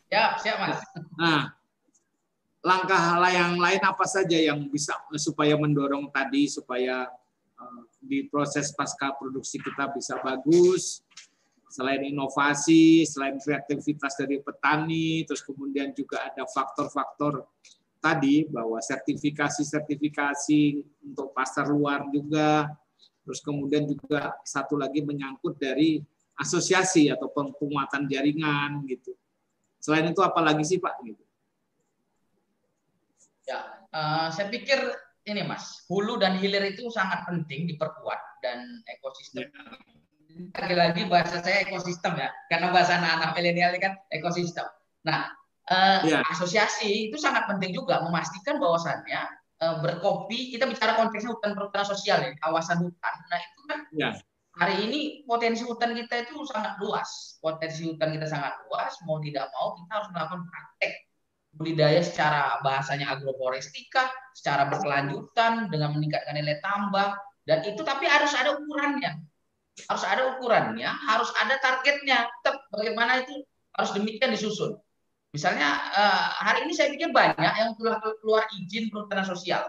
[0.06, 0.78] Ya, siap Mas.
[1.18, 1.50] Nah,
[2.62, 7.10] langkah yang lain apa saja yang bisa supaya mendorong tadi supaya
[7.58, 11.02] uh, di proses pasca produksi kita bisa bagus,
[11.66, 17.50] selain inovasi, selain kreativitas dari petani, terus kemudian juga ada faktor-faktor
[17.98, 22.70] tadi bahwa sertifikasi-sertifikasi untuk pasar luar juga,
[23.26, 25.98] terus kemudian juga satu lagi menyangkut dari
[26.38, 29.18] asosiasi atau penguatan jaringan gitu.
[29.82, 30.94] Selain itu apa lagi sih Pak?
[31.02, 31.24] Gitu.
[33.50, 34.78] Ya, uh, saya pikir
[35.26, 39.50] ini Mas, hulu dan hilir itu sangat penting diperkuat dan ekosistem.
[39.50, 39.50] Ya
[40.56, 44.68] lagi-lagi bahasa saya ekosistem ya, karena bahasa anak-anak milenial ini kan ekosistem.
[45.08, 45.32] Nah,
[45.70, 46.20] eh, ya.
[46.28, 49.22] asosiasi itu sangat penting juga memastikan bahwasannya
[49.62, 53.14] eh, berkopi, kita bicara konteksnya hutan perhutanan sosial ya, kawasan hutan.
[53.30, 54.10] Nah itu kan ya.
[54.56, 59.48] hari ini potensi hutan kita itu sangat luas, potensi hutan kita sangat luas, mau tidak
[59.56, 60.92] mau kita harus melakukan praktek
[61.56, 67.16] budidaya secara bahasanya agroforestika, secara berkelanjutan dengan meningkatkan nilai tambah
[67.48, 69.24] dan itu tapi harus ada ukurannya
[69.84, 72.24] harus ada ukurannya, harus ada targetnya.
[72.40, 73.44] Tetap bagaimana itu
[73.76, 74.80] harus demikian disusun.
[75.36, 79.68] Misalnya uh, hari ini saya pikir banyak yang telah keluar izin perhutanan sosial.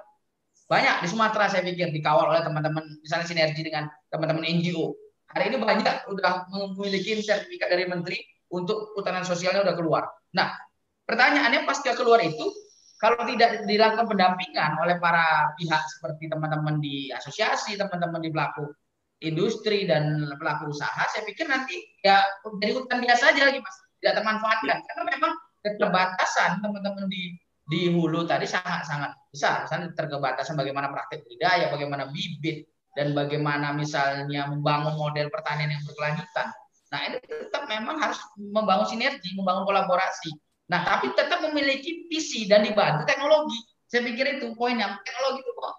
[0.72, 4.96] Banyak di Sumatera saya pikir dikawal oleh teman-teman misalnya sinergi dengan teman-teman NGO.
[5.28, 8.16] Hari ini banyak sudah memiliki sertifikat dari menteri
[8.48, 10.04] untuk perhutanan sosialnya sudah keluar.
[10.40, 10.56] Nah,
[11.04, 12.48] pertanyaannya pasca keluar itu
[12.96, 18.72] kalau tidak dilakukan pendampingan oleh para pihak seperti teman-teman di asosiasi, teman-teman di pelaku
[19.20, 21.76] industri dan pelaku usaha, saya pikir nanti
[22.06, 22.24] ya
[22.64, 25.34] dari hutan biasa aja lagi mas, tidak termanfaatkan karena memang
[25.68, 27.36] keterbatasan teman-teman di
[27.68, 32.64] di hulu tadi sangat-sangat besar, misalnya terkebatasan bagaimana praktek budidaya, bagaimana bibit,
[32.96, 36.48] dan bagaimana misalnya membangun model pertanian yang berkelanjutan.
[36.88, 40.32] Nah ini tetap memang harus membangun sinergi, membangun kolaborasi.
[40.72, 43.60] Nah tapi tetap memiliki visi dan dibantu teknologi.
[43.92, 44.96] Saya pikir itu poinnya.
[45.04, 45.76] Teknologi itu kok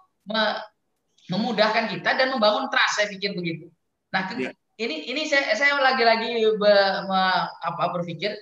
[1.28, 3.69] memudahkan kita dan membangun trust saya pikir begitu.
[4.12, 4.52] Nah, ya.
[4.81, 6.73] ini ini saya saya lagi-lagi be,
[7.65, 8.32] apa berpikir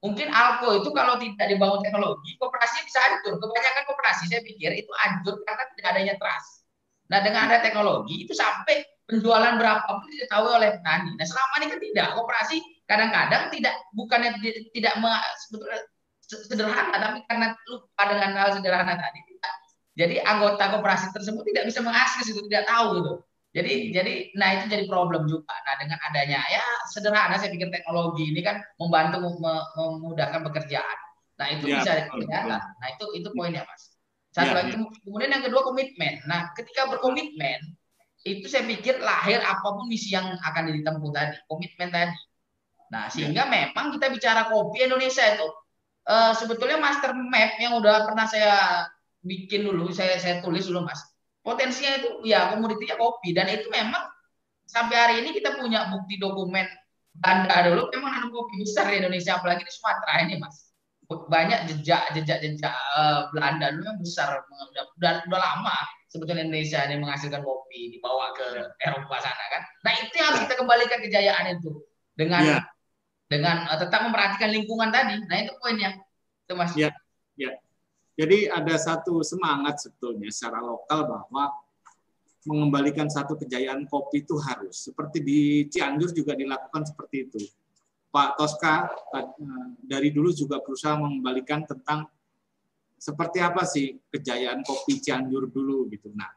[0.00, 3.36] mungkin Alko itu kalau tidak dibangun teknologi, kooperasi bisa hancur.
[3.36, 6.64] Kebanyakan kooperasi saya pikir itu hancur karena tidak adanya trust.
[7.12, 11.10] Nah, dengan ada teknologi itu sampai penjualan berapa pun diketahui oleh petani.
[11.18, 12.06] Nah, selama ini kan tidak.
[12.16, 12.56] Kooperasi
[12.88, 14.30] kadang-kadang tidak bukannya
[14.72, 14.94] tidak
[15.46, 15.80] sebetulnya
[16.30, 19.30] sederhana, tapi karena lupa dengan hal sederhana tadi
[19.98, 23.12] jadi anggota koperasi tersebut tidak bisa mengakses itu, tidak tahu gitu.
[23.50, 23.86] Jadi hmm.
[23.90, 25.50] jadi nah itu jadi problem juga.
[25.66, 26.62] Nah dengan adanya ya
[26.94, 29.26] sederhana saya pikir teknologi ini kan membantu
[29.74, 30.98] memudahkan pekerjaan.
[31.34, 32.62] Nah itu ya, bisa kelihatan.
[32.62, 33.98] Nah itu itu poinnya mas.
[34.30, 34.86] Satu ya, lagi ya.
[35.02, 36.22] kemudian yang kedua komitmen.
[36.30, 37.74] Nah ketika berkomitmen
[38.22, 42.14] itu saya pikir lahir apa pun misi yang akan ditempuh tadi komitmen tadi.
[42.94, 43.50] Nah sehingga ya.
[43.50, 45.48] memang kita bicara kopi Indonesia itu
[46.06, 48.86] uh, sebetulnya master map yang udah pernah saya
[49.26, 51.02] bikin dulu, saya saya tulis dulu mas.
[51.40, 54.04] Potensinya itu ya komoditinya kopi dan itu memang
[54.68, 56.68] sampai hari ini kita punya bukti dokumen
[57.16, 60.70] Belanda dulu memang nanam kopi besar di Indonesia apalagi di Sumatera ini mas.
[61.10, 65.76] Banyak jejak jejak jejak uh, Belanda dulu yang besar udah, udah, udah lama
[66.06, 68.46] sebetulnya Indonesia ini menghasilkan kopi dibawa ke
[68.82, 69.62] Eropa sana kan.
[69.86, 71.70] Nah itu yang harus kita kembalikan kejayaan itu
[72.14, 72.58] dengan ya.
[73.26, 75.18] dengan uh, tetap memperhatikan lingkungan tadi.
[75.26, 75.98] Nah itu poinnya,
[76.46, 76.74] itu mas.
[76.78, 76.90] Ya,
[77.34, 77.54] ya.
[78.20, 81.56] Jadi ada satu semangat sebetulnya secara lokal bahwa
[82.44, 84.92] mengembalikan satu kejayaan kopi itu harus.
[84.92, 85.40] Seperti di
[85.72, 87.40] Cianjur juga dilakukan seperti itu.
[88.12, 89.26] Pak Toska eh,
[89.80, 92.04] dari dulu juga berusaha mengembalikan tentang
[93.00, 96.12] seperti apa sih kejayaan kopi Cianjur dulu gitu.
[96.12, 96.28] Nah,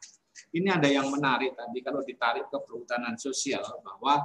[0.56, 4.24] ini ada yang menarik tadi kalau ditarik ke perhutanan sosial bahwa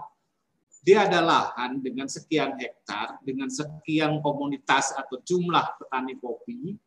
[0.79, 6.79] dia ada lahan dengan sekian hektar, dengan sekian komunitas atau jumlah petani kopi,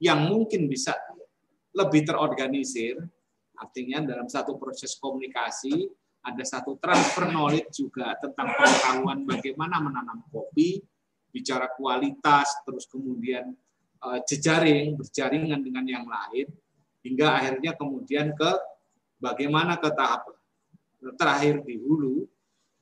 [0.00, 0.96] yang mungkin bisa
[1.76, 2.96] lebih terorganisir,
[3.56, 5.88] artinya dalam satu proses komunikasi
[6.26, 10.82] ada satu transfer knowledge juga tentang pengetahuan bagaimana menanam kopi,
[11.30, 13.54] bicara kualitas, terus kemudian
[14.02, 16.50] eh, jejaring, berjaringan dengan yang lain,
[17.06, 18.52] hingga akhirnya kemudian ke
[19.22, 20.26] bagaimana ke tahap
[21.14, 22.26] terakhir di hulu,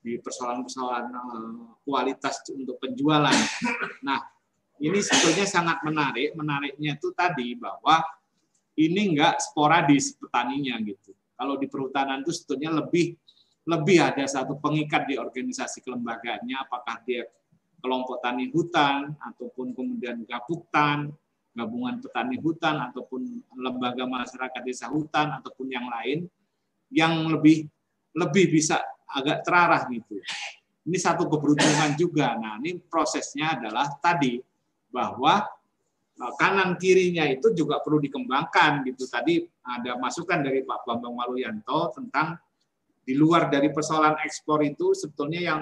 [0.00, 1.52] di persoalan-persoalan eh,
[1.84, 3.36] kualitas untuk penjualan.
[4.08, 4.34] Nah,
[4.82, 6.34] ini sebetulnya sangat menarik.
[6.34, 8.02] Menariknya itu tadi bahwa
[8.74, 11.14] ini enggak sporadis petaninya gitu.
[11.34, 13.14] Kalau di perhutanan itu sebetulnya lebih
[13.64, 17.24] lebih ada satu pengikat di organisasi kelembagaannya, apakah dia
[17.80, 21.12] kelompok tani hutan ataupun kemudian gabuktan,
[21.55, 23.20] gabungan petani hutan ataupun
[23.56, 26.28] lembaga masyarakat desa hutan ataupun yang lain
[26.92, 27.66] yang lebih
[28.14, 30.18] lebih bisa agak terarah gitu.
[30.84, 32.36] Ini satu keberuntungan juga.
[32.36, 34.36] Nah, ini prosesnya adalah tadi
[34.94, 35.42] bahwa
[36.14, 39.10] eh, kanan kirinya itu juga perlu dikembangkan gitu.
[39.10, 42.38] Tadi ada masukan dari Pak Bambang Maluyanto tentang
[43.04, 45.60] di luar dari persoalan ekspor itu sebetulnya yang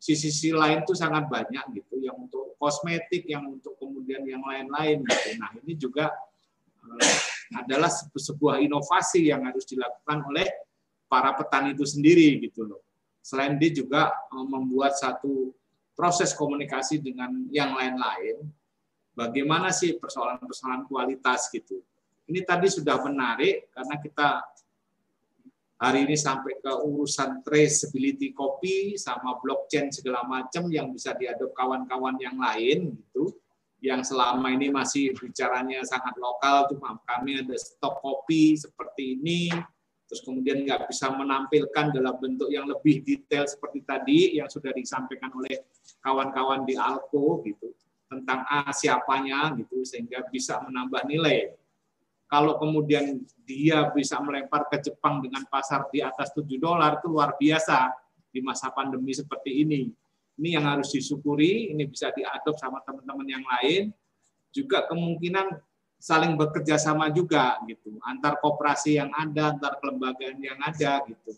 [0.00, 5.04] sisi-sisi lain itu sangat banyak gitu, yang untuk kosmetik, yang untuk kemudian yang lain-lain.
[5.04, 5.28] Gitu.
[5.40, 6.12] Nah ini juga
[6.84, 7.16] uh,
[7.60, 10.48] adalah sebuah inovasi yang harus dilakukan oleh
[11.08, 12.80] para petani itu sendiri gitu loh.
[13.24, 15.52] Selain dia juga uh, membuat satu
[15.94, 18.42] proses komunikasi dengan yang lain-lain,
[19.14, 21.80] bagaimana sih persoalan-persoalan kualitas gitu.
[22.26, 24.28] Ini tadi sudah menarik karena kita
[25.78, 32.16] hari ini sampai ke urusan traceability kopi sama blockchain segala macam yang bisa diadop kawan-kawan
[32.22, 33.34] yang lain gitu
[33.84, 39.52] yang selama ini masih bicaranya sangat lokal cuma kami ada stok kopi seperti ini
[40.04, 45.32] terus kemudian nggak bisa menampilkan dalam bentuk yang lebih detail seperti tadi yang sudah disampaikan
[45.32, 45.64] oleh
[46.04, 47.72] kawan-kawan di Alko gitu
[48.08, 51.56] tentang A siapanya gitu sehingga bisa menambah nilai
[52.34, 57.36] kalau kemudian dia bisa melempar ke Jepang dengan pasar di atas 7 dolar itu luar
[57.36, 57.92] biasa
[58.34, 59.86] di masa pandemi seperti ini.
[60.34, 63.94] Ini yang harus disyukuri, ini bisa diadop sama teman-teman yang lain.
[64.50, 65.46] Juga kemungkinan
[66.04, 71.32] saling bekerja sama juga gitu, antar koperasi yang ada, antar kelembagaan yang ada gitu.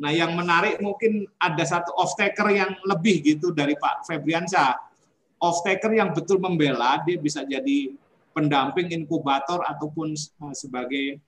[0.00, 4.72] Nah, yang menarik mungkin ada satu off taker yang lebih gitu dari Pak Febriansyah.
[5.44, 7.92] Off taker yang betul membela, dia bisa jadi
[8.32, 11.20] pendamping inkubator ataupun eh, sebagai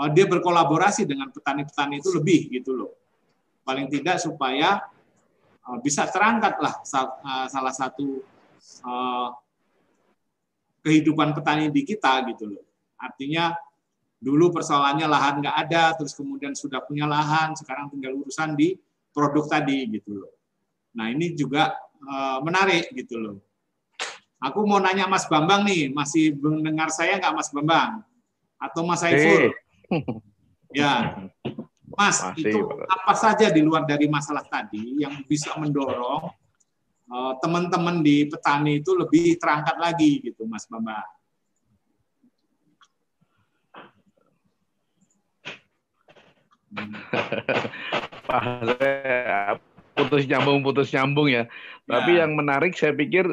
[0.00, 2.96] uh, dia berkolaborasi dengan petani-petani itu lebih gitu loh.
[3.60, 4.80] Paling tidak supaya
[5.68, 8.24] uh, bisa terangkatlah uh, salah satu
[10.80, 12.64] kehidupan petani di kita gitu loh.
[13.00, 13.52] Artinya
[14.20, 18.76] dulu persoalannya lahan nggak ada, terus kemudian sudah punya lahan, sekarang tinggal urusan di
[19.12, 20.32] produk tadi gitu loh.
[20.96, 21.72] Nah ini juga
[22.04, 23.36] uh, menarik gitu loh
[24.40, 28.00] Aku mau nanya Mas Bambang nih, masih mendengar saya nggak Mas Bambang?
[28.56, 29.52] Atau Mas Saiful?
[30.70, 31.26] Ya,
[31.98, 36.30] Mas, Masih, itu apa saja di luar dari masalah tadi yang bisa mendorong
[37.42, 41.02] teman-teman uh, di petani itu lebih terangkat lagi gitu, Mas Bambang?
[49.98, 51.50] putus nyambung putus nyambung ya.
[51.50, 51.98] ya.
[51.98, 53.26] Tapi yang menarik saya pikir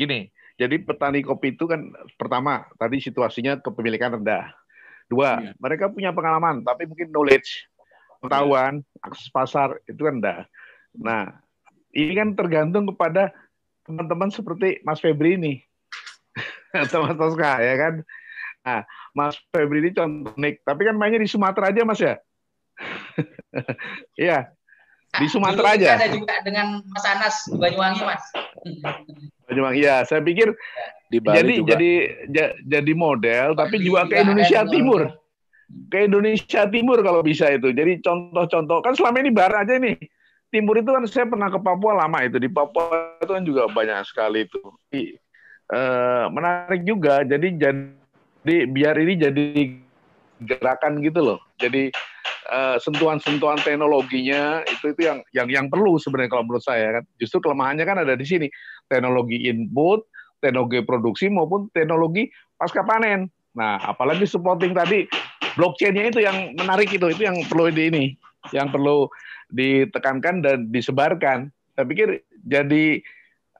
[0.00, 4.48] Gini, jadi petani kopi itu kan pertama tadi situasinya kepemilikan rendah.
[5.12, 5.52] Dua, ya.
[5.60, 7.68] mereka punya pengalaman tapi mungkin knowledge,
[8.24, 10.40] pengetahuan, akses pasar itu kan rendah.
[10.96, 11.36] Nah,
[11.94, 13.34] ini kan tergantung kepada
[13.86, 15.58] teman-teman seperti Mas Febri ini
[16.86, 17.94] atau Mas Tosca ya kan.
[18.60, 18.80] Nah,
[19.16, 22.14] Mas Febri ini contoh nik, tapi kan mainnya di Sumatera aja Mas ya.
[24.20, 24.54] Iya,
[25.18, 25.98] di Sumatera aja.
[25.98, 28.24] Ada juga dengan Mas Anas di Banyuwangi, Mas.
[29.50, 30.54] Banyuwangi ya, saya pikir
[31.10, 31.68] di Bali jadi juga.
[31.74, 31.92] jadi
[32.62, 35.10] jadi model, tapi juga ke Indonesia Timur.
[35.90, 37.74] Ke Indonesia Timur kalau bisa itu.
[37.74, 39.98] Jadi contoh-contoh kan selama ini barat aja nih.
[40.50, 42.42] Timur itu kan saya pernah ke Papua lama itu.
[42.42, 44.58] Di Papua itu kan juga banyak sekali itu.
[45.70, 47.22] Eh, menarik juga.
[47.22, 49.44] Jadi jadi biar ini jadi
[50.42, 51.38] gerakan gitu loh.
[51.62, 51.94] Jadi
[52.50, 57.04] eh, sentuhan-sentuhan teknologinya itu itu yang yang yang perlu sebenarnya kalau menurut saya kan.
[57.22, 58.50] Justru kelemahannya kan ada di sini.
[58.90, 60.02] Teknologi input,
[60.42, 62.26] teknologi produksi maupun teknologi
[62.58, 63.30] pasca panen.
[63.54, 65.06] Nah, apalagi supporting tadi
[65.54, 68.04] blockchain-nya itu yang menarik itu, itu yang perlu di ini,
[68.54, 69.10] yang perlu
[69.50, 71.50] ditekankan dan disebarkan.
[71.74, 73.02] Saya pikir jadi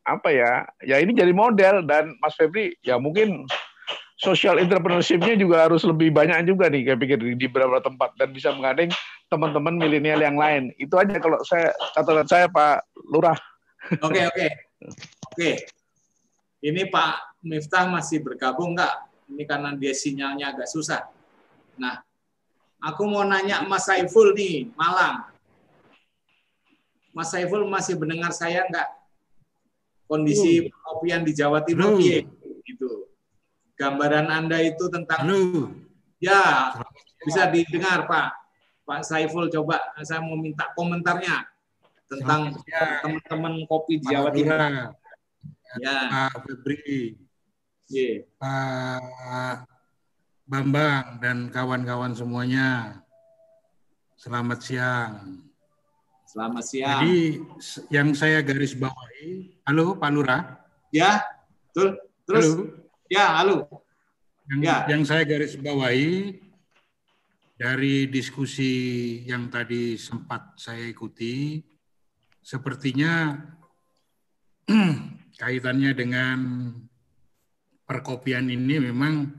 [0.06, 0.52] apa ya?
[0.82, 3.46] Ya ini jadi model dan Mas Febri ya mungkin
[4.20, 8.52] social entrepreneurship-nya juga harus lebih banyak juga nih kayak pikir di, beberapa tempat dan bisa
[8.52, 8.92] menggandeng
[9.32, 10.74] teman-teman milenial yang lain.
[10.76, 13.38] Itu aja kalau saya catatan saya Pak Lurah.
[14.04, 14.46] Oke, oke.
[15.32, 15.50] Oke.
[16.60, 19.08] Ini Pak Miftah masih bergabung enggak?
[19.32, 21.08] Ini karena dia sinyalnya agak susah.
[21.80, 22.04] Nah,
[22.84, 25.24] aku mau nanya Mas Saiful nih, Malang.
[27.20, 28.88] Mas Saiful masih mendengar saya enggak?
[30.08, 33.12] Kondisi kopian di Jawa Timur, gitu
[33.76, 35.68] gambaran Anda itu tentang Halo.
[36.16, 36.72] Ya,
[37.20, 38.32] bisa didengar Pak.
[38.88, 41.44] Pak Saiful coba saya mau minta komentarnya
[42.08, 42.56] tentang
[43.04, 44.56] teman-teman kopi di Jawa Timur.
[45.76, 45.98] Ya.
[46.08, 47.20] Pak Febri.
[47.92, 48.24] Yeah.
[48.40, 49.68] Pak
[50.48, 53.04] Bambang dan kawan-kawan semuanya.
[54.16, 55.49] Selamat siang.
[56.30, 57.02] Selamat siang.
[57.02, 57.42] Jadi
[57.90, 60.62] yang saya garis bawahi, halo Pak Lurah.
[60.94, 61.26] Ya,
[61.66, 61.98] betul.
[62.22, 62.64] Terus halo.
[63.10, 63.56] Ya, halo.
[64.46, 64.76] Yang, ya.
[64.94, 66.38] yang saya garis bawahi
[67.58, 68.70] dari diskusi
[69.26, 71.66] yang tadi sempat saya ikuti,
[72.38, 73.34] sepertinya
[75.42, 76.38] kaitannya dengan
[77.82, 79.34] perkopian ini memang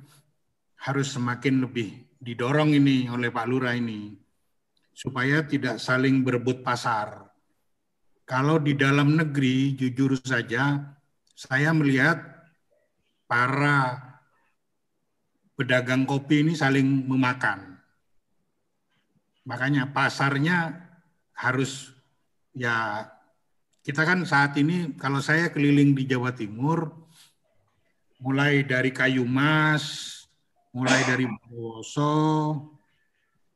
[0.84, 4.21] harus semakin lebih didorong ini oleh Pak Lurah ini
[4.92, 7.28] supaya tidak saling berebut pasar.
[8.32, 10.80] kalau di dalam negeri jujur saja
[11.36, 12.16] saya melihat
[13.28, 14.00] para
[15.60, 17.76] pedagang kopi ini saling memakan.
[19.44, 20.80] Makanya pasarnya
[21.36, 21.92] harus
[22.56, 23.06] ya
[23.82, 26.94] kita kan saat ini kalau saya keliling di Jawa Timur
[28.22, 30.26] mulai dari kayu mas,
[30.70, 32.71] mulai dari Boso,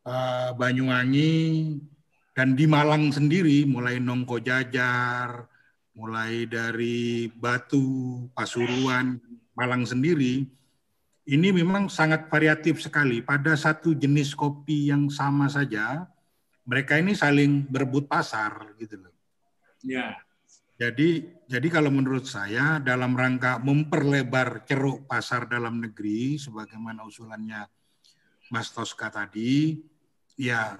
[0.05, 1.75] uh, Banyuwangi,
[2.35, 5.47] dan di Malang sendiri mulai Nongko Jajar,
[5.95, 9.17] mulai dari Batu, Pasuruan,
[9.55, 10.43] Malang sendiri,
[11.25, 13.23] ini memang sangat variatif sekali.
[13.23, 16.05] Pada satu jenis kopi yang sama saja,
[16.67, 19.15] mereka ini saling berebut pasar gitu loh.
[19.79, 20.19] Ya.
[20.75, 27.63] Jadi jadi kalau menurut saya dalam rangka memperlebar ceruk pasar dalam negeri sebagaimana usulannya
[28.51, 29.79] Mas Toska tadi,
[30.35, 30.79] ya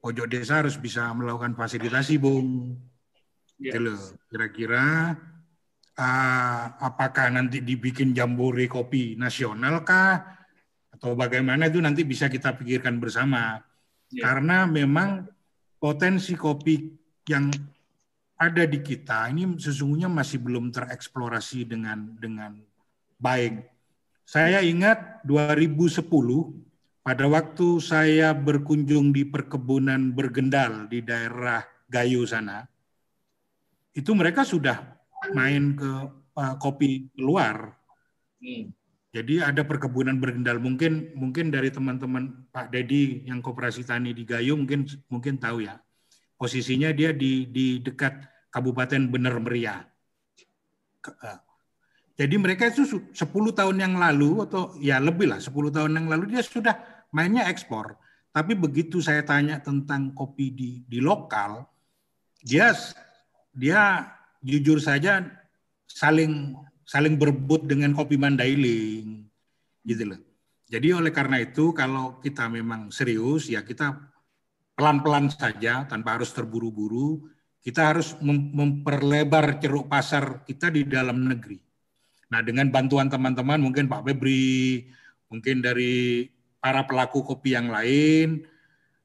[0.00, 2.76] pojok desa harus bisa melakukan fasilitasi, Bung.
[3.56, 3.72] Yes.
[3.72, 3.92] Gitu
[4.28, 5.16] Kira-kira
[5.96, 10.36] uh, apakah nanti dibikin jambore kopi nasional kah
[10.92, 13.60] atau bagaimana itu nanti bisa kita pikirkan bersama.
[14.12, 14.24] Yeah.
[14.24, 15.28] Karena memang
[15.76, 16.88] potensi kopi
[17.28, 17.52] yang
[18.36, 22.60] ada di kita ini sesungguhnya masih belum tereksplorasi dengan dengan
[23.16, 23.64] baik.
[24.26, 26.65] Saya ingat 2010
[27.06, 32.66] pada waktu saya berkunjung di perkebunan bergendal di daerah Gayo sana,
[33.94, 34.98] itu mereka sudah
[35.30, 35.86] main ke
[36.34, 37.78] uh, kopi luar.
[38.42, 38.74] Hmm.
[39.14, 40.58] Jadi ada perkebunan bergendal.
[40.58, 45.78] Mungkin mungkin dari teman-teman Pak Dedi yang koperasi tani di Gayo mungkin mungkin tahu ya
[46.34, 48.18] posisinya dia di di dekat
[48.50, 49.86] Kabupaten Bener Meriah.
[51.06, 51.38] Eh,
[52.18, 53.14] jadi mereka itu 10
[53.54, 57.96] tahun yang lalu atau ya lebih lah 10 tahun yang lalu dia sudah mainnya ekspor.
[58.36, 61.64] Tapi begitu saya tanya tentang kopi di di lokal,
[62.44, 62.76] dia
[63.56, 64.12] dia
[64.44, 65.24] jujur saja
[65.88, 66.52] saling
[66.84, 69.24] saling berebut dengan kopi Mandailing
[69.88, 70.20] gitu loh.
[70.68, 73.96] Jadi oleh karena itu kalau kita memang serius ya kita
[74.76, 77.32] pelan-pelan saja tanpa harus terburu-buru.
[77.64, 81.58] Kita harus memperlebar ceruk pasar kita di dalam negeri.
[82.30, 84.86] Nah, dengan bantuan teman-teman, mungkin Pak Febri,
[85.26, 86.30] mungkin dari
[86.66, 88.42] para pelaku kopi yang lain,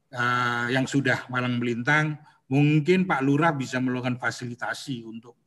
[0.09, 2.17] uh, yang sudah malang melintang,
[2.49, 5.37] mungkin Pak Lurah bisa melakukan fasilitasi untuk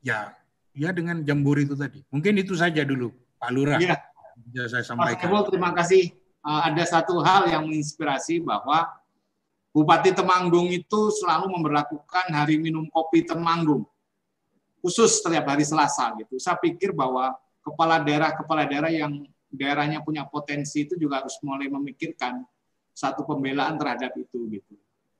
[0.00, 0.32] ya
[0.72, 2.00] ya dengan jambur itu tadi.
[2.08, 3.76] Mungkin itu saja dulu, Pak Lurah.
[3.76, 4.00] Ya.
[4.48, 5.28] Bisa saya sampaikan.
[5.28, 6.16] Mas terima kasih.
[6.40, 8.88] Uh, ada satu hal yang menginspirasi bahwa
[9.68, 13.84] Bupati Temanggung itu selalu memperlakukan hari minum kopi Temanggung
[14.80, 16.40] khusus setiap hari Selasa gitu.
[16.40, 21.68] Saya pikir bahwa kepala daerah kepala daerah yang daerahnya punya potensi itu juga harus mulai
[21.72, 22.44] memikirkan
[22.92, 24.74] satu pembelaan terhadap itu gitu.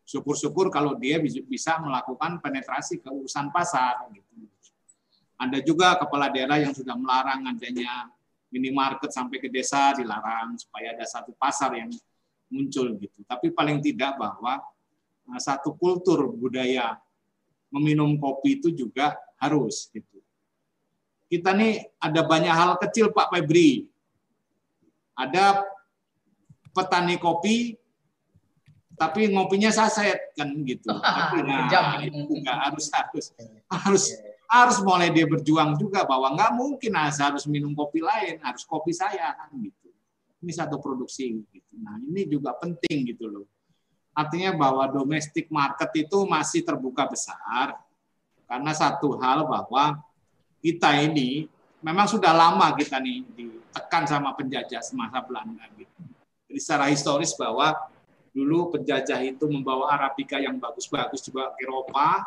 [0.08, 4.28] Syukur-syukur kalau dia bisa melakukan penetrasi ke urusan pasar gitu.
[5.38, 8.10] Ada juga kepala daerah yang sudah melarang adanya
[8.50, 11.92] minimarket sampai ke desa dilarang supaya ada satu pasar yang
[12.48, 13.22] muncul gitu.
[13.28, 14.58] Tapi paling tidak bahwa
[15.28, 16.96] uh, satu kultur budaya
[17.68, 20.18] meminum kopi itu juga harus gitu.
[21.28, 23.84] Kita nih ada banyak hal kecil Pak Febri.
[25.18, 25.66] Ada
[26.70, 27.74] petani kopi
[28.98, 30.90] tapi ngopinya saset kan gitu.
[31.18, 33.26] Tapi nah, juga harus harus
[33.70, 34.04] harus
[34.50, 39.34] harus mulai dia berjuang juga bahwa nggak mungkin harus minum kopi lain, harus kopi saya
[39.38, 39.88] kan gitu
[40.42, 41.74] ini satu produksi gitu.
[41.82, 43.46] Nah, ini juga penting gitu loh.
[44.14, 47.78] Artinya bahwa domestic market itu masih terbuka besar
[48.50, 50.02] karena satu hal bahwa
[50.58, 51.46] kita ini
[51.82, 56.00] memang sudah lama kita nih ditekan sama penjajah semasa Belanda gitu.
[56.48, 57.76] Jadi secara historis bahwa
[58.32, 62.26] dulu penjajah itu membawa Arabica yang bagus-bagus juga ke Eropa,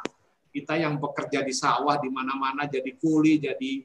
[0.51, 3.81] kita yang bekerja di sawah di mana-mana jadi kuli, jadi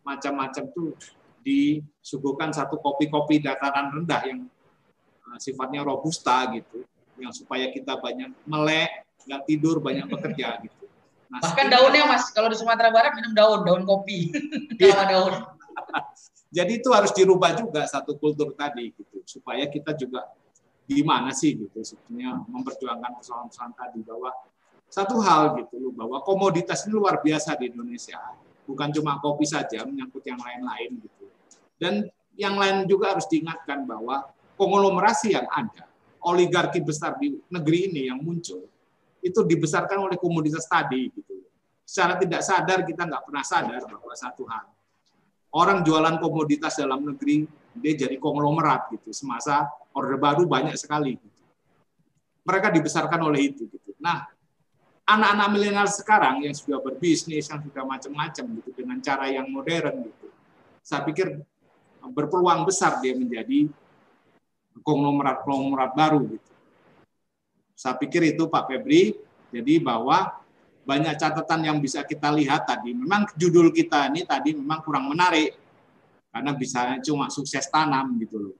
[0.00, 0.96] macam-macam tuh
[1.44, 4.40] disuguhkan satu kopi-kopi dataran rendah yang
[5.30, 6.82] eh, sifatnya robusta gitu,
[7.20, 10.85] yang supaya kita banyak melek, nggak tidur, banyak bekerja gitu.
[11.26, 14.30] Nah, Bahkan daunnya mas, kalau di Sumatera Barat minum daun, daun kopi,
[14.82, 15.06] iya.
[15.10, 15.34] daun.
[16.54, 20.30] Jadi itu harus dirubah juga satu kultur tadi gitu, supaya kita juga
[20.86, 24.30] gimana sih gitu sebetulnya memperjuangkan persoalan-persoalan tadi bahwa
[24.86, 28.22] satu hal gitu loh bahwa komoditas ini luar biasa di Indonesia.
[28.66, 31.26] Bukan cuma kopi saja menyangkut yang lain-lain gitu.
[31.78, 32.06] Dan
[32.38, 35.86] yang lain juga harus diingatkan bahwa konglomerasi yang ada,
[36.22, 38.66] oligarki besar di negeri ini yang muncul,
[39.26, 41.10] itu dibesarkan oleh komoditas tadi.
[41.10, 41.34] Gitu.
[41.82, 44.66] Secara tidak sadar kita nggak pernah sadar bahwa satu hal,
[45.50, 49.10] orang jualan komoditas dalam negeri dia jadi konglomerat gitu.
[49.10, 51.18] Semasa orde baru banyak sekali.
[51.18, 51.42] Gitu.
[52.46, 53.66] Mereka dibesarkan oleh itu.
[53.66, 53.90] Gitu.
[53.98, 54.30] Nah,
[55.06, 60.26] anak-anak milenial sekarang yang sudah berbisnis, yang sudah macam-macam gitu dengan cara yang modern gitu.
[60.82, 61.42] Saya pikir
[62.06, 63.66] berpeluang besar dia menjadi
[64.82, 66.52] konglomerat-konglomerat baru gitu.
[67.76, 69.12] Saya pikir itu Pak Febri.
[69.52, 70.32] Jadi bahwa
[70.88, 72.96] banyak catatan yang bisa kita lihat tadi.
[72.96, 75.54] Memang judul kita ini tadi memang kurang menarik
[76.32, 78.56] karena bisa cuma sukses tanam gitu loh.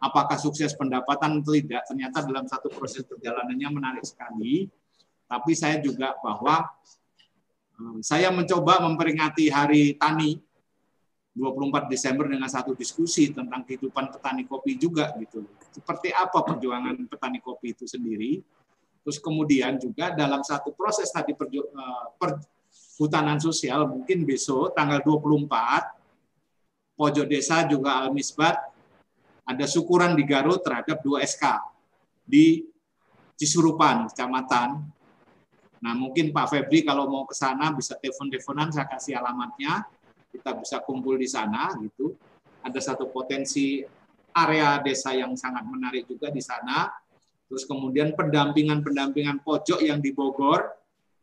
[0.00, 1.84] Apakah sukses pendapatan atau tidak?
[1.84, 4.64] Ternyata dalam satu proses perjalanannya menarik sekali
[5.30, 6.66] tapi saya juga bahwa
[7.78, 10.42] eh, saya mencoba memperingati Hari Tani
[11.30, 15.46] 24 Desember dengan satu diskusi tentang kehidupan petani kopi juga gitu.
[15.70, 18.42] Seperti apa perjuangan petani kopi itu sendiri.
[19.00, 27.26] Terus kemudian juga dalam satu proses tadi eh, perhutanan sosial mungkin besok tanggal 24 pojok
[27.26, 28.60] desa juga Al Misbat
[29.48, 31.44] ada syukuran di Garut terhadap dua SK
[32.28, 32.62] di
[33.40, 34.84] Cisurupan, kecamatan
[35.80, 39.88] Nah, mungkin Pak Febri kalau mau ke sana bisa telepon-teleponan, saya kasih alamatnya.
[40.30, 42.14] Kita bisa kumpul di sana gitu.
[42.60, 43.80] Ada satu potensi
[44.36, 46.86] area desa yang sangat menarik juga di sana.
[47.50, 50.70] Terus kemudian pendampingan-pendampingan pojok yang di Bogor,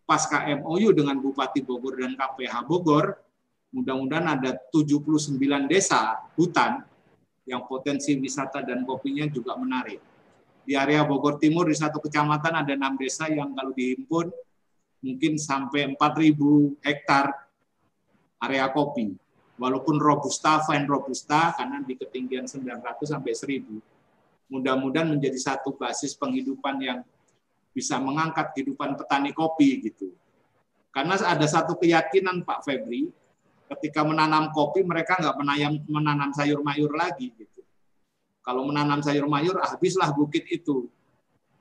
[0.03, 3.15] pasca MOU dengan Bupati Bogor dan KPH Bogor,
[3.71, 5.39] mudah-mudahan ada 79
[5.71, 6.83] desa hutan
[7.47, 10.03] yang potensi wisata dan kopinya juga menarik.
[10.67, 14.27] Di area Bogor Timur di satu kecamatan ada enam desa yang kalau dihimpun
[14.99, 16.35] mungkin sampai 4.000
[16.83, 17.31] hektar
[18.43, 19.15] area kopi.
[19.55, 23.96] Walaupun robusta, fine robusta, karena di ketinggian 900 sampai 1.000.
[24.47, 26.99] Mudah-mudahan menjadi satu basis penghidupan yang
[27.75, 30.15] bisa mengangkat kehidupan petani kopi gitu.
[30.89, 33.11] Karena ada satu keyakinan Pak Febri,
[33.75, 37.61] ketika menanam kopi mereka nggak menanam, menanam sayur mayur lagi gitu.
[38.41, 40.87] Kalau menanam sayur mayur, habislah bukit itu.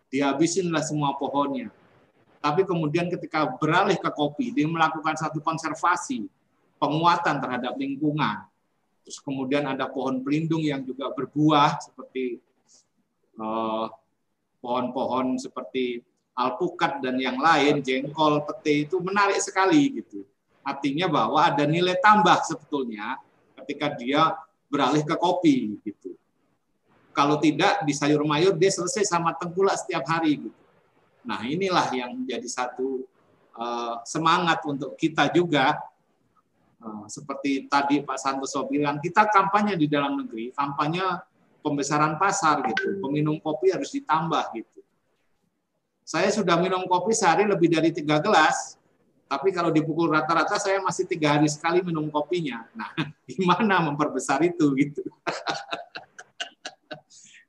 [0.08, 1.74] Dihabisinlah semua pohonnya
[2.46, 6.30] tapi kemudian ketika beralih ke kopi, dia melakukan satu konservasi,
[6.78, 8.46] penguatan terhadap lingkungan.
[9.02, 12.38] Terus kemudian ada pohon pelindung yang juga berbuah seperti
[14.60, 16.00] pohon-pohon seperti
[16.36, 20.24] alpukat dan yang lain, jengkol, pete itu menarik sekali gitu.
[20.60, 23.16] Artinya bahwa ada nilai tambah sebetulnya
[23.62, 24.36] ketika dia
[24.68, 26.12] beralih ke kopi gitu.
[27.16, 30.60] Kalau tidak di sayur mayur dia selesai sama tengkulak setiap hari gitu.
[31.24, 33.08] Nah, inilah yang menjadi satu
[33.56, 35.80] uh, semangat untuk kita juga
[36.84, 41.02] uh, seperti tadi Pak Santoso bilang, kita kampanye di dalam negeri, kampanye
[41.66, 43.02] pembesaran pasar gitu.
[43.02, 44.78] Peminum kopi harus ditambah gitu.
[46.06, 48.78] Saya sudah minum kopi sehari lebih dari tiga gelas,
[49.26, 52.62] tapi kalau dipukul rata-rata saya masih tiga hari sekali minum kopinya.
[52.70, 52.94] Nah,
[53.26, 55.02] gimana memperbesar itu gitu?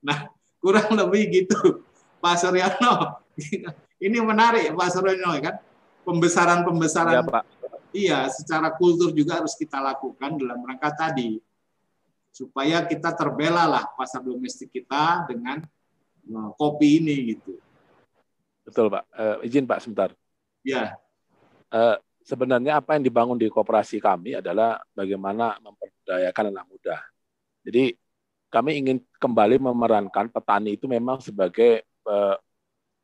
[0.07, 1.85] nah, kurang lebih gitu,
[2.17, 3.21] Pak Suryono.
[4.05, 5.55] Ini menarik Pak Surono kan.
[6.01, 7.13] Pembesaran-pembesaran.
[7.13, 7.43] Ya, Pak.
[7.93, 11.37] Iya, secara kultur juga harus kita lakukan dalam rangka tadi
[12.37, 15.57] supaya kita terbela lah pasar domestik kita dengan
[16.29, 17.57] eh, kopi ini gitu.
[18.61, 19.03] Betul Pak.
[19.15, 20.11] Uh, izin Pak sebentar.
[20.59, 20.99] Ya.
[21.71, 26.99] Uh, sebenarnya apa yang dibangun di kooperasi kami adalah bagaimana memperdayakan anak muda.
[27.63, 27.95] Jadi
[28.51, 32.35] kami ingin kembali memerankan petani itu memang sebagai uh,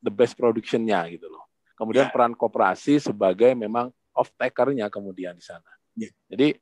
[0.04, 1.48] the best production-nya gitu loh.
[1.80, 2.12] Kemudian yeah.
[2.12, 5.72] peran koperasi sebagai memang off takernya kemudian di sana.
[5.96, 6.12] Yeah.
[6.28, 6.60] Jadi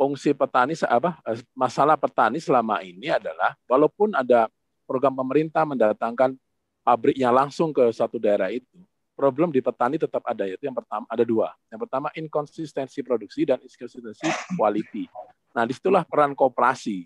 [0.00, 1.20] fungsi petani apa
[1.52, 4.48] masalah petani selama ini adalah walaupun ada
[4.88, 6.40] program pemerintah mendatangkan
[6.80, 8.80] pabriknya langsung ke satu daerah itu,
[9.12, 11.52] problem di petani tetap ada yaitu yang pertama ada dua.
[11.68, 15.04] Yang pertama inkonsistensi produksi dan inkonsistensi quality.
[15.52, 17.04] Nah, di situlah peran kooperasi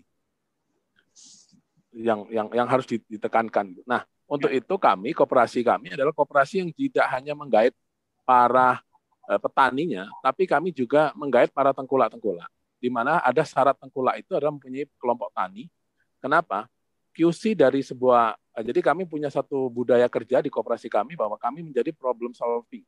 [1.99, 3.75] yang yang yang harus ditekankan.
[3.83, 7.75] Nah, untuk itu kami, kooperasi kami adalah kooperasi yang tidak hanya menggait
[8.23, 8.79] para
[9.27, 12.54] eh, petaninya, tapi kami juga menggait para tengkulak-tengkulak.
[12.77, 15.67] Di mana ada syarat tengkulak itu adalah mempunyai kelompok tani.
[16.19, 16.69] Kenapa?
[17.15, 21.95] QC dari sebuah, jadi kami punya satu budaya kerja di kooperasi kami bahwa kami menjadi
[21.95, 22.83] problem solving.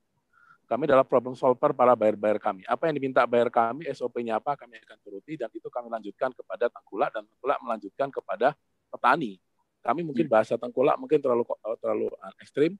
[0.67, 2.67] Kami adalah problem solver para bayar-bayar kami.
[2.67, 6.67] Apa yang diminta bayar kami, SOP-nya apa, kami akan turuti, dan itu kami lanjutkan kepada
[6.67, 8.51] tengkulak, dan tengkulak melanjutkan kepada
[8.91, 9.39] petani
[9.87, 10.33] kami mungkin hmm.
[10.35, 12.71] bahasa tengkulak mungkin terlalu eh, terlalu eh, ekstrim,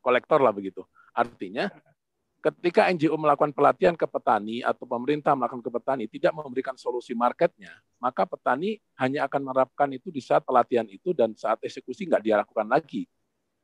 [0.00, 0.80] kolektor lah begitu.
[1.12, 1.68] Artinya
[2.44, 7.74] ketika NGO melakukan pelatihan ke petani atau pemerintah melakukan ke petani tidak memberikan solusi marketnya,
[7.98, 12.34] maka petani hanya akan menerapkan itu di saat pelatihan itu dan saat eksekusi nggak dia
[12.38, 13.08] lakukan lagi.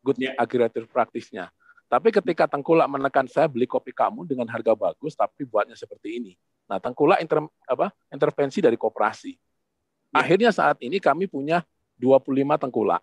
[0.02, 0.34] Good yeah.
[0.34, 1.46] agriculture practice-nya.
[1.86, 6.32] Tapi ketika tengkulak menekan saya beli kopi kamu dengan harga bagus tapi buatnya seperti ini.
[6.66, 9.30] Nah, tengkulak inter, apa, intervensi dari koperasi.
[9.30, 10.18] Yeah.
[10.18, 11.62] Akhirnya saat ini kami punya
[12.00, 13.02] 25 tengkulak.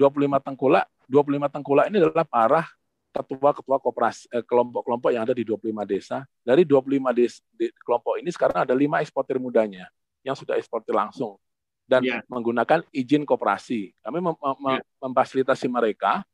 [0.00, 2.64] 25 tengkulak, 25 tengkulak ini adalah para
[3.12, 6.24] ketua-ketua koperasi eh, kelompok-kelompok yang ada di 25 desa.
[6.40, 9.86] Dari 25 des, di, kelompok ini sekarang ada lima eksportir mudanya
[10.24, 11.36] yang sudah eksportir langsung
[11.84, 12.24] dan yeah.
[12.26, 13.92] menggunakan izin koperasi.
[14.00, 14.82] Kami mem mem yeah.
[15.04, 16.24] memfasilitasi mereka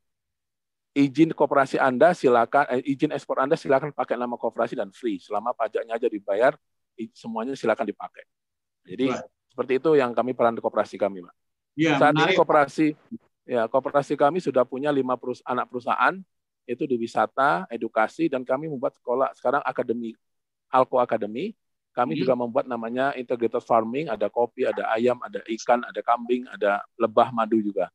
[0.95, 5.51] izin koperasi Anda silakan eh, izin ekspor Anda silakan pakai nama koperasi dan free selama
[5.53, 6.55] pajaknya aja dibayar
[7.15, 8.27] semuanya silakan dipakai.
[8.87, 9.27] Jadi right.
[9.51, 11.35] seperti itu yang kami peran di koperasi kami, Pak.
[11.79, 12.35] Ya, Saat menarik.
[12.35, 12.87] ini koperasi
[13.49, 16.19] ya koperasi kami sudah punya lima perus anak perusahaan
[16.69, 20.13] itu di wisata, edukasi, dan kami membuat sekolah sekarang akademi,
[20.69, 21.57] Alko Academy.
[21.97, 22.21] Kami hmm.
[22.21, 27.33] juga membuat namanya integrated farming, ada kopi, ada ayam, ada ikan, ada kambing, ada lebah
[27.33, 27.89] madu juga.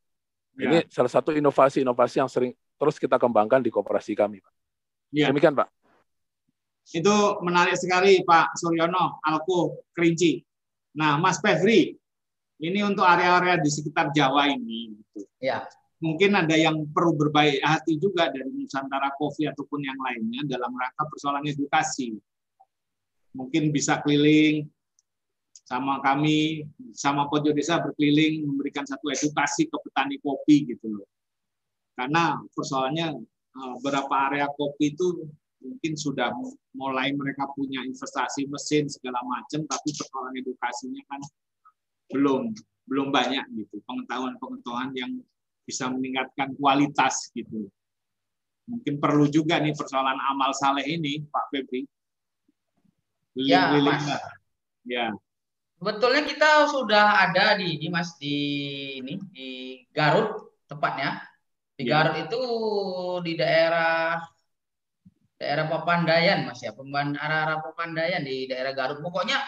[0.57, 0.67] Ya.
[0.67, 4.53] Ini salah satu inovasi-inovasi yang sering terus kita kembangkan di kooperasi kami, Pak.
[5.13, 5.29] Ya.
[5.29, 5.69] Demikian, Pak.
[6.91, 10.43] Itu menarik sekali, Pak Suryono, Alko Kerinci.
[10.99, 11.95] Nah, Mas Febri,
[12.59, 14.99] ini untuk area-area di sekitar Jawa ini.
[14.99, 15.23] Gitu.
[15.39, 15.63] Ya
[16.03, 21.07] mungkin ada yang perlu berbaik hati juga dari Nusantara Coffee ataupun yang lainnya dalam rangka
[21.07, 22.11] persoalan edukasi.
[23.31, 24.67] Mungkin bisa keliling
[25.63, 31.07] sama kami, sama Pojok Desa berkeliling memberikan satu edukasi ke petani kopi gitu loh.
[31.95, 33.23] Karena persoalannya
[33.55, 35.23] eh, beberapa area kopi itu
[35.63, 36.35] mungkin sudah
[36.75, 41.23] mulai mereka punya investasi mesin segala macam, tapi persoalan edukasinya kan
[42.11, 42.51] belum
[42.83, 45.15] belum banyak gitu pengetahuan-pengetahuan yang
[45.63, 47.71] bisa meningkatkan kualitas gitu.
[48.63, 51.83] Mungkin perlu juga nih persoalan amal saleh ini, Pak Febri.
[53.35, 54.05] Ya, Mas.
[54.87, 55.11] Ya.
[55.83, 58.37] Betulnya kita sudah ada di, di Mas di
[59.03, 59.49] ini di
[59.91, 61.19] Garut tepatnya.
[61.75, 61.89] Di ya.
[61.91, 62.41] Garut itu
[63.25, 64.21] di daerah
[65.35, 69.03] daerah Papandayan Mas ya, pemban arah-arah Papandayan di daerah Garut.
[69.03, 69.43] Pokoknya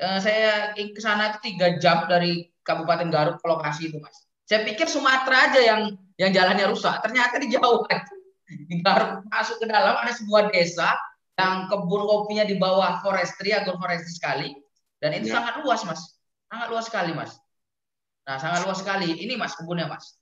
[0.00, 4.27] eh, saya ke sana itu tiga jam dari Kabupaten Garut ke lokasi itu Mas.
[4.48, 5.80] Saya pikir Sumatera aja yang
[6.16, 7.04] yang jalannya rusak.
[7.04, 7.84] Ternyata di Jawa
[8.68, 10.96] di Garut masuk ke dalam ada sebuah desa
[11.36, 14.48] yang kebun kopinya di bawah forestry, agroforestry sekali.
[14.98, 15.38] Dan itu ya.
[15.38, 16.00] sangat luas, Mas.
[16.50, 17.38] Sangat luas sekali, Mas.
[18.26, 19.14] Nah, sangat luas sekali.
[19.14, 20.18] Ini, Mas, kebunnya, Mas.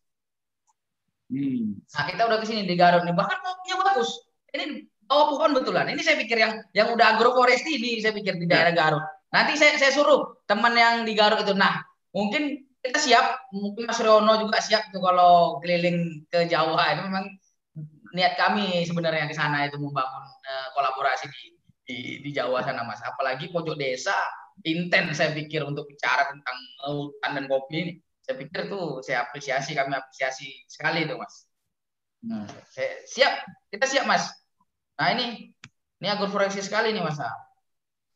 [1.32, 1.80] Hmm.
[1.80, 3.16] Nah, kita udah ke sini di Garut nih.
[3.16, 4.10] Bahkan kopinya bagus.
[4.52, 5.88] Ini bawah pohon betulan.
[5.88, 8.76] Ini saya pikir yang yang udah agroforestry ini saya pikir di daerah ya.
[8.76, 9.04] Garut.
[9.32, 11.56] Nanti saya saya suruh teman yang di Garut itu.
[11.56, 11.80] Nah,
[12.12, 16.94] mungkin kita siap mungkin Mas Rono juga siap tuh kalau keliling ke Jawa.
[16.94, 17.26] Itu memang
[18.14, 21.42] niat kami sebenarnya di sana itu membangun uh, kolaborasi di,
[21.82, 23.02] di di Jawa sana Mas.
[23.02, 24.14] Apalagi pojok desa
[24.64, 26.56] intens saya pikir untuk bicara tentang
[26.86, 27.92] hutan dan kopi ini.
[28.22, 31.46] Saya pikir tuh saya apresiasi kami apresiasi sekali itu Mas.
[32.26, 33.34] Nah, saya, siap
[33.70, 34.30] kita siap Mas.
[34.96, 35.52] Nah ini
[36.00, 37.18] ini agroforestry sekali nih Mas.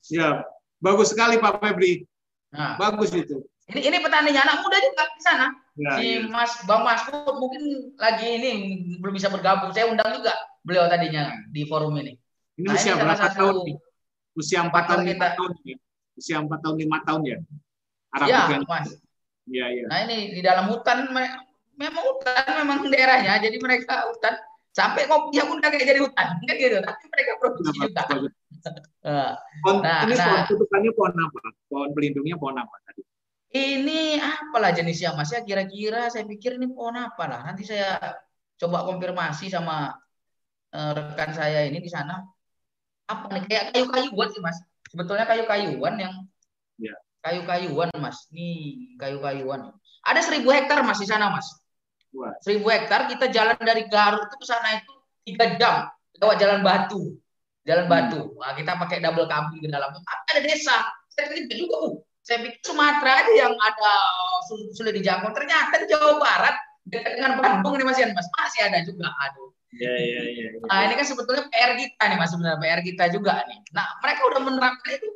[0.06, 0.46] Siap.
[0.80, 2.08] Bagus sekali Pak Febri.
[2.50, 5.46] Nah, bagus itu ini ini petaninya anak muda juga di sana.
[5.78, 6.28] Ya, si ya.
[6.28, 8.50] Mas Bang Maskud mungkin lagi ini
[8.98, 9.70] belum bisa bergabung.
[9.70, 10.34] Saya undang juga
[10.66, 12.18] beliau tadinya di forum ini.
[12.58, 13.56] Ini nah, usia ini berapa satu, tahun?
[14.36, 15.76] Usia empat tahun lima tahun ya.
[16.18, 17.38] Usia empat tahun lima tahun ya.
[18.26, 18.88] Iya, Mas.
[19.46, 19.84] Iya, iya.
[19.88, 21.08] Nah ini di dalam hutan
[21.78, 24.34] memang hutan memang daerahnya, jadi mereka hutan
[24.70, 28.02] sampai kopinya pun kayak jadi hutan kan gitu tapi mereka produksi nah, juga
[29.02, 29.34] nah,
[29.66, 33.02] pohon, nah, ini nah, pohon tutupannya pohon apa pohon pelindungnya pohon apa tadi
[33.50, 37.40] ini apalah jenisnya Mas ya kira-kira saya pikir ini pohon apa lah.
[37.42, 37.98] Nanti saya
[38.60, 39.90] coba konfirmasi sama
[40.70, 42.22] uh, rekan saya ini di sana.
[43.10, 44.58] Apa nih kayak kayu-kayuan sih Mas.
[44.90, 46.14] Sebetulnya kayu-kayuan yang
[46.78, 46.94] ya.
[47.26, 48.30] kayu-kayuan Mas.
[48.30, 49.74] Nih kayu-kayuan.
[50.06, 51.50] Ada seribu hektar Mas di sana Mas.
[52.46, 54.92] Seribu hektar kita jalan dari Garut itu ke sana itu
[55.26, 55.74] tiga jam
[56.22, 57.18] lewat jalan batu.
[57.66, 57.92] Jalan hmm.
[57.92, 58.20] batu.
[58.40, 59.92] Nah, kita pakai double kambing ke dalam.
[59.94, 60.76] Ada desa.
[61.10, 63.92] Saya juga, uh, saya pikir Sumatera aja yang ada
[64.76, 65.32] sulit dijangkau.
[65.32, 66.56] Ternyata di Jawa Barat
[66.88, 69.08] dekat dengan Bandung nih Mas Yan, Mas masih ada juga.
[69.08, 69.50] Aduh.
[69.70, 70.60] Ya, ya, ya, ya.
[70.66, 73.58] Nah ini kan sebetulnya PR kita nih Mas sebenarnya PR kita juga nih.
[73.70, 75.08] Nah mereka udah menerapkan itu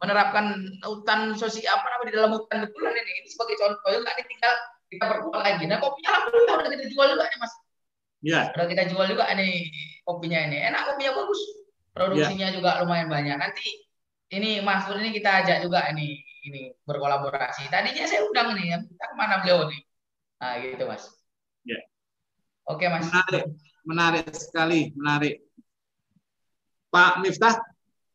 [0.00, 0.44] menerapkan
[0.82, 3.12] hutan sosial apa namanya di dalam hutan betulan ini.
[3.22, 4.52] Ini sebagai contoh juga ini tinggal
[4.90, 5.64] kita perkuat lagi.
[5.70, 7.52] Nah kopinya alhamdulillah udah kita jual juga nih Mas.
[8.20, 8.40] Ya.
[8.52, 9.54] Udah kita jual juga nih
[10.02, 10.56] kopinya ini.
[10.66, 11.40] Enak kopinya bagus.
[11.94, 12.54] Produksinya ya.
[12.54, 13.36] juga lumayan banyak.
[13.38, 13.66] Nanti
[14.30, 17.68] ini Mas Pur ini kita ajak juga ini ini berkolaborasi.
[17.68, 19.80] Tadinya saya undang nih, kita ke mana beliau nih?
[20.40, 21.04] Nah gitu Mas.
[21.66, 21.78] Ya.
[22.64, 23.10] Oke Mas.
[23.10, 23.44] Menarik,
[23.84, 25.42] menarik sekali, menarik.
[26.90, 27.54] Pak Miftah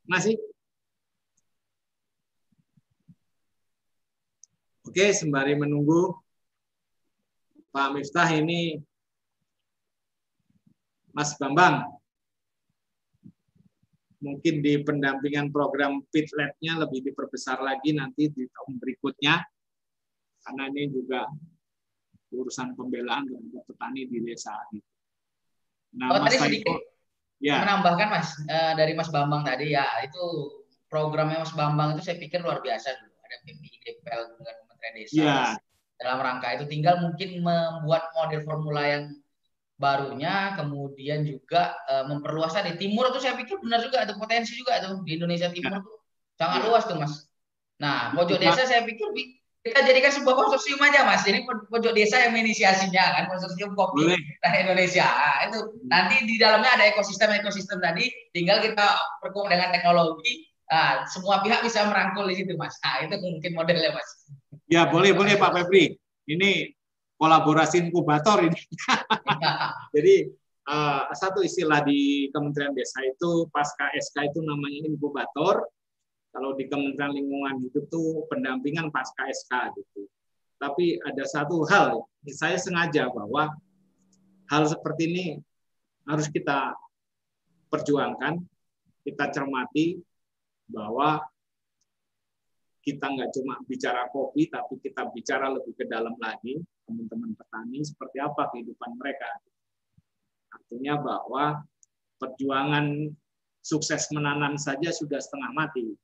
[0.08, 0.36] masih?
[4.86, 6.16] Oke, sembari menunggu
[7.76, 8.80] Pak Miftah ini
[11.12, 11.84] Mas Bambang
[14.24, 19.44] mungkin di pendampingan program Pit Lab-nya lebih diperbesar lagi nanti di tahun berikutnya
[20.46, 21.26] karena ini juga
[22.36, 24.54] urusan pembelaan terhadap petani di desa
[25.96, 26.76] Nah, oh, Mas tadi sedikit
[27.40, 27.64] ya.
[27.64, 30.24] menambahkan Mas uh, dari Mas Bambang tadi ya itu
[30.92, 35.16] programnya Mas Bambang itu saya pikir luar biasa dulu ada PPI DPL dengan Kementerian Desa
[35.16, 35.40] ya.
[36.04, 39.04] dalam rangka itu tinggal mungkin membuat model formula yang
[39.76, 44.80] barunya kemudian juga uh, memperluas di timur itu saya pikir benar juga ada potensi juga
[44.80, 45.80] tuh di Indonesia Timur ya.
[45.84, 45.96] tuh
[46.40, 46.68] sangat ya.
[46.72, 47.14] luas tuh Mas.
[47.84, 49.12] Nah pojok desa saya pikir
[49.66, 54.22] kita jadikan sebuah konsorsium aja mas jadi pojok desa yang menginisiasinya kan konsorsium kopi Boleh.
[54.62, 58.94] Indonesia nah, itu nanti di dalamnya ada ekosistem ekosistem tadi tinggal kita
[59.26, 63.90] perkuat dengan teknologi nah, semua pihak bisa merangkul di situ mas nah itu mungkin modelnya
[63.90, 64.10] mas
[64.70, 65.98] ya boleh boleh Pak Febri
[66.30, 66.70] ini
[67.16, 68.62] kolaborasi inkubator ini
[69.96, 70.16] jadi
[70.70, 75.66] uh, satu istilah di Kementerian Desa itu pasca SK itu namanya inkubator
[76.36, 80.04] kalau di Kementerian Lingkungan Hidup tuh pendampingan pasca SK gitu.
[80.60, 83.56] Tapi ada satu hal, saya sengaja bahwa
[84.52, 85.26] hal seperti ini
[86.04, 86.76] harus kita
[87.72, 88.44] perjuangkan,
[89.08, 90.00] kita cermati
[90.68, 91.24] bahwa
[92.86, 98.22] kita nggak cuma bicara kopi, tapi kita bicara lebih ke dalam lagi, teman-teman petani, seperti
[98.22, 99.42] apa kehidupan mereka.
[100.54, 101.66] Artinya bahwa
[102.22, 103.10] perjuangan
[103.66, 105.98] sukses menanam saja sudah setengah mati.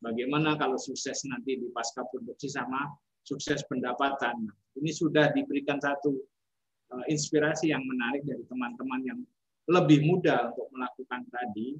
[0.00, 2.88] Bagaimana kalau sukses nanti di pasca produksi sama
[3.24, 4.48] sukses pendapatan.
[4.80, 6.16] Ini sudah diberikan satu
[6.96, 9.20] eh, inspirasi yang menarik dari teman-teman yang
[9.68, 11.76] lebih muda untuk melakukan tadi,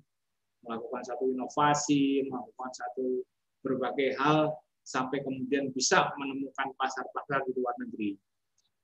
[0.65, 3.25] melakukan satu inovasi, melakukan satu
[3.65, 4.53] berbagai hal
[4.85, 8.21] sampai kemudian bisa menemukan pasar-pasar di luar negeri.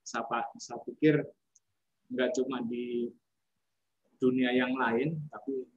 [0.00, 0.24] Saya,
[0.56, 1.20] saya pikir
[2.08, 3.12] nggak cuma di
[4.16, 5.68] dunia yang lain, tapi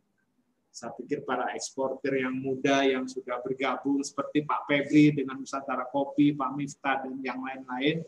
[0.74, 6.34] saya pikir para eksportir yang muda yang sudah bergabung seperti Pak Febri dengan Nusantara Kopi,
[6.34, 8.02] Pak Miftah dan yang lain-lain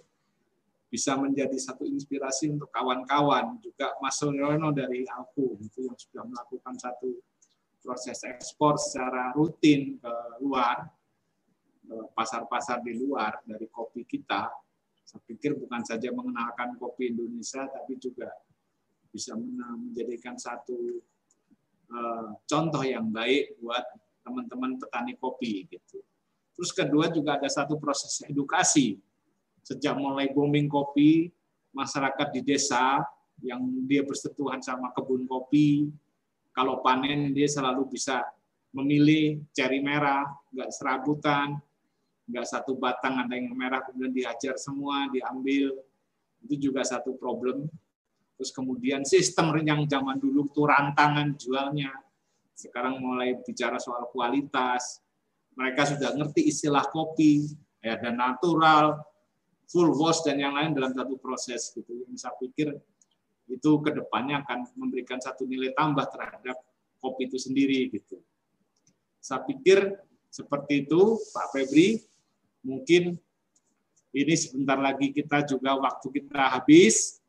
[0.90, 6.74] bisa menjadi satu inspirasi untuk kawan-kawan juga Mas Suryono dari Alku itu yang sudah melakukan
[6.80, 7.20] satu
[7.86, 10.90] proses ekspor secara rutin ke luar
[12.18, 14.49] pasar-pasar di luar dari kopi kita
[15.06, 18.26] saya pikir bukan saja mengenalkan kopi Indonesia tapi juga
[19.14, 21.06] bisa menjadikan satu
[21.86, 23.86] Eh, contoh yang baik buat
[24.26, 26.02] teman-teman petani kopi gitu.
[26.57, 28.98] Terus kedua juga ada satu proses edukasi.
[29.62, 31.30] Sejak mulai booming kopi,
[31.70, 33.06] masyarakat di desa
[33.44, 35.94] yang dia bersentuhan sama kebun kopi,
[36.56, 38.23] kalau panen dia selalu bisa
[38.72, 40.23] memilih ceri merah,
[40.56, 41.60] nggak serabutan,
[42.32, 45.76] nggak satu batang ada yang merah kemudian dihajar semua, diambil.
[46.40, 47.68] Itu juga satu problem
[48.36, 51.91] Terus kemudian sistem yang zaman dulu itu rantangan jualnya.
[52.56, 54.99] Sekarang mulai bicara soal kualitas.
[55.56, 57.48] Mereka sudah ngerti istilah kopi,
[57.80, 58.99] ya dan natural,
[59.72, 62.03] full wash dan yang lain dalam satu proses gitu.
[62.11, 62.76] Yang saya pikir
[63.46, 66.58] itu ke depannya akan memberikan satu nilai tambah terhadap
[66.98, 68.18] kopi itu sendiri gitu.
[69.22, 69.98] Saya pikir
[70.30, 72.02] seperti itu Pak Febri.
[72.66, 73.14] Mungkin
[74.16, 77.22] ini sebentar lagi kita juga waktu kita habis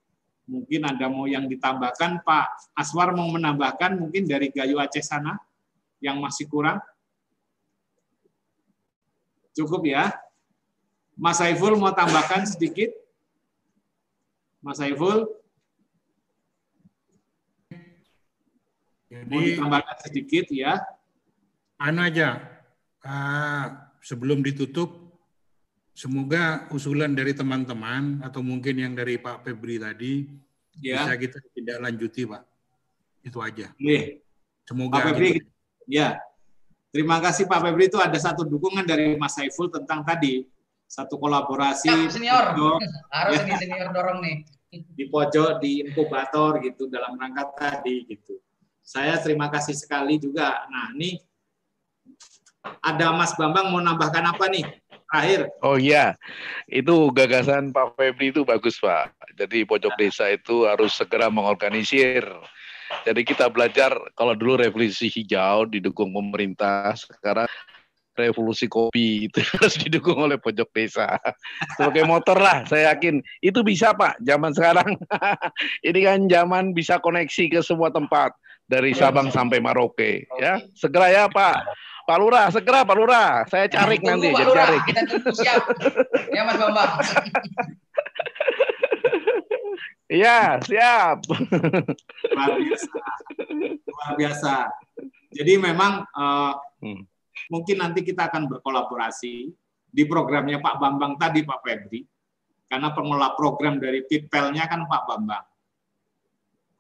[0.47, 5.35] Mungkin ada mau yang ditambahkan, Pak Aswar mau menambahkan mungkin dari Gayo Aceh sana
[5.99, 6.79] yang masih kurang?
[9.59, 10.15] Cukup ya.
[11.19, 12.95] Mas Saiful mau tambahkan sedikit?
[14.63, 15.27] Mas Saiful?
[19.07, 20.83] Jadi, mau ditambahkan sedikit ya.
[21.79, 22.43] Anu aja,
[23.07, 23.67] uh,
[24.03, 25.15] sebelum ditutup,
[25.95, 30.27] semoga usulan dari teman-teman atau mungkin yang dari Pak Febri tadi
[30.83, 31.07] ya.
[31.07, 32.43] bisa kita tidak lanjuti, Pak.
[33.23, 33.71] Itu aja.
[33.79, 34.23] Nih.
[34.67, 34.99] Semoga.
[34.99, 35.51] Pak Febri, gitu.
[35.87, 36.19] ya.
[36.91, 40.49] Terima kasih Pak Febri itu ada satu dukungan dari Mas Saiful tentang tadi
[40.87, 41.91] satu kolaborasi.
[41.91, 42.55] Ya, senior.
[42.55, 42.79] Pojok,
[43.11, 43.47] Harus ya.
[43.47, 44.37] nih senior dorong nih.
[44.71, 48.41] Di pojok, di inkubator gitu dalam rangka tadi gitu.
[48.87, 50.63] Saya terima kasih sekali juga.
[50.71, 51.19] Nah ini
[52.79, 54.63] ada Mas Bambang mau nambahkan apa nih?
[55.11, 55.51] Akhir.
[55.63, 56.15] Oh iya,
[56.71, 59.11] itu gagasan Pak Febri itu bagus Pak.
[59.35, 62.27] Jadi pojok desa itu harus segera mengorganisir.
[63.03, 67.51] Jadi kita belajar kalau dulu revolusi hijau didukung pemerintah, sekarang
[68.15, 71.19] revolusi kopi itu harus didukung oleh pojok desa.
[71.75, 74.23] Sebagai motor lah, saya yakin itu bisa Pak.
[74.23, 74.95] Zaman sekarang
[75.91, 78.35] ini kan zaman bisa koneksi ke semua tempat
[78.67, 80.27] dari Sabang sampai Maroke.
[80.43, 81.57] Ya, segera ya Pak.
[82.07, 83.31] Pak Lurah, segera Pak Lurah.
[83.51, 84.67] Saya cari nanti, Pak Lurah.
[84.71, 84.79] cari.
[84.87, 85.63] Kita tunggu siap.
[86.31, 86.93] Ya Mas Bambang.
[90.07, 91.27] Iya, siap.
[92.31, 93.03] Luar biasa.
[93.91, 94.55] Luar biasa.
[95.35, 97.03] Jadi memang uh, hmm.
[97.51, 99.51] mungkin nanti kita akan berkolaborasi
[99.91, 102.07] di programnya Pak Bambang tadi, Pak Febri.
[102.71, 105.45] Karena pengelola program dari Pitpelnya kan Pak Bambang.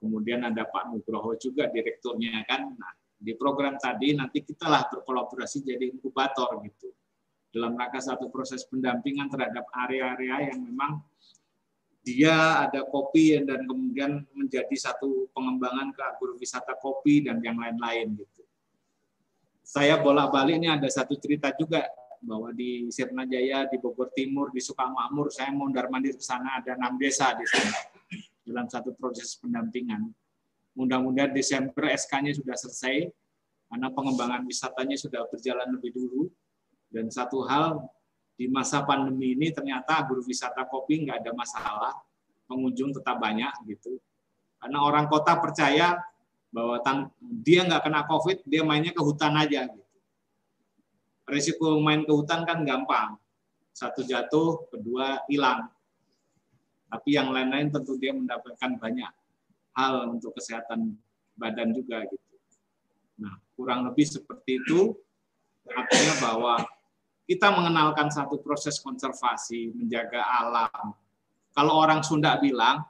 [0.06, 2.78] Kemudian ada Pak Nugroho juga direkturnya kan.
[2.78, 6.94] Nah, di program tadi nanti kita lah berkolaborasi jadi inkubator gitu.
[7.50, 11.02] Dalam rangka satu proses pendampingan terhadap area-area yang memang
[12.06, 18.46] dia ada kopi dan kemudian menjadi satu pengembangan ke agrowisata kopi dan yang lain-lain gitu.
[19.66, 21.82] Saya bolak-balik ini ada satu cerita juga
[22.22, 26.78] bahwa di Sirna Jaya, di Bogor Timur, di Sukamakmur, saya mondar mandir ke sana ada
[26.78, 27.95] enam desa di sana
[28.46, 30.06] dalam satu proses pendampingan.
[30.78, 33.10] Mudah-mudahan Desember SK-nya sudah selesai,
[33.66, 36.30] karena pengembangan wisatanya sudah berjalan lebih dulu.
[36.86, 37.82] Dan satu hal,
[38.38, 41.92] di masa pandemi ini ternyata wisata kopi nggak ada masalah,
[42.46, 43.98] pengunjung tetap banyak gitu.
[44.62, 45.98] Karena orang kota percaya
[46.54, 46.78] bahwa
[47.42, 49.66] dia nggak kena COVID, dia mainnya ke hutan aja.
[49.66, 49.96] Gitu.
[51.26, 53.18] Risiko main ke hutan kan gampang.
[53.74, 55.68] Satu jatuh, kedua hilang.
[56.86, 59.12] Tapi yang lain-lain tentu dia mendapatkan banyak
[59.76, 60.94] hal untuk kesehatan
[61.36, 62.34] badan juga gitu.
[63.20, 64.94] Nah, kurang lebih seperti itu
[65.66, 66.54] artinya bahwa
[67.26, 70.94] kita mengenalkan satu proses konservasi, menjaga alam.
[71.50, 72.86] Kalau orang Sunda bilang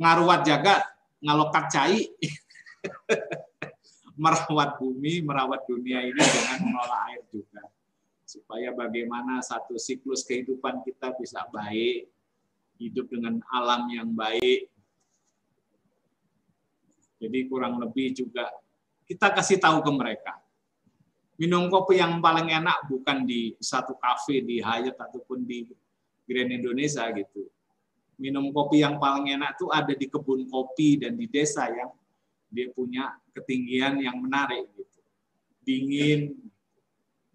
[0.00, 0.80] ngaruat jaga
[1.20, 2.00] ngalokat cai
[4.16, 7.68] merawat bumi, merawat dunia ini dengan mengelola air juga.
[8.26, 12.08] Supaya bagaimana satu siklus kehidupan kita bisa baik,
[12.76, 14.68] hidup dengan alam yang baik.
[17.16, 18.48] Jadi kurang lebih juga
[19.08, 20.34] kita kasih tahu ke mereka.
[21.36, 25.68] Minum kopi yang paling enak bukan di satu kafe di Hyatt ataupun di
[26.24, 27.44] Grand Indonesia gitu.
[28.16, 31.92] Minum kopi yang paling enak itu ada di kebun kopi dan di desa yang
[32.48, 35.00] dia punya ketinggian yang menarik gitu.
[35.60, 36.32] Dingin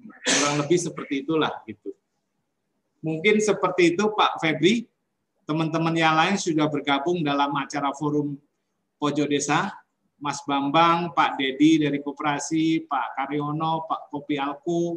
[0.02, 1.94] kurang lebih seperti itulah gitu.
[3.06, 4.91] Mungkin seperti itu Pak Febri
[5.52, 8.40] teman-teman yang lain sudah bergabung dalam acara forum
[8.96, 9.68] Pojo Desa,
[10.16, 14.96] Mas Bambang, Pak Dedi dari Koperasi, Pak Karyono, Pak Kopi Alku,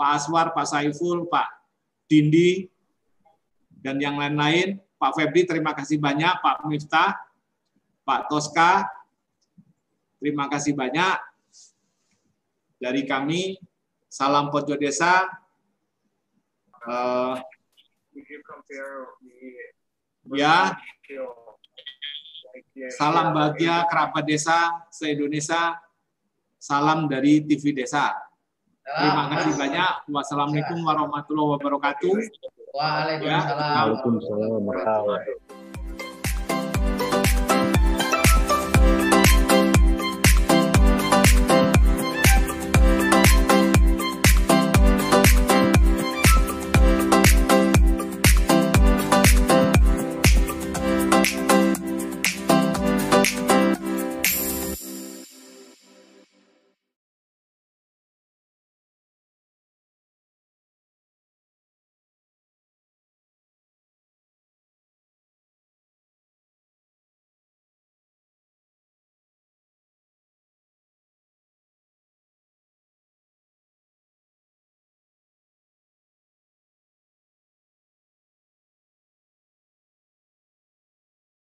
[0.00, 1.52] Pak Aswar, Pak Saiful, Pak
[2.08, 2.64] Dindi,
[3.84, 4.80] dan yang lain-lain.
[4.96, 6.32] Pak Febri, terima kasih banyak.
[6.40, 7.20] Pak Miftah,
[8.00, 8.88] Pak Toska,
[10.16, 11.20] terima kasih banyak.
[12.80, 13.60] Dari kami,
[14.08, 15.28] salam Pojo Desa.
[16.88, 17.36] Uh,
[20.28, 20.76] Ya.
[22.96, 25.80] Salam bahagia kerabat desa se-Indonesia.
[26.60, 28.12] Salam dari TV Desa.
[28.84, 29.92] Terima kasih banyak.
[30.12, 32.14] Wassalamualaikum warahmatullahi wabarakatuh.
[32.76, 33.56] Waalaikumsalam.
[33.56, 35.99] Waalaikumsalam warahmatullahi wabarakatuh.